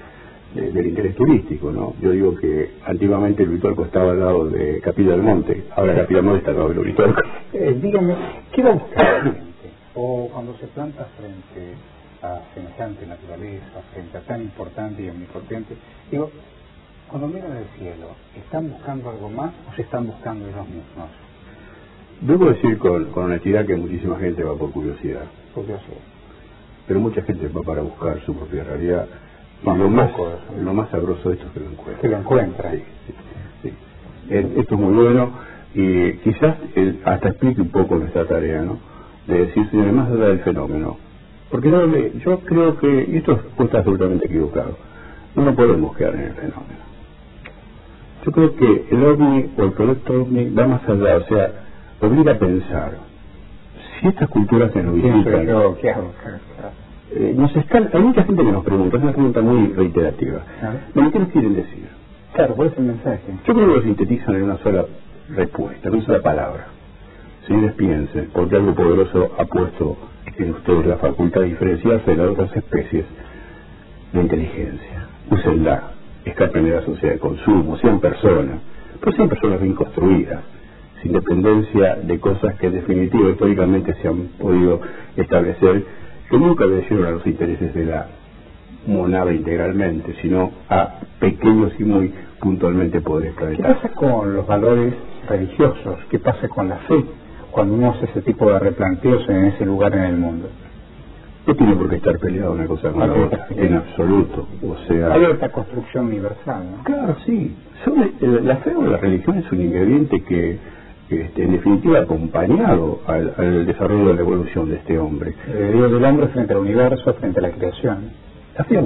[0.55, 1.93] de- del interés turístico, ¿no?
[2.01, 6.17] Yo digo que antiguamente el Uritorco estaba al lado de Capilla del Monte, ahora Capilla
[6.19, 7.21] del Monte está al lado del Uritorco.
[7.53, 8.15] Eh, dígame,
[8.51, 9.35] ¿qué va a buscar?
[9.95, 11.73] O cuando se planta frente
[12.21, 15.75] a semejante naturaleza, frente a tan importante y omnipotente,
[16.11, 16.29] digo,
[17.09, 21.09] cuando miran el cielo, ¿están buscando algo más o se están buscando ellos mismos?
[22.21, 25.23] Debo decir con, con honestidad que muchísima gente va por curiosidad,
[25.53, 25.97] Por curiosidad.
[26.87, 29.07] pero mucha gente va para buscar su propia realidad.
[29.63, 30.11] Y lo más,
[30.61, 32.01] lo más sabroso de esto es que lo encuentra.
[32.01, 32.71] Que lo encuentra.
[32.71, 33.13] Sí, sí,
[33.63, 33.73] sí.
[34.29, 35.31] Esto es muy bueno.
[35.73, 36.57] Y quizás
[37.03, 38.77] hasta explique un poco nuestra tarea, ¿no?
[39.27, 40.97] De decir, señores, más allá del fenómeno.
[41.49, 44.77] Porque yo creo que, y esto está absolutamente equivocado,
[45.35, 46.84] no nos podemos quedar en el fenómeno.
[48.25, 51.51] Yo creo que el OVNI o el proyecto OVNI va más allá, o sea,
[52.01, 52.91] obliga a pensar.
[53.99, 56.11] Si estas culturas se nos visitan, Yo, ¿qué hago?
[57.13, 60.39] eh, nos están, hay mucha gente que nos pregunta, es una pregunta muy reiterativa.
[60.59, 60.79] Claro.
[60.95, 61.87] Bueno, ¿qué nos quieren decir?
[62.33, 63.21] Claro, ¿cuál es el mensaje?
[63.45, 64.85] Yo creo que lo sintetizan en una sola
[65.29, 66.67] respuesta, en una sola palabra.
[67.47, 69.97] Señores, piensen, porque algo poderoso ha puesto
[70.35, 73.05] en ustedes la facultad de diferenciarse de las otras especies
[74.11, 75.07] de inteligencia.
[75.29, 75.91] Úsenla,
[76.25, 78.59] escapen de la sociedad de consumo, sean personas,
[78.99, 80.41] pero sean personas bien construidas,
[81.01, 84.81] sin dependencia de cosas que en definitiva históricamente se han podido
[85.15, 85.83] establecer,
[86.29, 88.07] que nunca obedecieron a los intereses de la
[88.87, 93.77] monada integralmente, sino a pequeños y muy puntualmente poderes ¿Qué planetarios.
[93.77, 94.93] pasa con los valores
[95.27, 95.99] religiosos?
[96.09, 97.03] ¿Qué pasa con la fe
[97.51, 100.49] cuando uno hace ese tipo de replanteos en ese lugar en el mundo?
[101.47, 104.47] No tiene por qué estar peleada una cosa con la otra, en absoluto.
[104.63, 106.83] O sea, Hay otra construcción universal, ¿no?
[106.83, 107.55] claro, sí.
[107.83, 110.57] Son, eh, la fe o la religión es un ingrediente que,
[111.09, 115.35] este, en definitiva, ha acompañado al, al desarrollo de la evolución de este hombre.
[115.47, 118.09] El Dios del hombre frente al universo, frente a la creación.
[118.57, 118.81] La fe,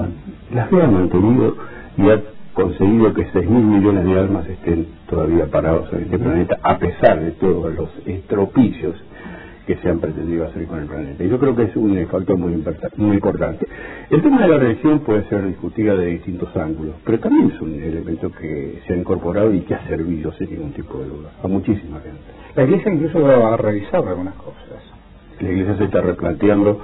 [0.54, 1.56] la fe ha mantenido
[1.96, 2.20] y ha
[2.54, 7.22] conseguido que 6 mil millones de almas estén todavía parados en este planeta, a pesar
[7.22, 8.96] de todos los estropicios
[9.70, 11.24] que se han pretendido hacer con el planeta.
[11.24, 12.56] Y yo creo que es un factor muy,
[12.98, 13.68] muy importante.
[14.10, 17.76] El tema de la religión puede ser discutida de distintos ángulos, pero también es un
[17.76, 21.48] elemento que se ha incorporado y que ha servido sin ningún tipo de duda a
[21.48, 22.20] muchísima gente.
[22.56, 24.82] La iglesia incluso va a revisar algunas cosas.
[25.40, 26.82] La Iglesia se está replanteando,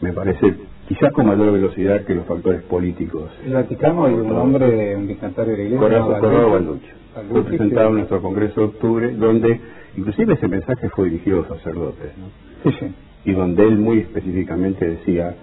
[0.00, 0.52] me parece,
[0.88, 3.30] quizás con mayor velocidad que los factores políticos.
[3.46, 5.88] El Vaticano hay un hombre, un dignatario de la iglesia.
[5.90, 6.88] Llamado Corrado Balducci.
[7.30, 9.60] Fue presentado en nuestro Congreso de Octubre, donde
[9.96, 12.70] inclusive ese mensaje fue dirigido a los sacerdotes, ¿no?
[12.70, 12.94] Sí, sí.
[13.24, 15.34] y donde él muy específicamente decía,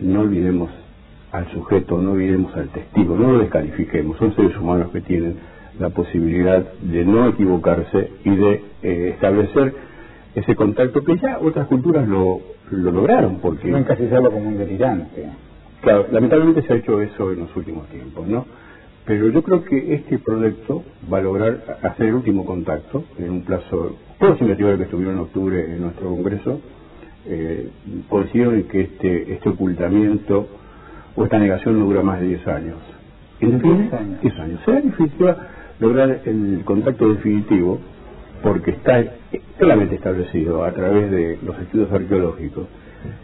[0.00, 0.70] no olvidemos
[1.32, 5.36] al sujeto, no olvidemos al testigo, no lo descalifiquemos, son seres humanos que tienen
[5.78, 9.74] la posibilidad de no equivocarse y de eh, establecer
[10.34, 12.40] ese contacto que ya otras culturas lo,
[12.70, 15.30] lo lograron, porque No encasillarlo como un delirante.
[15.82, 18.46] Claro, lamentablemente se ha hecho eso en los últimos tiempos, ¿no?
[19.04, 23.42] Pero yo creo que este proyecto va a lograr hacer el último contacto en un
[23.42, 23.96] plazo.
[24.18, 26.60] Todos los investigadores que estuvieron en octubre en nuestro congreso
[27.26, 27.68] eh,
[28.08, 30.46] coincidieron en que este, este ocultamiento
[31.16, 32.76] o esta negación no dura más de 10 años.
[33.40, 34.22] En definitiva, 10 años.
[34.22, 34.60] 10 años.
[34.64, 35.26] Será difícil
[35.80, 37.80] lograr el contacto definitivo
[38.42, 39.04] porque está
[39.58, 42.66] claramente establecido a través de los estudios arqueológicos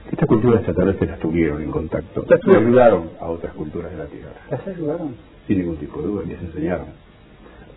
[0.05, 4.07] que estas culturas extraterrestres las tuvieron en contacto, Las ayudaron a otras culturas de la
[4.07, 5.15] Tierra, ¿Las ayudaron?
[5.49, 6.87] Sin ningún tipo de duda, les enseñaron.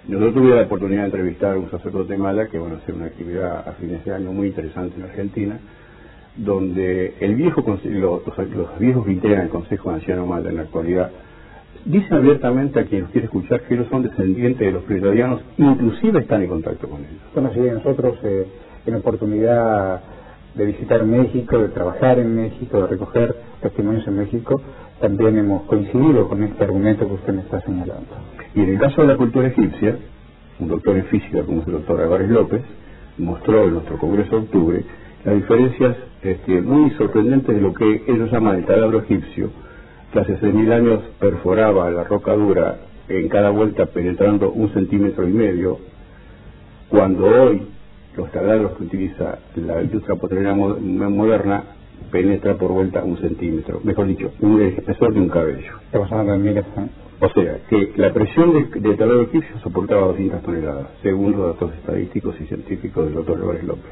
[0.07, 3.05] Nosotros tuvimos la oportunidad de entrevistar a un sacerdote mala que van a hacer una
[3.05, 5.57] actividad a fines de año muy interesante en Argentina,
[6.37, 11.11] donde el viejo los, los- viejos que integran el Consejo Anciano Mala en la actualidad
[11.85, 16.19] dicen abiertamente a quien los quiere escuchar que ellos son descendientes de los pleiadianos, inclusive
[16.19, 17.21] están en contacto con ellos.
[17.33, 18.45] Bueno, sí, nosotros eh,
[18.85, 20.01] en oportunidad
[20.55, 24.61] de visitar México, de trabajar en México, de recoger testimonios en México,
[25.01, 28.07] también hemos coincidido con este argumento que usted me está señalando.
[28.55, 29.97] Y en el caso de la cultura egipcia,
[30.59, 32.61] un doctor en física como es el doctor Álvarez López,
[33.17, 34.83] mostró en nuestro Congreso de Octubre
[35.25, 39.49] las diferencias este, muy sorprendentes de lo que ellos llaman el taladro egipcio,
[40.13, 42.77] que hace 6.000 años perforaba la roca dura
[43.09, 45.79] en cada vuelta penetrando un centímetro y medio,
[46.89, 47.67] cuando hoy
[48.17, 51.63] los taladros que utiliza la industria petrolera mo- moderna
[52.11, 55.73] penetra por vuelta un centímetro, mejor dicho, un espesor de un cabello.
[55.85, 56.65] Estamos hablando de miles.
[57.19, 61.73] O sea, que la presión de, de taladro egipcio soportaba 200 toneladas, según los datos
[61.75, 63.91] estadísticos y científicos del doctor Álvarez López.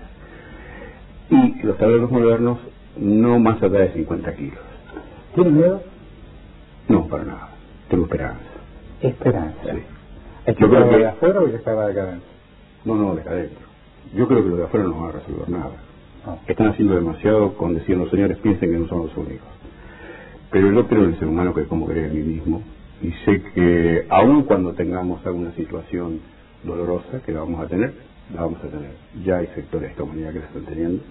[1.29, 2.57] Y los taladros modernos
[2.97, 4.57] no más allá de 50 kilos.
[5.35, 5.81] ¿Tiene miedo?
[6.87, 7.49] No, para nada.
[7.87, 8.39] Tengo esperanza.
[9.01, 9.59] Esperanza.
[9.63, 9.79] Sí.
[10.47, 12.29] ¿Es que Yo creo que- de afuera o que estaba de acá adentro?
[12.85, 13.67] No, no, de adentro.
[14.15, 15.71] Yo creo que los de afuera no van a resolver nada.
[16.47, 19.47] Están haciendo demasiado con decir los señores piensen que no son los únicos.
[20.51, 22.61] Pero yo creo en el ser humano que es como cree en mí mismo.
[23.01, 26.19] Y sé que aun cuando tengamos alguna situación
[26.63, 27.93] dolorosa, que la vamos a tener,
[28.33, 28.91] la vamos a tener.
[29.23, 31.03] Ya hay sectores de esta humanidad que la están teniendo.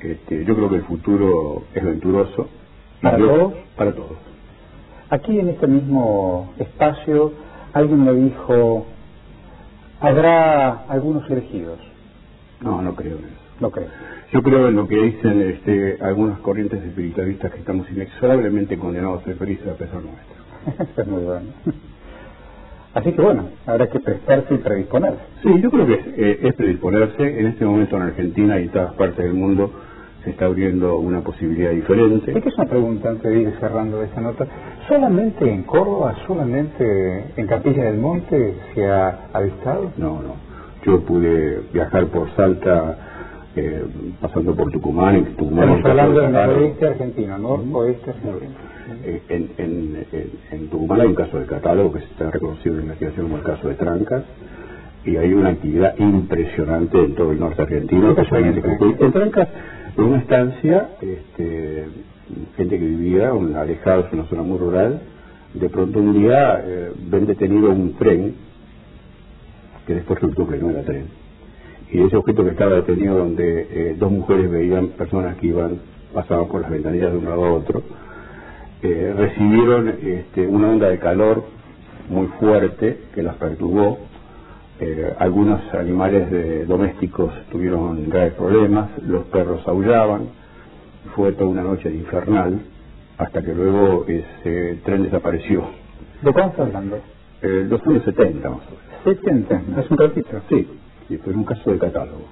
[0.00, 2.48] Este, yo creo que el futuro es venturoso.
[3.02, 3.52] ¿Para yo- todos?
[3.76, 4.16] Para todos.
[5.10, 7.32] Aquí en este mismo espacio
[7.72, 8.86] alguien me dijo,
[10.00, 11.78] habrá algunos elegidos.
[12.60, 13.47] No, no creo en eso.
[13.60, 13.88] No creo.
[14.32, 19.24] Yo creo en lo que dicen este, algunas corrientes espiritualistas que estamos inexorablemente condenados a
[19.24, 20.84] ser felices a pesar nuestro.
[20.92, 21.46] Eso es muy bueno.
[22.94, 25.20] Así que bueno, habrá que prestarse y predisponerse.
[25.42, 27.40] Sí, yo creo que es, eh, es predisponerse.
[27.40, 29.70] En este momento en Argentina y en todas partes del mundo
[30.24, 32.32] se está abriendo una posibilidad diferente.
[32.32, 34.46] Es que es una pregunta antes de ir cerrando esta nota.
[34.88, 39.92] ¿Solamente en Córdoba, solamente en Capilla del Monte se ha avistado?
[39.96, 40.34] No, no.
[40.84, 43.07] Yo pude viajar por Salta,
[43.58, 43.82] eh,
[44.20, 45.16] pasando por Tucumán.
[45.16, 48.52] En Tucumán Estamos hablando de del noroeste argentino, noroeste argentino.
[49.04, 50.06] Eh, en, en,
[50.50, 53.44] en, Tucumán hay un caso de catálogo que está reconocido en la investigación como el
[53.44, 54.24] caso de Trancas
[55.04, 58.10] y hay una actividad impresionante en todo el norte argentino.
[58.10, 58.96] especialmente en Jujuy.
[59.00, 59.48] En Trancas,
[59.96, 61.86] en una estancia, este,
[62.56, 65.00] gente que vivía alejados en una zona muy rural,
[65.54, 68.34] de pronto un día eh, ven detenido un tren
[69.86, 71.17] que después resultó que no era tren.
[71.90, 75.78] Y ese objeto que estaba detenido donde eh, dos mujeres veían personas que iban,
[76.12, 77.82] pasaban por las ventanillas de un lado a otro,
[78.82, 81.44] eh, recibieron este, una onda de calor
[82.08, 83.98] muy fuerte que las perturbó.
[84.80, 90.28] Eh, algunos animales de- domésticos tuvieron graves problemas, los perros aullaban,
[91.16, 92.60] fue toda una noche infernal,
[93.16, 95.64] hasta que luego ese tren desapareció.
[96.22, 96.98] ¿De cuándo está hablando?
[97.42, 99.20] Los años 70 más o menos.
[99.22, 100.28] 70, hace un ratito.
[100.48, 100.68] Sí,
[101.08, 102.26] sí, fue un caso de catálogo,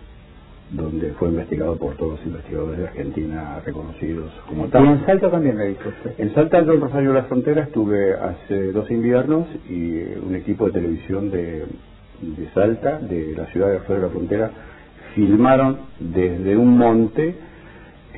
[0.71, 5.07] donde fue investigado por todos los investigadores de Argentina reconocidos como Y en tal.
[5.07, 6.13] Salta también me dijo usted.
[6.19, 10.67] En Salta, yo en Rosario de la Frontera, estuve hace dos inviernos y un equipo
[10.67, 11.65] de televisión de,
[12.21, 14.51] de Salta, de la ciudad de Rosario de la Frontera,
[15.15, 17.35] filmaron desde un monte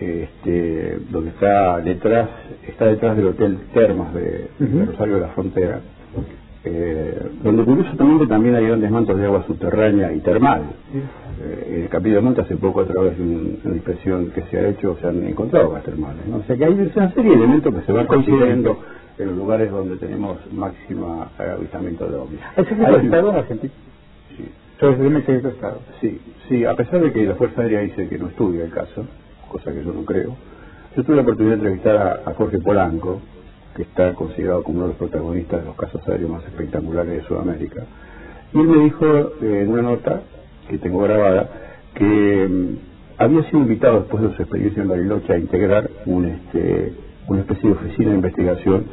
[0.01, 2.29] este, donde está detrás,
[2.67, 4.49] está detrás del Hotel Termas de.
[4.87, 5.81] Rosario de la Frontera,
[6.71, 10.63] eh, donde curiosamente también hay grandes mantos de agua subterránea y termal.
[11.41, 14.59] Eh, el Capilla del Monte hace poco a través de un- una inspección que se
[14.59, 16.27] ha hecho se han encontrado aguas termales.
[16.29, 16.39] ¿no?
[16.39, 18.79] O sea que hay una serie de elementos que se van coincidiendo
[19.19, 22.41] en los lugares donde tenemos máxima avistamiento de ovnis.
[22.57, 23.73] ¿Hay secreto de Estado en Argentina?
[24.37, 24.45] Sí.
[25.43, 25.79] De Estado.
[26.01, 29.05] Sí, sí, a pesar de que la Fuerza Aérea dice que no estudia el caso,
[29.51, 30.37] cosa que yo no creo,
[30.97, 33.21] yo tuve la oportunidad de entrevistar a, a Jorge Polanco,
[33.79, 37.23] que está considerado como uno de los protagonistas de los casos aéreos más espectaculares de
[37.29, 37.85] Sudamérica,
[38.53, 40.23] y él me dijo eh, en una nota
[40.69, 41.49] que tengo grabada
[41.95, 46.93] que mm, había sido invitado después de su experiencia en Bariloche a integrar un, este,
[47.29, 48.85] una especie de oficina de investigación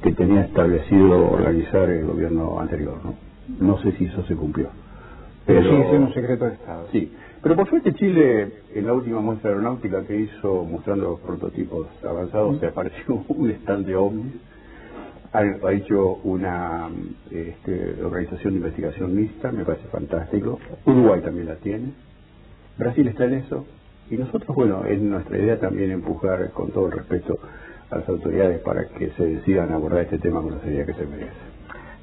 [0.00, 2.98] que tenía establecido organizar el gobierno anterior.
[3.02, 3.14] No,
[3.58, 4.68] no sé si eso se cumplió.
[5.44, 6.86] Pero siendo un secreto de Estado.
[6.92, 11.86] Sí, pero por suerte Chile, en la última muestra aeronáutica que hizo mostrando los prototipos
[12.04, 14.34] avanzados, se apareció un stand de ovnis,
[15.32, 16.88] ha, ha hecho una
[17.30, 21.92] este, organización de investigación mixta, me parece fantástico, Uruguay también la tiene,
[22.76, 23.64] Brasil está en eso,
[24.10, 27.38] y nosotros, bueno, es nuestra idea también empujar con todo el respeto
[27.90, 31.06] a las autoridades para que se decidan abordar este tema con la seriedad que se
[31.06, 31.32] merece.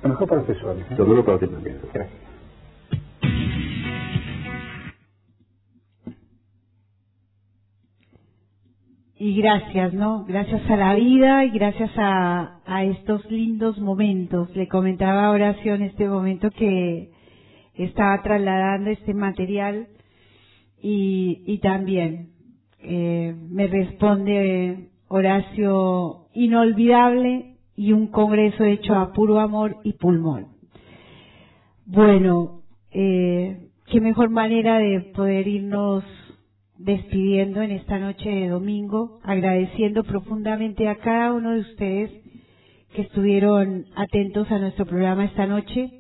[0.04, 0.86] Lo mejor para usted, Suárez.
[0.90, 0.96] ¿eh?
[0.98, 1.78] Lo mismo para usted también.
[1.94, 2.27] Gracias.
[9.20, 10.26] Y gracias, ¿no?
[10.26, 14.56] Gracias a la vida y gracias a, a estos lindos momentos.
[14.56, 17.10] Le comentaba a Horacio en este momento que
[17.74, 19.88] estaba trasladando este material
[20.80, 22.30] y, y también
[22.80, 30.50] eh, me responde Horacio inolvidable y un congreso hecho a puro amor y pulmón.
[31.88, 32.62] Bueno,
[32.92, 36.04] eh, qué mejor manera de poder irnos
[36.80, 42.12] despidiendo en esta noche de domingo, agradeciendo profundamente a cada uno de ustedes
[42.94, 45.92] que estuvieron atentos a nuestro programa esta noche.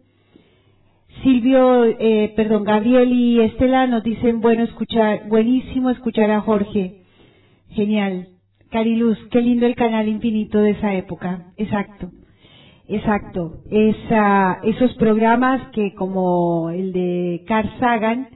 [1.24, 7.02] Silvio, eh, perdón, Gabriel y Estela nos dicen bueno escuchar, buenísimo escuchar a Jorge.
[7.70, 8.30] Genial.
[8.70, 11.54] Cariluz, qué lindo el canal infinito de esa época.
[11.58, 12.12] Exacto.
[12.88, 13.62] Exacto.
[13.70, 18.30] Esa, esos programas que como el de Carl Sagan,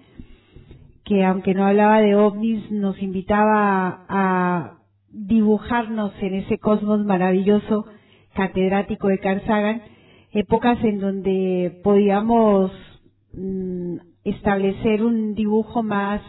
[1.03, 4.77] que aunque no hablaba de ovnis, nos invitaba a
[5.11, 7.85] dibujarnos en ese cosmos maravilloso
[8.33, 9.81] catedrático de Carl Sagan,
[10.31, 12.71] épocas en donde podíamos
[13.33, 16.21] mm, establecer un dibujo más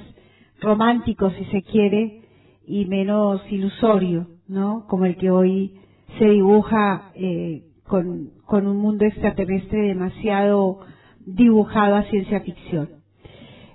[0.60, 2.22] romántico, si se quiere,
[2.66, 4.86] y menos ilusorio, ¿no?
[4.88, 5.74] Como el que hoy
[6.18, 10.80] se dibuja eh, con, con un mundo extraterrestre demasiado
[11.26, 13.01] dibujado a ciencia ficción.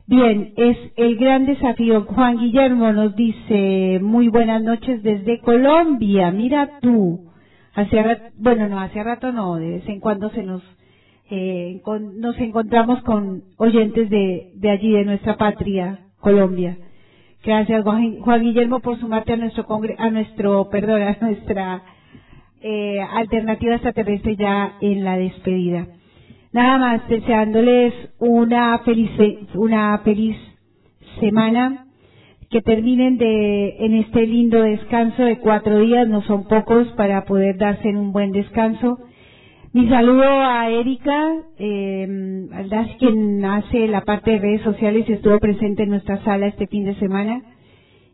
[0.10, 2.06] Bien, es el gran desafío.
[2.06, 7.30] Juan Guillermo nos dice, muy buenas noches desde Colombia, mira tú.
[7.74, 10.64] Hace rato, bueno, no, hace rato no, de vez en cuando se nos,
[11.30, 11.82] eh,
[12.16, 16.78] nos encontramos con oyentes de, de allí, de nuestra patria, Colombia.
[17.44, 21.84] Gracias, Juan Juan Guillermo, por sumarte a nuestro congre a nuestro, perdón, a nuestra
[22.62, 25.86] eh, alternativa extraterrestre ya en la despedida.
[26.58, 29.12] Nada más deseándoles una feliz,
[29.54, 30.36] una feliz
[31.20, 31.86] semana,
[32.50, 37.58] que terminen de, en este lindo descanso de cuatro días, no son pocos para poder
[37.58, 38.98] darse un buen descanso.
[39.72, 42.08] Mi saludo a Erika, eh,
[42.98, 46.86] quien hace la parte de redes sociales y estuvo presente en nuestra sala este fin
[46.86, 47.44] de semana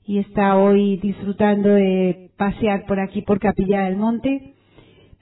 [0.05, 4.53] y está hoy disfrutando de pasear por aquí por Capilla del Monte.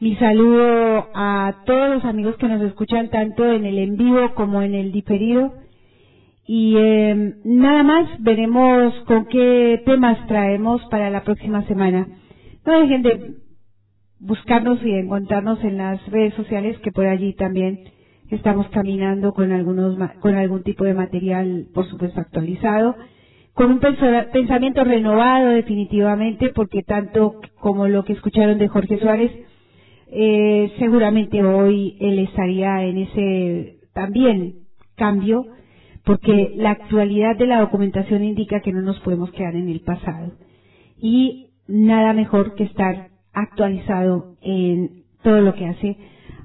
[0.01, 4.63] Mi saludo a todos los amigos que nos escuchan tanto en el en vivo como
[4.63, 5.53] en el diferido.
[6.47, 12.07] Y eh, nada más veremos con qué temas traemos para la próxima semana.
[12.65, 13.35] No dejen de
[14.19, 17.81] buscarnos y encontrarnos en las redes sociales que por allí también
[18.31, 22.95] estamos caminando con algunos con algún tipo de material por supuesto actualizado
[23.53, 29.31] con un pensamiento renovado definitivamente porque tanto como lo que escucharon de Jorge Suárez
[30.11, 34.55] eh, seguramente hoy él estaría en ese también
[34.95, 35.47] cambio
[36.03, 40.33] porque la actualidad de la documentación indica que no nos podemos quedar en el pasado
[40.97, 45.97] y nada mejor que estar actualizado en todo lo que hace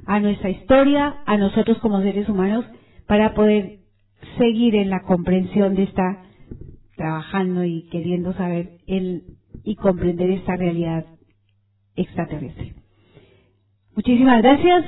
[0.06, 2.64] a nuestra historia, a nosotros como seres humanos,
[3.06, 3.80] para poder
[4.38, 6.20] seguir en la comprensión de esta,
[6.96, 9.24] trabajando y queriendo saber el,
[9.64, 11.06] y comprender esta realidad
[11.96, 12.75] extraterrestre.
[13.96, 14.84] Muchísimas gracias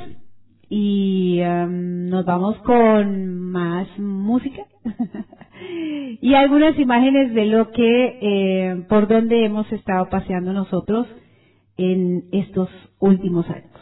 [0.69, 4.67] y um, nos vamos con más música
[6.21, 11.07] y algunas imágenes de lo que, eh, por donde hemos estado paseando nosotros
[11.79, 12.69] en estos
[12.99, 13.78] últimos años.